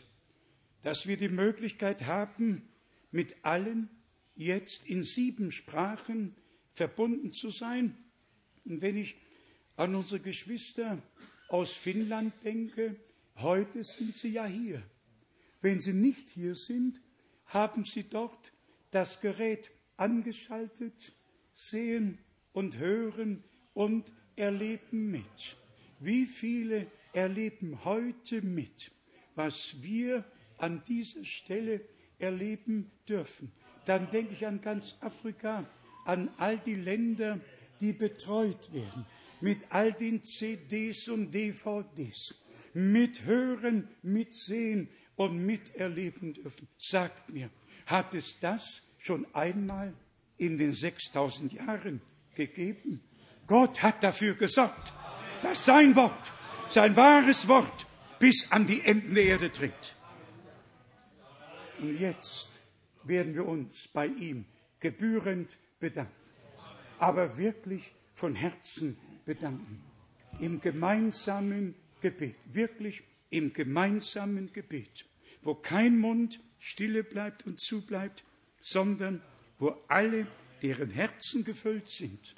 [0.82, 2.68] dass wir die Möglichkeit haben,
[3.10, 3.88] mit allen
[4.36, 6.36] jetzt in sieben Sprachen
[6.72, 7.96] verbunden zu sein.
[8.64, 9.16] Und wenn ich
[9.76, 11.02] an unsere Geschwister
[11.48, 12.96] aus Finnland denke,
[13.36, 14.82] heute sind sie ja hier.
[15.60, 17.00] Wenn sie nicht hier sind,
[17.46, 18.52] haben sie dort
[18.90, 21.12] das Gerät angeschaltet,
[21.52, 22.18] sehen
[22.52, 23.42] und hören
[23.74, 25.56] und erleben mit.
[25.98, 28.92] Wie viele erleben heute mit,
[29.34, 30.24] was wir
[30.58, 31.80] an dieser Stelle
[32.18, 33.52] erleben dürfen?
[33.86, 35.64] Dann denke ich an ganz Afrika,
[36.04, 37.40] an all die Länder,
[37.80, 39.06] die betreut werden,
[39.40, 42.34] mit all den CDs und DVDs,
[42.74, 46.68] mit Hören, mit Sehen und miterleben dürfen.
[46.76, 47.50] Sagt mir,
[47.86, 49.94] hat es das schon einmal
[50.36, 52.00] in den 6000 Jahren
[52.34, 53.00] gegeben?
[53.46, 54.92] Gott hat dafür gesorgt,
[55.42, 56.32] dass sein Wort,
[56.70, 57.86] sein wahres Wort
[58.18, 59.96] bis an die Enden der Erde dringt.
[61.80, 62.62] Und jetzt
[63.04, 64.44] werden wir uns bei ihm
[64.80, 66.12] gebührend bedanken,
[66.98, 69.82] aber wirklich von Herzen bedanken.
[70.40, 75.06] Im gemeinsamen Gebet, wirklich im gemeinsamen Gebet,
[75.42, 78.24] wo kein Mund stille bleibt und zubleibt,
[78.60, 79.22] sondern
[79.58, 80.26] wo alle,
[80.62, 82.34] deren Herzen gefüllt sind,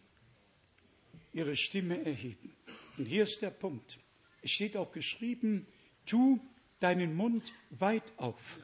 [1.32, 2.52] ihre Stimme erheben.
[2.98, 3.98] Und hier ist der Punkt.
[4.42, 5.66] Es steht auch geschrieben,
[6.04, 6.40] tu
[6.80, 8.58] deinen Mund weit auf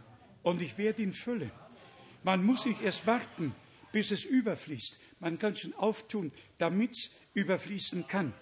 [0.47, 1.51] und ich werde ihn füllen.
[2.23, 3.53] Man muss nicht erst warten,
[3.91, 5.01] bis es überfließt.
[5.19, 8.33] Man kann schon auftun, damit es überfließen kann.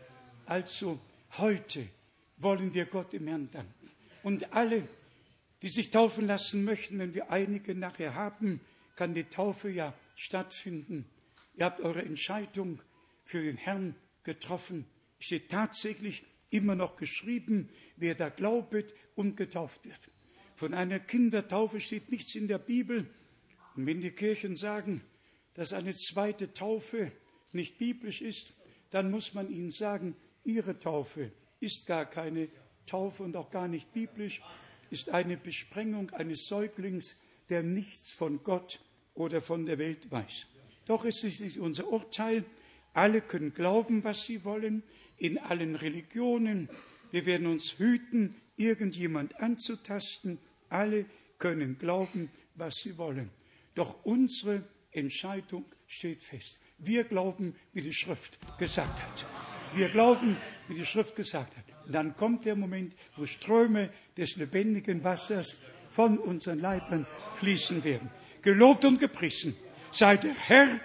[0.45, 1.01] Also
[1.39, 1.89] heute
[2.37, 3.91] wollen wir Gott im Herrn danken.
[4.23, 4.87] Und alle,
[5.63, 8.61] die sich taufen lassen möchten, wenn wir einige nachher haben,
[8.97, 11.07] kann die Taufe ja stattfinden.
[11.55, 12.83] Ihr habt eure Entscheidung
[13.25, 13.95] für den Herrn
[14.25, 14.85] getroffen.
[15.19, 20.11] Steht tatsächlich immer noch geschrieben, wer da glaubet und getauft wird.
[20.55, 23.07] Von einer Kindertaufe steht nichts in der Bibel.
[23.77, 25.03] Und wenn die Kirchen sagen,
[25.55, 27.13] dass eine zweite Taufe
[27.53, 28.55] nicht biblisch ist,
[28.91, 32.49] dann muss man ihnen sagen, ihre Taufe ist gar keine
[32.87, 34.43] Taufe und auch gar nicht biblisch,
[34.91, 37.17] ist eine Besprengung eines Säuglings,
[37.49, 38.81] der nichts von Gott
[39.15, 40.47] oder von der Welt weiß.
[40.87, 42.45] Doch ist es nicht unser Urteil.
[42.93, 44.83] Alle können glauben, was sie wollen,
[45.17, 46.69] in allen Religionen.
[47.11, 50.39] Wir werden uns hüten, irgendjemand anzutasten.
[50.69, 51.07] Alle
[51.39, 53.31] können glauben, was sie wollen.
[53.75, 56.61] Doch unsere Entscheidung steht fest.
[56.79, 59.27] Wir glauben, wie die Schrift gesagt hat.
[59.75, 60.37] Wir glauben,
[60.69, 61.65] wie die Schrift gesagt hat.
[61.87, 65.57] Und dann kommt der Moment, wo Ströme des lebendigen Wassers
[65.91, 68.11] von unseren Leibern fließen werden.
[68.43, 69.57] Gelobt und gepriesen
[69.95, 70.81] sei der Herr,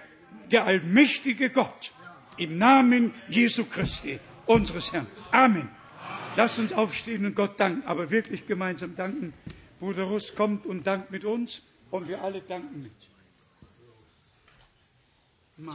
[0.50, 1.92] der allmächtige Gott,
[2.36, 5.06] im Namen Jesu Christi, unseres Herrn.
[5.30, 5.68] Amen.
[6.40, 9.34] Lass uns aufstehen und Gott danken, aber wirklich gemeinsam danken.
[9.78, 11.60] Bruder Russ kommt und dankt mit uns
[11.90, 12.92] und wir alle danken mit.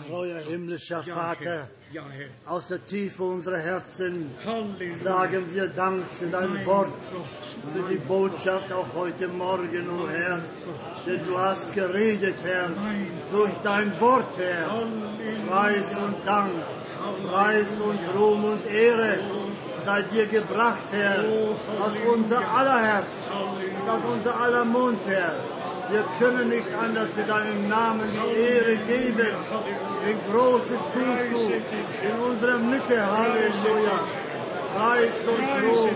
[0.08, 2.04] Treuer himmlischer Vater, Ja,
[2.48, 4.98] aus der Tiefe unserer Herzen Halleluja.
[4.98, 7.06] sagen wir Dank für dein Wort,
[7.72, 10.42] für die Botschaft auch heute Morgen, o Herr.
[11.06, 12.72] Denn du hast geredet, Herr,
[13.32, 14.82] durch dein Wort, Herr.
[15.48, 16.52] Preis und Dank,
[17.28, 19.20] Preis und Ruhm und Ehre
[19.86, 21.20] sei dir gebracht, Herr,
[21.84, 23.14] aus unser aller Herz,
[23.80, 25.34] und aus unser aller Mund, Herr.
[25.90, 29.34] Wir können nicht anders für deinen Namen die Ehre geben.
[30.04, 31.42] Denn Großes tust du
[32.08, 32.98] in unserer Mitte.
[33.18, 33.98] Halleluja.
[34.76, 35.90] Preis und Ruhm.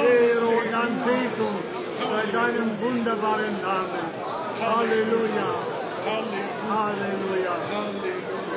[0.00, 1.56] Ehre und Anbetung
[2.12, 4.06] bei deinem wunderbaren Namen.
[4.62, 5.50] Halleluja.
[6.70, 7.54] Halleluja.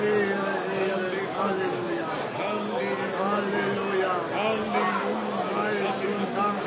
[0.02, 0.54] Ehre,
[0.88, 1.12] Ehre.
[1.38, 2.08] Halleluja.
[5.52, 6.62] Preis und Dank.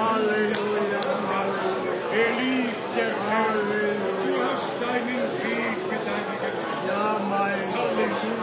[0.00, 1.00] Halleluja.
[1.30, 1.90] Halleluja.
[2.10, 4.44] Geliebter Herr, du Halleluja.
[4.52, 6.88] hast deinen Weg mit deiner Gemeinde.
[6.88, 7.98] Ja, mein Gott.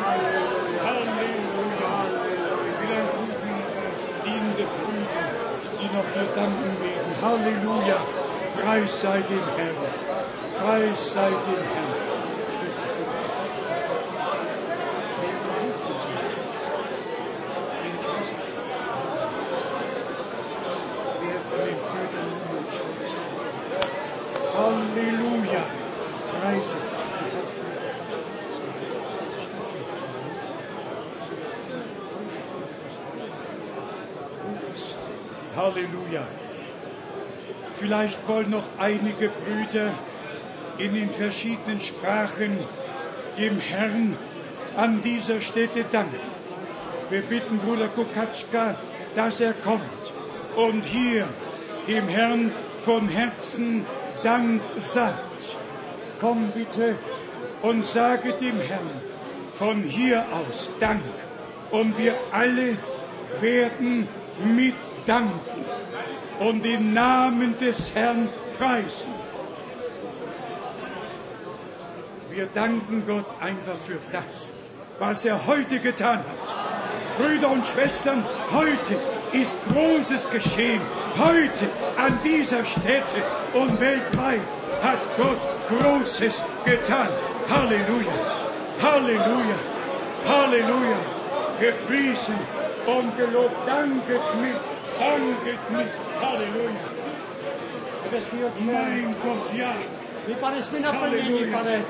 [0.06, 0.84] Halleluja.
[0.88, 1.78] Halleluja.
[1.84, 2.76] Halleluja.
[2.80, 3.58] Vielleicht rufen
[4.24, 5.26] dienende Brüder,
[6.18, 7.14] die noch hier danken werden.
[7.22, 8.00] Halleluja.
[8.62, 9.78] Preis sei dem Herrn.
[10.60, 11.94] Preis sei dem Herrn.
[21.22, 22.32] Wer von den Brüdern
[24.58, 25.64] Halleluja.
[26.42, 26.78] Preise.
[35.68, 36.26] Halleluja.
[37.76, 39.92] Vielleicht wollen noch einige Brüder
[40.78, 42.58] in den verschiedenen Sprachen
[43.38, 44.16] dem Herrn
[44.78, 46.20] an dieser Stätte danken.
[47.10, 48.76] Wir bitten Bruder Kukatschka,
[49.14, 49.82] dass er kommt
[50.56, 51.28] und hier
[51.88, 53.86] dem Herrn von Herzen
[54.24, 55.58] Dank sagt.
[56.22, 56.96] Komm bitte
[57.62, 58.90] und sage dem Herrn
[59.52, 61.02] von hier aus Dank.
[61.72, 62.78] Und wir alle
[63.42, 64.08] werden
[64.46, 64.76] mit
[65.08, 65.66] danken
[66.40, 69.16] und den Namen des Herrn preisen.
[72.30, 74.52] Wir danken Gott einfach für das,
[75.00, 76.56] was er heute getan hat.
[77.18, 79.00] Brüder und Schwestern, heute
[79.34, 80.82] ist Großes geschehen.
[81.18, 81.66] Heute
[81.98, 83.24] an dieser Stätte
[83.54, 84.42] und weltweit
[84.84, 87.08] hat Gott Großes getan.
[87.50, 88.14] Halleluja,
[88.84, 89.58] Halleluja,
[90.28, 90.98] Halleluja.
[91.60, 92.36] Gepriesen
[92.86, 93.68] und gelobt.
[93.68, 95.88] Danket mit, danket mit.
[96.22, 96.72] Halleluja.
[98.04, 99.74] Nebeský Otče, Mein Gott, ja.
[100.28, 101.22] my, pane, jsme naplněni,
[101.52, 101.58] Halleluja.
[101.58, 101.82] pane,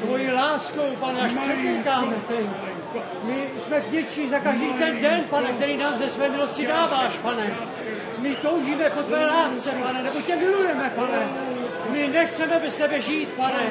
[0.00, 0.34] tvojí Halleluja.
[0.34, 2.16] láskou, pane, až Mein přetíkáme,
[2.96, 3.24] Gott.
[3.24, 7.56] My jsme vděční za každý ten den, pane, který nám ze své milosti dáváš, pane.
[8.18, 11.28] My toužíme po tvé lásce, pane, nebo tě milujeme, pane.
[11.90, 13.64] My nechceme bez tebe žít, pane.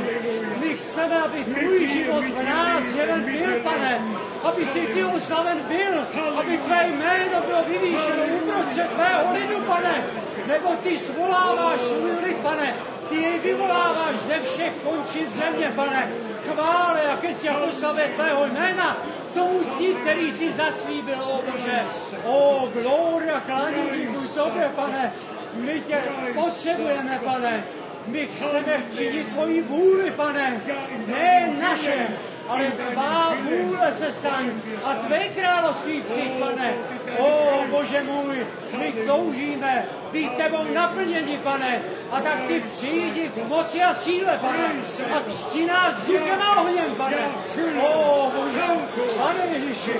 [0.59, 4.01] My chceme, aby tvůj život v nás jeden byl, pane.
[4.43, 10.03] Aby si ty oslaven byl, aby tvé jméno bylo vyvýšeno uprostřed tvého lidu, pane.
[10.47, 12.73] Nebo ty svoláváš svůj lid, pane.
[13.09, 16.11] Ty jej vyvoláváš ze všech končin země, pane.
[16.45, 18.97] Chvále a keci a poslavě tvého jména
[19.29, 21.83] k tomu dní, který jsi zaslíbil, o Bože.
[22.23, 25.13] O, gloria, klanění buď tobě, pane.
[25.53, 25.97] My tě
[26.35, 27.63] potřebujeme, pane.
[28.07, 30.61] My chceme činit tvoji vůli, pane.
[31.07, 32.07] Ne naše,
[32.47, 34.51] ale tvá vůle se staň
[34.83, 36.73] a tvé království přijď, pane.
[37.17, 38.47] O Bože můj,
[38.77, 41.81] my toužíme být tebou naplněni, pane.
[42.11, 44.71] A tak ty přijdi v moci a síle, pane.
[45.15, 47.17] A křti nás duchem a ohněm, pane.
[47.81, 48.61] O Bože,
[49.17, 49.91] pane Ježíši,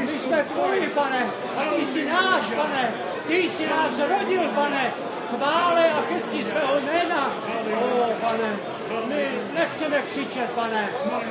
[0.00, 1.26] my jsme tvoji, pane.
[1.56, 2.94] A ty jsi náš, pane.
[3.26, 4.92] Ty jsi nás rodil, pane.
[5.30, 7.32] Chvále a keci svého jména.
[7.80, 8.73] O, pane,
[9.08, 10.90] my nechceme křičet, pane,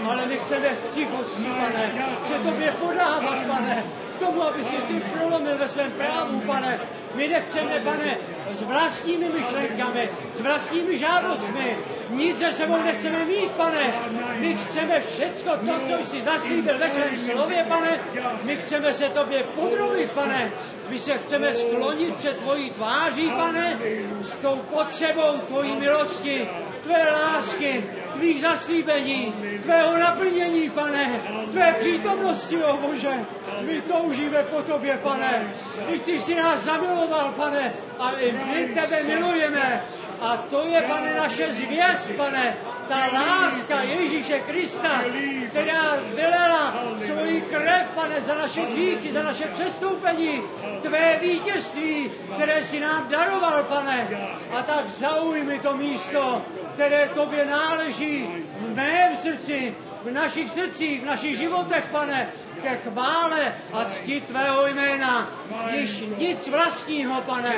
[0.09, 3.83] ale my chceme tichosti, pane, se tobě podávat, pane,
[4.15, 6.79] k tomu, aby si ty prolomil ve svém právu, pane.
[7.15, 8.17] My nechceme, pane,
[8.53, 11.77] s vlastními myšlenkami, s vlastními žádostmi,
[12.09, 13.93] nic se sebou nechceme mít, pane.
[14.39, 17.99] My chceme všecko to, co jsi zaslíbil ve svém slově, pane.
[18.43, 20.51] My chceme se tobě podrobit, pane.
[20.89, 23.79] My se chceme sklonit před tvojí tváří, pane,
[24.21, 26.47] s tou potřebou tvojí milosti,
[26.83, 29.33] tvé lásky, tvých zaslíbení,
[29.63, 33.25] tvého naplnění, pane, tvé přítomnosti, o Bože.
[33.61, 35.53] My toužíme po tobě, pane.
[35.87, 39.83] I ty jsi nás zamiloval, pane, a i my tebe milujeme.
[40.21, 42.57] A to je, pane, naše zvěst, pane,
[42.87, 45.01] ta láska Ježíše Krista,
[45.49, 50.41] která vylela svoji krev, pane, za naše hříchy, za naše přestoupení,
[50.81, 54.07] tvé vítězství, které si nám daroval, pane.
[54.51, 56.41] A tak zaujmi to místo,
[56.73, 58.27] které tobě náleží
[58.59, 62.29] v mém srdci, v našich srdcích, v našich životech, pane,
[62.61, 65.29] ke chvále a cti tvého jména.
[65.71, 67.53] Již nic vlastního, pane,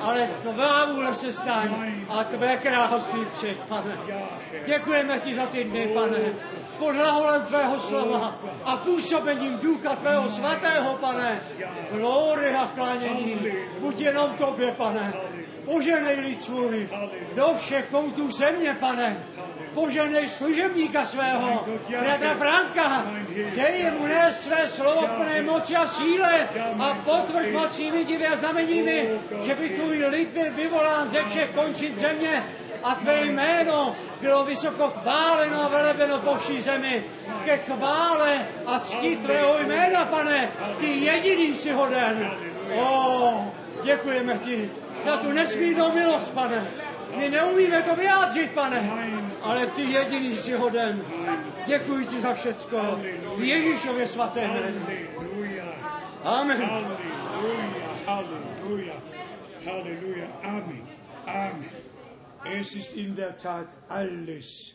[0.00, 1.74] ale tvá vůle se staň
[2.08, 3.98] a tvé království přijď, pane.
[4.66, 6.18] Děkujeme ti za ty dny, pane,
[6.78, 11.40] pod hlavolem tvého slova a působením ducha tvého svatého, pane.
[11.90, 13.40] Glory a klánění,
[13.80, 15.12] buď jenom tobě, pane.
[15.66, 16.88] Poženej lid svůj
[17.34, 19.16] do všech koutů země, pane.
[19.74, 21.66] Poženej služebníka svého,
[22.00, 23.06] bratra Branka,
[23.54, 26.48] dej jemu nést své slovo plné moci a síle
[26.78, 29.10] a potvrď mocími divy a znameními,
[29.42, 32.44] že by tvůj lid byl vyvolán ze všech končit země
[32.82, 37.04] a tvé jméno bylo vysoko chváleno a velebeno po vší zemi.
[37.44, 42.30] Ke chvále a cti tvého jména, pane, ty jediný si hoden.
[42.74, 43.52] O,
[43.82, 44.70] děkujeme ti
[45.06, 46.70] za tu nesmírnou milost, pane.
[47.16, 48.90] My neumíme to vyjádřit, pane,
[49.42, 51.04] ale ty jediný si hoden.
[51.66, 53.00] Děkuji ti za všecko.
[53.36, 54.86] V Ježíšově svaté jméno.
[56.24, 56.62] Amen.
[56.62, 59.02] Halleluja, Halleluja,
[59.64, 60.88] Halleluja, Amen,
[61.26, 61.70] Amen.
[62.44, 64.74] Es ist in der Tat alles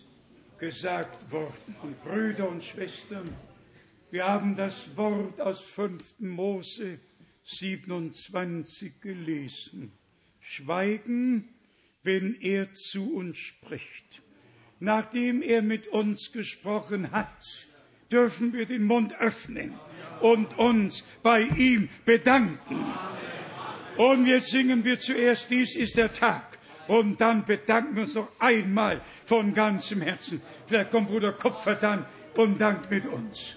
[0.58, 1.76] gesagt worden.
[1.84, 3.36] Und Brüder und Schwestern,
[4.12, 6.20] wir haben das Wort aus 5.
[6.20, 7.00] Mose
[7.44, 9.92] 27 gelesen.
[10.52, 11.48] Schweigen,
[12.04, 14.22] wenn er zu uns spricht.
[14.82, 17.68] Nachdem er mit uns gesprochen hat,
[18.12, 19.74] dürfen wir den Mund öffnen
[20.20, 22.84] und uns bei ihm bedanken.
[23.96, 26.58] Und jetzt singen wir zuerst, dies ist der Tag.
[26.88, 30.42] Und dann bedanken wir uns noch einmal von ganzem Herzen.
[30.68, 32.06] Vielleicht kommt Bruder Kupfer dann
[32.36, 33.56] und dankt mit uns.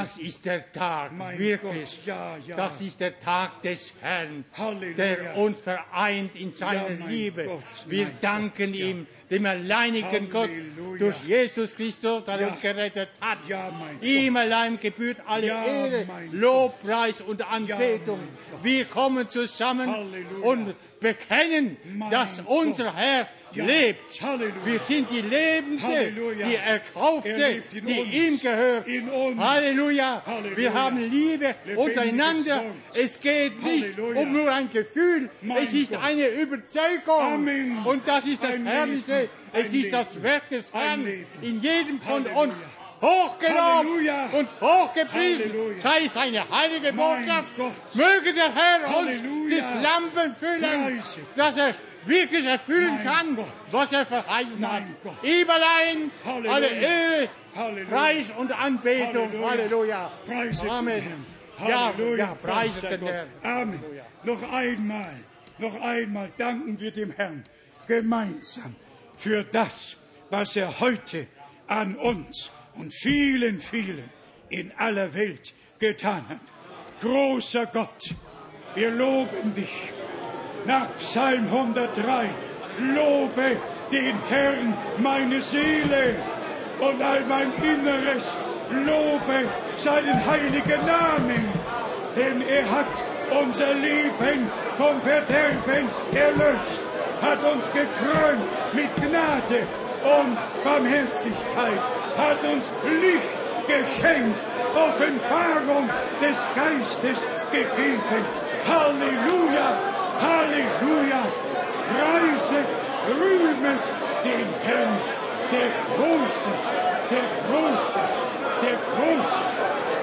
[0.00, 1.96] Das ist der Tag, Mein wirklich.
[1.96, 2.56] Gott, ja, ja.
[2.56, 4.94] Das ist der Tag des Herrn, Halleluja.
[4.96, 7.44] der uns vereint in seiner Ja, Liebe.
[7.44, 10.98] Gott, Wir danken Gott, ihm, dem alleinigen Gott, Halleluja.
[10.98, 13.38] durch Jesus Christus, der uns gerettet hat.
[13.48, 14.02] Gott.
[14.02, 18.20] ihm allein gebührt alle Ehre, Lobpreis und Anbetung.
[18.50, 18.64] Gott.
[18.64, 20.46] Wir kommen zusammen Halleluja.
[20.46, 22.46] und bekennen, Mein dass Gott.
[22.48, 23.64] unser Herr Ja.
[23.64, 24.20] lebt.
[24.20, 24.54] Halleluja.
[24.66, 26.46] Wir sind die Lebende, Halleluja.
[26.48, 28.12] die Erkaufte, Er die uns.
[28.12, 28.86] ihm gehört.
[28.86, 29.40] In uns.
[29.40, 30.22] Halleluja.
[30.26, 30.56] Halleluja.
[30.56, 32.64] Wir haben Liebe Lebendiges untereinander.
[32.94, 35.30] Es geht nicht um nur ein Gefühl.
[35.40, 36.04] Mein es ist Gott.
[36.04, 37.20] eine Überzeugung.
[37.20, 37.78] Amen.
[37.86, 39.12] Und das ist das Ein Herrliche.
[39.20, 39.30] Leben.
[39.52, 40.22] Es Ein ist das Leben.
[40.24, 41.06] Werk des Herrn
[41.40, 42.54] in jedem von uns.
[43.00, 44.26] Hochgelobt Halleluja.
[44.32, 45.80] und hochgepriesen Halleluja.
[45.80, 47.48] sei seine heilige Botschaft.
[47.94, 49.56] Möge der Herr uns Halleluja.
[49.58, 51.02] das Lampen füllen,
[51.36, 53.46] dass er wirklich erfüllen Mein kann, Gott.
[53.70, 54.72] was er verheißen hat.
[54.80, 55.14] Mein Gott.
[55.22, 56.52] Ihm allein Halleluja.
[56.54, 57.88] alle Ehre, Halleluja.
[57.88, 59.30] Preis und Anbetung.
[59.48, 60.10] Halleluja.
[60.28, 60.70] Halleluja.
[60.70, 61.26] Amen.
[61.68, 62.16] Ja, Halleluja.
[62.26, 63.28] ja, preise der den Herrn.
[63.42, 63.82] Amen.
[64.24, 65.14] Noch einmal,
[65.58, 67.44] noch einmal danken wir dem Herrn
[67.86, 68.74] gemeinsam
[69.16, 69.96] für das,
[70.30, 71.26] was er heute
[71.66, 74.08] an uns und vielen, vielen
[74.48, 76.40] in aller Welt getan hat.
[77.00, 78.14] Großer Gott,
[78.74, 79.92] wir loben dich.
[80.66, 82.30] Nach Psalm 103,
[82.94, 83.56] lobe
[83.92, 86.16] den Herrn meine Seele
[86.80, 88.36] und all mein Inneres
[88.70, 91.48] lobe seinen heiligen Namen,
[92.16, 93.04] denn er hat
[93.42, 96.82] unser Leben vom Verderben erlöst,
[97.22, 98.44] hat uns gekrönt
[98.74, 99.66] mit Gnade
[100.02, 101.80] und Barmherzigkeit,
[102.16, 104.38] hat uns Licht geschenkt,
[104.74, 105.88] Offenbarung
[106.20, 107.18] des Geistes
[107.50, 108.24] gegeben.
[108.66, 109.68] Halleluja,
[110.20, 111.22] Halleluja,
[111.90, 112.68] preiset,
[113.08, 113.82] rühmet
[114.24, 114.98] den Herrn,
[115.52, 116.60] der Großes,
[117.10, 118.12] der Großes,
[118.62, 119.58] der Großes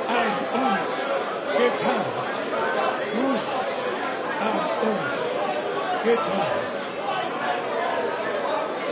[0.07, 0.29] an
[0.61, 0.89] uns
[1.57, 2.35] getan hat.
[3.11, 3.71] Großes
[4.41, 5.21] an uns
[6.03, 6.64] getan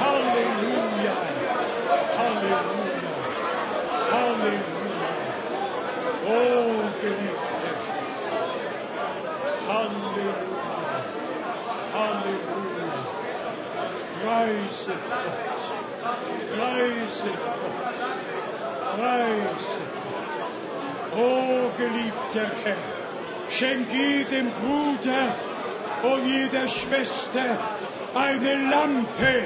[0.00, 1.16] Halleluja,
[2.18, 3.12] Halleluja,
[4.10, 5.10] Halleluja.
[6.26, 7.76] Oh, geliebter
[9.66, 10.34] Halleluja,
[11.92, 12.64] Halleluja.
[14.24, 15.34] Preise Gott,
[16.56, 17.83] preise Gott, preise
[18.96, 19.64] Gott.
[21.16, 22.76] Oh, geliebter Herr,
[23.50, 25.34] schenk jedem Bruder
[26.02, 27.58] und jeder Schwester
[28.14, 29.44] eine Lampe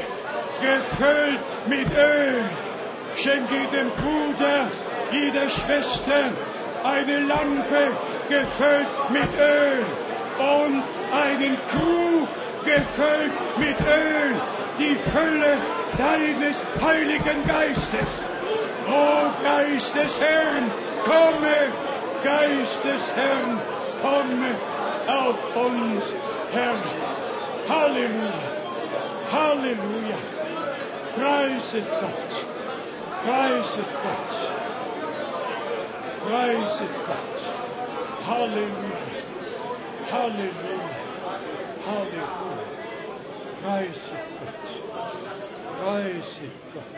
[0.60, 2.44] gefüllt mit Öl.
[3.16, 4.68] Schenk jedem Bruder
[5.12, 6.32] jeder Schwester
[6.84, 7.92] eine Lampe
[8.28, 9.84] gefüllt mit Öl
[10.38, 12.28] und einen Krug
[12.64, 14.34] gefüllt mit Öl,
[14.78, 15.56] die Fülle
[15.96, 18.08] deines Heiligen Geistes.
[18.90, 20.70] O Geist des Herrn,
[21.04, 21.72] komme,
[22.24, 23.60] Geist des Herrn,
[24.02, 24.54] komme!
[25.08, 26.14] Auf uns,
[26.52, 26.74] Herr.
[27.68, 28.32] Halleluja,
[29.32, 30.18] Halleluja.
[31.14, 32.32] Preiset Gott,
[33.24, 34.32] preiset Gott,
[36.24, 37.38] preiset Gott.
[38.26, 39.00] Halleluja,
[40.12, 40.90] Halleluja,
[41.86, 42.64] Halleluja.
[43.62, 44.62] Preiset Gott,
[45.80, 46.94] preiset Gott,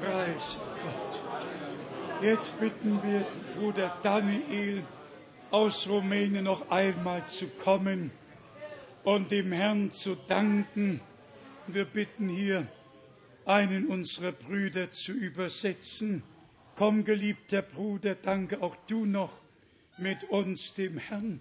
[0.00, 2.22] preiset Gott.
[2.22, 4.82] Jetzt bitten wir Bruder Daniel
[5.50, 8.10] aus Rumänien noch einmal zu kommen
[9.04, 11.00] und dem Herrn zu danken.
[11.66, 12.66] Wir bitten hier
[13.44, 16.22] einen unserer Brüder zu übersetzen.
[16.76, 19.32] Komm, geliebter Bruder, danke auch du noch
[19.96, 21.40] mit uns dem Herrn.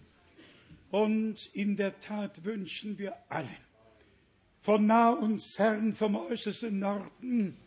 [0.90, 3.50] Und in der Tat wünschen wir allen,
[4.62, 7.58] von nah und fern, vom äußersten Norden,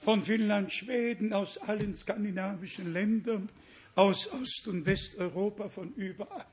[0.00, 3.50] von Finnland, Schweden, aus allen skandinavischen Ländern,
[3.94, 6.46] aus Ost- und Westeuropa, von überall.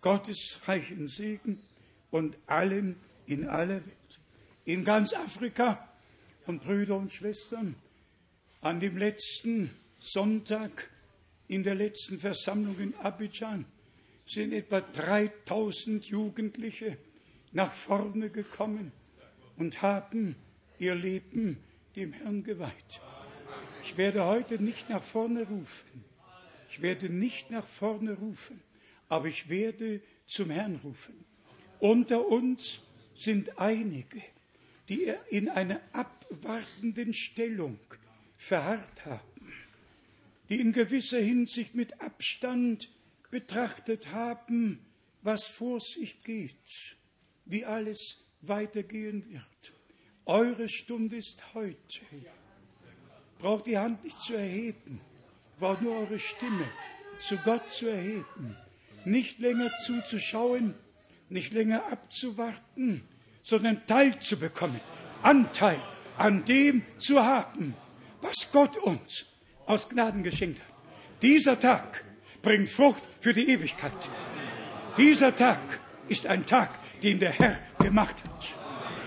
[0.00, 1.60] Gottes reichen Segen
[2.10, 2.96] und allen
[3.26, 4.20] in aller Welt.
[4.64, 5.88] In ganz Afrika
[6.46, 7.74] und Brüder und Schwestern,
[8.62, 10.90] an dem letzten Sonntag
[11.48, 13.66] in der letzten Versammlung in Abidjan
[14.24, 16.96] sind etwa 3000 Jugendliche
[17.52, 18.92] nach vorne gekommen
[19.56, 20.36] und haben
[20.78, 21.58] ihr Leben
[21.96, 23.00] dem Herrn geweiht.
[23.82, 26.04] Ich werde heute nicht nach vorne rufen.
[26.70, 28.60] Ich werde nicht nach vorne rufen,
[29.08, 31.24] aber ich werde zum Herrn rufen.
[31.80, 32.80] Unter uns
[33.16, 34.22] sind einige,
[34.88, 37.78] die in einer abwartenden Stellung
[38.36, 39.52] verharrt haben,
[40.48, 42.90] die in gewisser Hinsicht mit Abstand
[43.30, 44.78] betrachtet haben,
[45.22, 46.96] was vor sich geht,
[47.44, 49.79] wie alles weitergehen wird.
[50.30, 51.76] Eure Stunde ist heute.
[53.40, 55.00] Braucht die Hand nicht zu erheben,
[55.58, 56.66] braucht nur eure Stimme
[57.18, 58.56] zu Gott zu erheben,
[59.04, 60.76] nicht länger zuzuschauen,
[61.30, 63.02] nicht länger abzuwarten,
[63.42, 64.80] sondern teilzubekommen,
[65.24, 65.82] Anteil
[66.16, 67.74] an dem zu haben,
[68.20, 69.26] was Gott uns
[69.66, 71.22] aus Gnaden geschenkt hat.
[71.22, 72.04] Dieser Tag
[72.40, 74.08] bringt Frucht für die Ewigkeit.
[74.96, 76.70] Dieser Tag ist ein Tag,
[77.02, 78.59] den der Herr gemacht hat.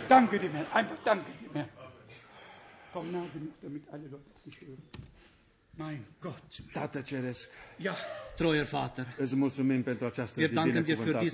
[0.07, 1.69] Danke dem Herrn, einfach danke dem Herrn.
[2.93, 4.81] Komm nah genug, damit alle Leute mich hören.
[5.77, 6.43] Mein Gott.
[6.71, 7.49] Tată Ceresc.
[7.77, 7.95] Ja.
[8.37, 9.05] Treuer Vater.
[9.17, 11.25] Îți mulțumim pentru această zi binecuvântată.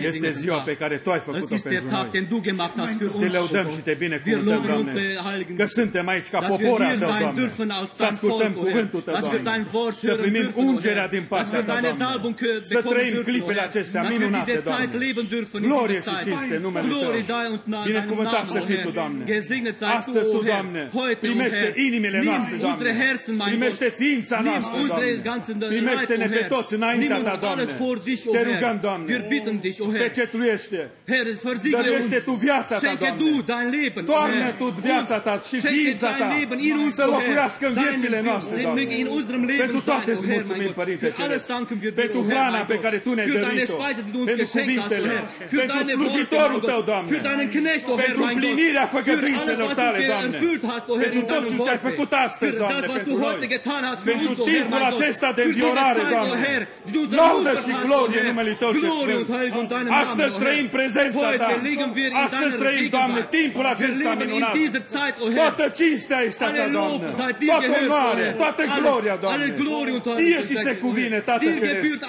[0.00, 2.08] Este ziua pe care Tu ai făcut-o pentru noi.
[3.18, 4.92] Te lăudăm și Te binecuvântăm, Doamne,
[5.56, 7.50] că suntem aici ca poporul Tău, Doamne,
[7.94, 9.66] să ascultăm cuvântul Tău, Doamne,
[10.00, 15.12] să primim ungerea din partea Ta, Doamne, să trăim clipele acestea minunate, Doamne.
[15.60, 16.88] Glorie și cinste numele
[17.26, 17.82] Tău.
[17.84, 19.40] Binecuvântat să fii Tu, Doamne.
[19.80, 20.90] Astăzi Tu, Doamne,
[21.20, 23.10] primește inimile noastre, Doamne
[23.44, 25.66] primește ființa noastră, Doamne.
[25.66, 27.64] Primește-ne pe toți înaintea Ta, Doamne.
[28.30, 29.26] Te rugăm, Doamne,
[29.98, 30.90] pecetluiește.
[31.70, 33.92] Dăruiește Tu viața Ta, Doamne.
[34.04, 36.36] Toarnă Tu viața Ta și ființa Ta
[36.88, 38.86] să locuiască în viețile noastre, Doamne.
[39.58, 41.52] Pentru toate îți mulțumim, Părinte Ceresc.
[41.94, 43.74] Pentru hrana pe care Tu ne-ai dăruit-o.
[44.24, 45.10] Pentru cuvintele.
[45.50, 47.16] Pentru slujitorul Tău, Doamne.
[47.96, 50.38] Pentru împlinirea făcătuințelor Tale, Doamne.
[51.00, 52.86] Pentru tot ce ai făcut astăzi, Doamne.
[52.86, 53.36] Pentru noi.
[54.04, 56.68] Pentru timpul acesta de înviorare, Doamne,
[57.20, 59.26] laudă și glorie în numele Tău ce sfânt.
[60.02, 61.48] Astăzi trăim prezența Ta.
[62.24, 64.54] Astăzi trăim, Doamne, timpul acesta minunat.
[65.34, 67.06] Toată cinstea este a Ta, Doamne.
[67.46, 69.54] Toată onoarea, toată gloria, Doamne.
[70.12, 72.04] Ție ți se cuvine, Tată Ceresc.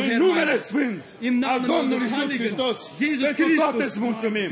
[0.00, 1.04] În numele Sfânt
[1.42, 4.48] al Domnului Iisus Hristos, pentru toate îți mulțumim.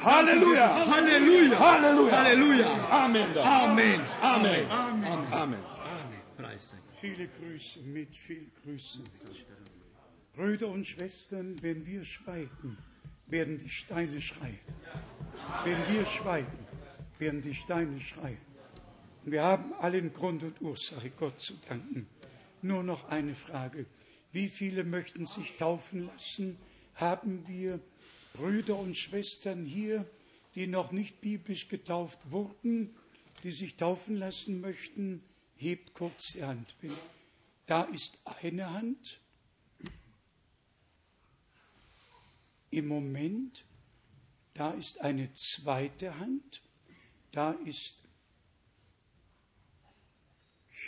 [0.00, 0.68] Aleluia!
[0.98, 1.56] Aleluia!
[1.74, 2.18] Aleluia!
[2.18, 2.66] Aleluia!
[3.04, 3.28] Amen!
[3.62, 4.00] Amen!
[4.34, 4.62] Amen!
[4.84, 5.11] Amen.
[5.12, 5.32] Amen!
[5.32, 5.60] Amen.
[5.64, 6.20] Amen.
[6.38, 6.78] Preis sei.
[6.98, 9.46] Viele Grüße mit, viele Grüße mit.
[10.34, 12.78] Brüder und Schwestern, wenn wir schweigen,
[13.26, 14.58] werden die Steine schreien.
[15.64, 16.66] Wenn wir schweigen,
[17.18, 18.38] werden die Steine schreien.
[19.24, 22.06] Und wir haben allen Grund und Ursache, Gott zu danken.
[22.62, 23.84] Nur noch eine Frage.
[24.32, 26.56] Wie viele möchten sich taufen lassen?
[26.94, 27.80] Haben wir
[28.32, 30.06] Brüder und Schwestern hier,
[30.54, 32.94] die noch nicht biblisch getauft wurden,
[33.42, 35.22] die sich taufen lassen möchten?
[35.56, 36.74] Hebt kurz die Hand.
[37.66, 39.20] Da ist eine Hand.
[42.70, 43.64] Im Moment,
[44.54, 46.62] da ist eine zweite Hand.
[47.30, 48.02] Da ist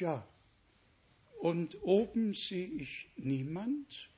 [0.01, 0.27] Ja.
[1.41, 4.11] Und oben sehe ich niemand.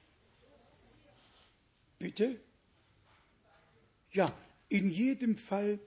[1.99, 2.41] Bitte?
[4.13, 4.33] Ja,
[4.69, 5.81] in jedem Fall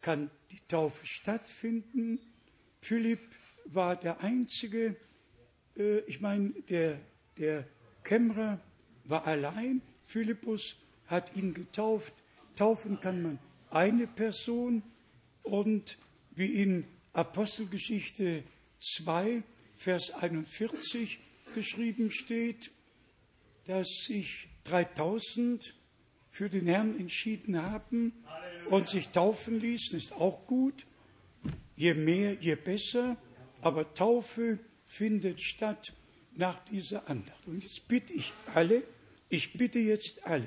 [0.00, 2.18] kann die Taufe stattfinden.
[2.80, 3.20] Philipp
[3.66, 4.96] war der Einzige,
[5.76, 6.98] äh, ich meine, der,
[7.36, 7.66] der
[8.04, 8.60] Kämmerer
[9.04, 9.82] war allein.
[10.04, 10.76] Philippus
[11.06, 12.14] hat ihn getauft.
[12.56, 13.38] Taufen kann man
[13.70, 14.82] eine Person
[15.42, 15.98] und
[16.32, 18.44] wie in Apostelgeschichte
[18.78, 19.42] 2,
[19.76, 21.18] Vers 41
[21.54, 22.70] geschrieben steht,
[23.66, 25.74] dass sich 3000
[26.36, 28.12] für den Herrn entschieden haben
[28.68, 30.84] und sich taufen ließen, ist auch gut.
[31.76, 33.16] Je mehr, je besser.
[33.62, 35.94] Aber Taufe findet statt
[36.34, 37.46] nach dieser Andacht.
[37.46, 38.82] Und jetzt bitte ich alle,
[39.30, 40.46] ich bitte jetzt alle,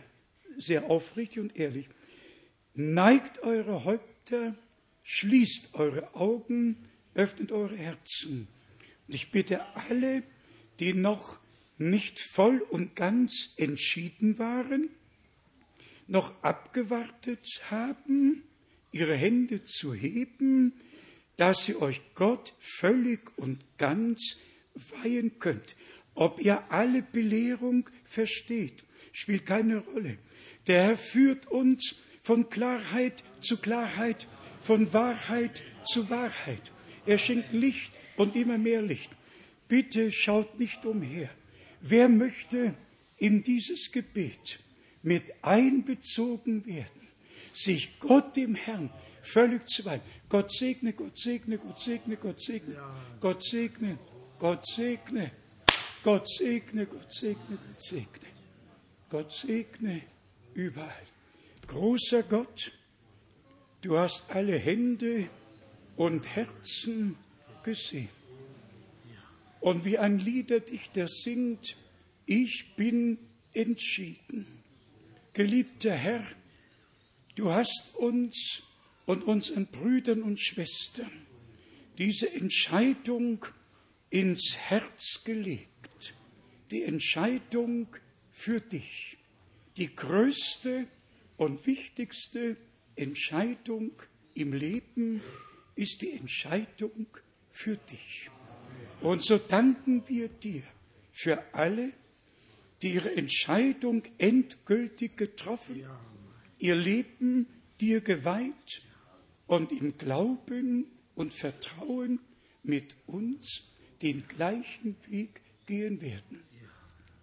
[0.60, 1.88] sehr aufrichtig und ehrlich,
[2.76, 4.56] neigt eure Häupter,
[5.02, 8.48] schließt eure Augen, öffnet eure Herzen.
[9.08, 10.22] Und ich bitte alle,
[10.80, 11.40] die noch
[11.80, 14.90] nicht voll und ganz entschieden waren,
[16.10, 18.44] noch abgewartet haben,
[18.92, 20.74] ihre Hände zu heben,
[21.38, 24.38] dass ihr euch Gott völlig und ganz
[24.74, 25.76] weihen könnt.
[26.16, 28.84] Ob ihr alle Belehrung versteht,
[29.14, 30.18] spielt keine Rolle.
[30.68, 34.28] Der Herr führt uns von Klarheit zu Klarheit,
[34.62, 36.72] von Wahrheit zu Wahrheit.
[37.06, 39.12] Er schenkt Licht und immer mehr Licht.
[39.68, 41.30] Bitte schaut nicht umher.
[41.82, 42.74] Wer möchte
[43.18, 44.60] in dieses Gebet
[45.02, 47.08] mit einbezogen werden,
[47.54, 48.90] sich Gott dem Herrn
[49.22, 50.02] völlig zu weihen.
[50.28, 52.76] Gott segne, Gott segne, Gott segne, Gott segne.
[53.20, 53.98] Gott segne,
[54.38, 55.32] Gott segne,
[56.04, 58.28] Gott segne, Gott segne, Gott segne,
[59.10, 60.02] Gott segne
[60.54, 61.08] überall.
[61.68, 62.72] Großer Gott,
[63.82, 65.30] du hast alle Hände
[65.96, 67.16] und Herzen
[67.64, 68.10] gesehen.
[69.60, 71.76] Und wie ein Lieder dich der singt,
[72.26, 73.18] ich bin
[73.54, 74.59] entschieden.
[75.34, 76.26] Geliebter Herr,
[77.36, 78.64] du hast uns
[79.06, 81.12] und unseren Brüdern und Schwestern
[81.98, 83.46] diese Entscheidung
[84.10, 86.14] ins Herz gelegt.
[86.72, 87.88] Die Entscheidung
[88.32, 89.18] für dich.
[89.78, 90.88] Die größte
[91.38, 92.58] und wichtigste
[92.96, 93.92] Entscheidung
[94.34, 95.22] im Leben
[95.76, 97.08] ist die Entscheidung
[97.52, 98.30] für dich.
[99.02, 100.64] Und so danken wir dir
[101.12, 101.92] für alle,
[102.82, 105.84] die ihre Entscheidung endgültig getroffen,
[106.58, 107.48] ihr Leben
[107.82, 108.82] dir geweiht
[109.48, 110.86] und im Glauben
[111.16, 112.20] und Vertrauen
[112.64, 116.44] mit uns den gleichen Weg gehen werden.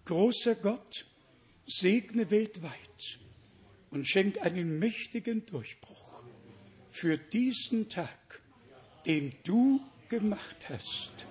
[0.05, 1.05] Großer Gott,
[1.65, 3.19] segne weltweit
[3.89, 6.23] und schenk einen mächtigen Durchbruch
[6.89, 8.41] für diesen Tag,
[9.05, 11.27] den du gemacht hast.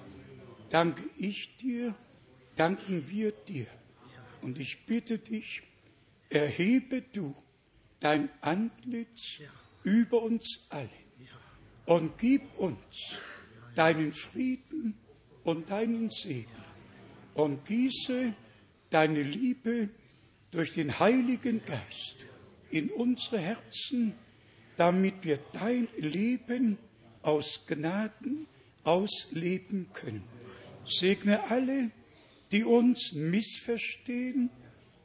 [0.70, 1.94] Danke ich dir,
[2.56, 3.66] danken wir dir.
[4.46, 5.64] Und ich bitte dich,
[6.30, 7.34] erhebe du
[7.98, 9.40] dein Antlitz
[9.82, 10.88] über uns alle.
[11.84, 13.18] Und gib uns
[13.74, 14.94] deinen Frieden
[15.42, 16.46] und deinen Segen.
[17.34, 18.34] Und gieße
[18.90, 19.88] deine Liebe
[20.52, 22.28] durch den Heiligen Geist
[22.70, 24.14] in unsere Herzen,
[24.76, 26.78] damit wir dein Leben
[27.22, 28.46] aus Gnaden
[28.84, 30.22] ausleben können.
[30.84, 31.90] Segne alle,
[32.52, 34.50] die uns missverstehen,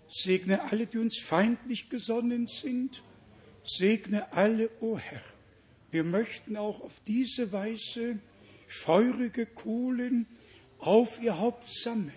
[0.08, 3.04] segne alle, die uns feindlich gesonnen sind,
[3.64, 5.24] segne alle, o oh Herr.
[5.92, 8.20] Wir möchten auch auf diese Weise
[8.68, 10.26] feurige Kohlen
[10.80, 12.14] auf ihr Haupt sammeln.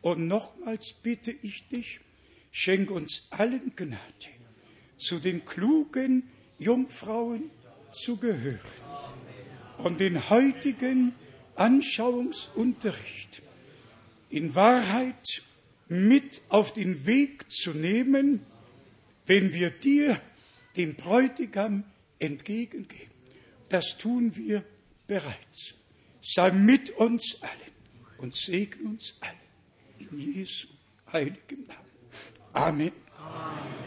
[0.00, 2.00] Und nochmals bitte ich dich,
[2.50, 3.98] schenk uns allen Gnade,
[4.96, 7.50] zu den klugen Jungfrauen
[7.92, 8.60] zu gehören
[9.78, 11.14] und den heutigen
[11.54, 13.42] Anschauungsunterricht
[14.30, 15.42] in Wahrheit
[15.88, 18.44] mit auf den Weg zu nehmen,
[19.26, 20.20] wenn wir dir,
[20.76, 21.84] dem Bräutigam,
[22.18, 23.10] entgegengehen.
[23.68, 24.64] Das tun wir
[25.06, 25.74] bereits.
[26.22, 27.72] Sei mit uns allen
[28.18, 30.08] und segne uns alle.
[30.10, 30.68] In Jesu
[31.12, 31.80] heiligem Namen.
[32.52, 32.92] Amen.
[33.16, 33.78] Amen.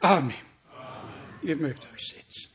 [0.00, 0.34] Amen.
[1.42, 2.51] Ihr mögt euch setzen.